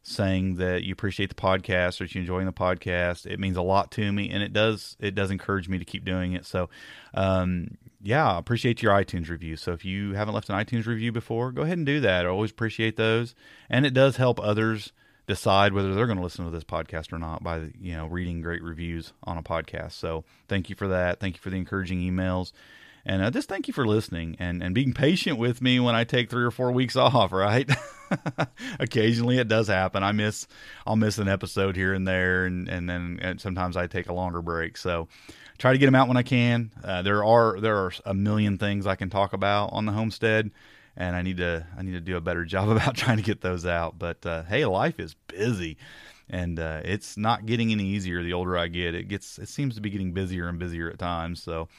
saying 0.08 0.56
that 0.56 0.84
you 0.84 0.94
appreciate 0.94 1.28
the 1.28 1.36
podcast 1.36 2.00
or 2.00 2.06
that 2.06 2.16
you're 2.16 2.22
enjoying 2.22 2.46
the 2.46 2.54
podcast. 2.54 3.26
It 3.26 3.42
means 3.42 3.58
a 3.58 3.62
lot 3.62 3.92
to 3.92 4.12
me, 4.12 4.30
and 4.30 4.42
it 4.42 4.54
does 4.54 4.96
it 5.00 5.16
does 5.16 5.32
encourage 5.32 5.68
me 5.68 5.78
to 5.80 5.86
keep 5.86 6.06
doing 6.06 6.32
it. 6.32 6.46
So, 6.46 6.70
um, 7.14 7.78
yeah, 8.02 8.38
appreciate 8.38 8.82
your 8.82 8.94
iTunes 8.94 9.30
review. 9.30 9.58
So 9.58 9.74
if 9.74 9.84
you 9.84 10.14
haven't 10.14 10.34
left 10.34 10.50
an 10.50 10.56
iTunes 10.56 10.86
review 10.86 11.12
before, 11.12 11.52
go 11.52 11.64
ahead 11.64 11.78
and 11.78 11.86
do 11.86 12.00
that. 12.00 12.26
I 12.26 12.30
always 12.30 12.52
appreciate 12.52 12.96
those, 12.96 13.36
and 13.70 13.86
it 13.86 13.94
does 13.94 14.16
help 14.16 14.40
others 14.40 14.94
decide 15.28 15.74
whether 15.74 15.94
they're 15.94 16.06
going 16.06 16.18
to 16.18 16.24
listen 16.24 16.46
to 16.46 16.52
this 16.52 16.64
podcast 16.64 17.12
or 17.12 17.20
not 17.20 17.44
by 17.44 17.70
you 17.80 17.96
know 17.96 18.08
reading 18.08 18.42
great 18.42 18.64
reviews 18.64 19.14
on 19.24 19.38
a 19.38 19.44
podcast. 19.44 19.92
So 19.94 20.24
thank 20.48 20.70
you 20.70 20.76
for 20.76 20.88
that. 20.88 21.20
Thank 21.20 21.36
you 21.36 21.42
for 21.42 21.50
the 21.50 21.58
encouraging 21.58 22.00
emails. 22.00 22.52
And 23.06 23.22
uh, 23.22 23.32
just 23.32 23.48
thank 23.48 23.70
you 23.70 23.74
for 23.74 23.88
listening 23.88 24.36
and, 24.38 24.62
and 24.62 24.76
being 24.76 24.92
patient 24.94 25.40
with 25.40 25.62
me 25.62 25.80
when 25.80 25.96
I 25.96 26.04
take 26.04 26.30
three 26.30 26.44
or 26.44 26.52
four 26.52 26.74
weeks 26.74 26.96
off, 26.98 27.32
right? 27.32 27.70
Occasionally 28.80 29.38
it 29.38 29.48
does 29.48 29.70
happen. 29.70 30.04
I 30.04 30.12
miss, 30.12 30.46
I'll 30.86 30.98
miss 30.98 31.18
an 31.18 31.30
episode 31.30 31.78
here 31.78 31.94
and 31.94 32.06
there, 32.06 32.46
and, 32.46 32.68
and 32.68 32.90
then 32.90 33.20
and 33.22 33.40
sometimes 33.40 33.78
I 33.78 33.88
take 33.88 34.10
a 34.10 34.14
longer 34.14 34.42
break. 34.42 34.76
So 34.76 35.08
try 35.58 35.72
to 35.72 35.78
get 35.78 35.86
them 35.86 35.96
out 35.96 36.10
when 36.10 36.18
I 36.18 36.24
can. 36.24 36.72
Uh, 36.84 37.02
there 37.02 37.24
are 37.24 37.60
there 37.62 37.78
are 37.78 37.94
a 38.06 38.14
million 38.14 38.58
things 38.58 38.86
I 38.86 38.96
can 38.96 39.10
talk 39.10 39.32
about 39.32 39.68
on 39.72 39.86
the 39.86 39.94
homestead, 39.94 40.52
and 40.98 41.16
I 41.16 41.22
need 41.22 41.38
to 41.38 41.66
I 41.78 41.84
need 41.84 41.94
to 41.94 42.02
do 42.02 42.18
a 42.18 42.22
better 42.22 42.44
job 42.54 42.70
about 42.70 42.98
trying 42.98 43.18
to 43.18 43.24
get 43.24 43.42
those 43.42 43.66
out. 43.66 43.98
But 43.98 44.26
uh, 44.26 44.44
hey, 44.44 44.66
life 44.66 45.00
is 45.00 45.16
busy, 45.28 45.78
and 46.30 46.60
uh, 46.60 46.82
it's 46.84 47.16
not 47.16 47.46
getting 47.46 47.72
any 47.72 47.86
easier 47.86 48.22
the 48.24 48.34
older 48.34 48.58
I 48.58 48.68
get. 48.68 48.96
It 48.96 49.08
gets 49.08 49.38
it 49.38 49.48
seems 49.48 49.76
to 49.76 49.82
be 49.82 49.90
getting 49.90 50.12
busier 50.12 50.50
and 50.50 50.60
busier 50.60 50.90
at 50.90 51.00
times. 51.00 51.42
So 51.42 51.70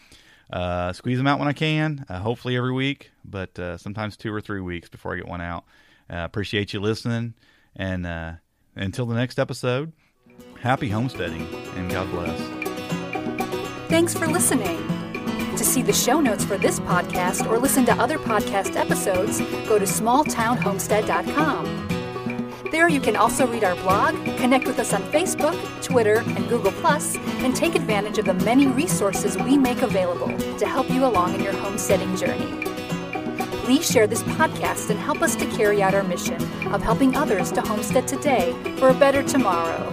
uh, 0.51 0.93
squeeze 0.95 1.19
them 1.19 1.27
out 1.27 1.39
when 1.39 1.49
I 1.49 1.53
can, 1.53 2.07
uh, 2.09 2.21
hopefully 2.21 2.57
every 2.57 2.73
week, 2.73 3.11
but 3.25 3.59
uh, 3.59 3.77
sometimes 3.77 4.17
two 4.17 4.33
or 4.33 4.41
three 4.41 4.61
weeks 4.63 4.89
before 4.89 5.13
I 5.13 5.17
get 5.17 5.29
one 5.29 5.43
out. 5.43 5.65
Uh, 6.11 6.25
appreciate 6.25 6.73
you 6.73 6.81
listening. 6.81 7.35
And 7.77 8.07
until 8.75 9.05
the 9.05 9.15
next 9.15 9.39
episode, 9.39 9.93
happy 10.61 10.89
homesteading 10.89 11.47
and 11.77 11.91
God 11.91 12.11
bless. 12.11 12.41
Thanks 13.89 14.15
for 14.15 14.27
listening. 14.27 14.88
To 15.59 15.65
see 15.65 15.83
the 15.83 15.93
show 15.93 16.21
notes 16.21 16.45
for 16.45 16.57
this 16.57 16.79
podcast 16.79 17.51
or 17.51 17.59
listen 17.59 17.85
to 17.87 17.93
other 17.95 18.17
podcast 18.17 18.77
episodes, 18.77 19.41
go 19.67 19.77
to 19.77 19.85
smalltownhomestead.com. 19.85 22.69
There 22.71 22.89
you 22.89 23.01
can 23.01 23.17
also 23.17 23.45
read 23.45 23.65
our 23.65 23.75
blog, 23.75 24.15
connect 24.37 24.69
with 24.69 24.79
us 24.79 24.93
on 24.93 25.03
Facebook, 25.11 25.57
Twitter, 25.83 26.19
and 26.19 26.49
Google, 26.49 26.73
and 26.87 27.57
take 27.57 27.75
advantage 27.75 28.19
of 28.19 28.27
the 28.27 28.35
many 28.35 28.69
resources 28.69 29.37
we 29.37 29.59
make 29.59 29.83
available 29.83 30.29
to 30.59 30.67
help 30.67 30.89
you 30.91 31.05
along 31.05 31.35
in 31.35 31.43
your 31.43 31.55
homesteading 31.55 32.15
journey. 32.15 32.63
Please 33.65 33.91
share 33.91 34.07
this 34.07 34.23
podcast 34.23 34.91
and 34.91 35.01
help 35.01 35.23
us 35.23 35.35
to 35.35 35.45
carry 35.57 35.83
out 35.83 35.93
our 35.93 36.05
mission 36.05 36.41
of 36.73 36.83
helping 36.83 37.17
others 37.17 37.51
to 37.51 37.61
homestead 37.63 38.07
today 38.07 38.55
for 38.79 38.91
a 38.91 38.95
better 38.95 39.25
tomorrow. 39.25 39.93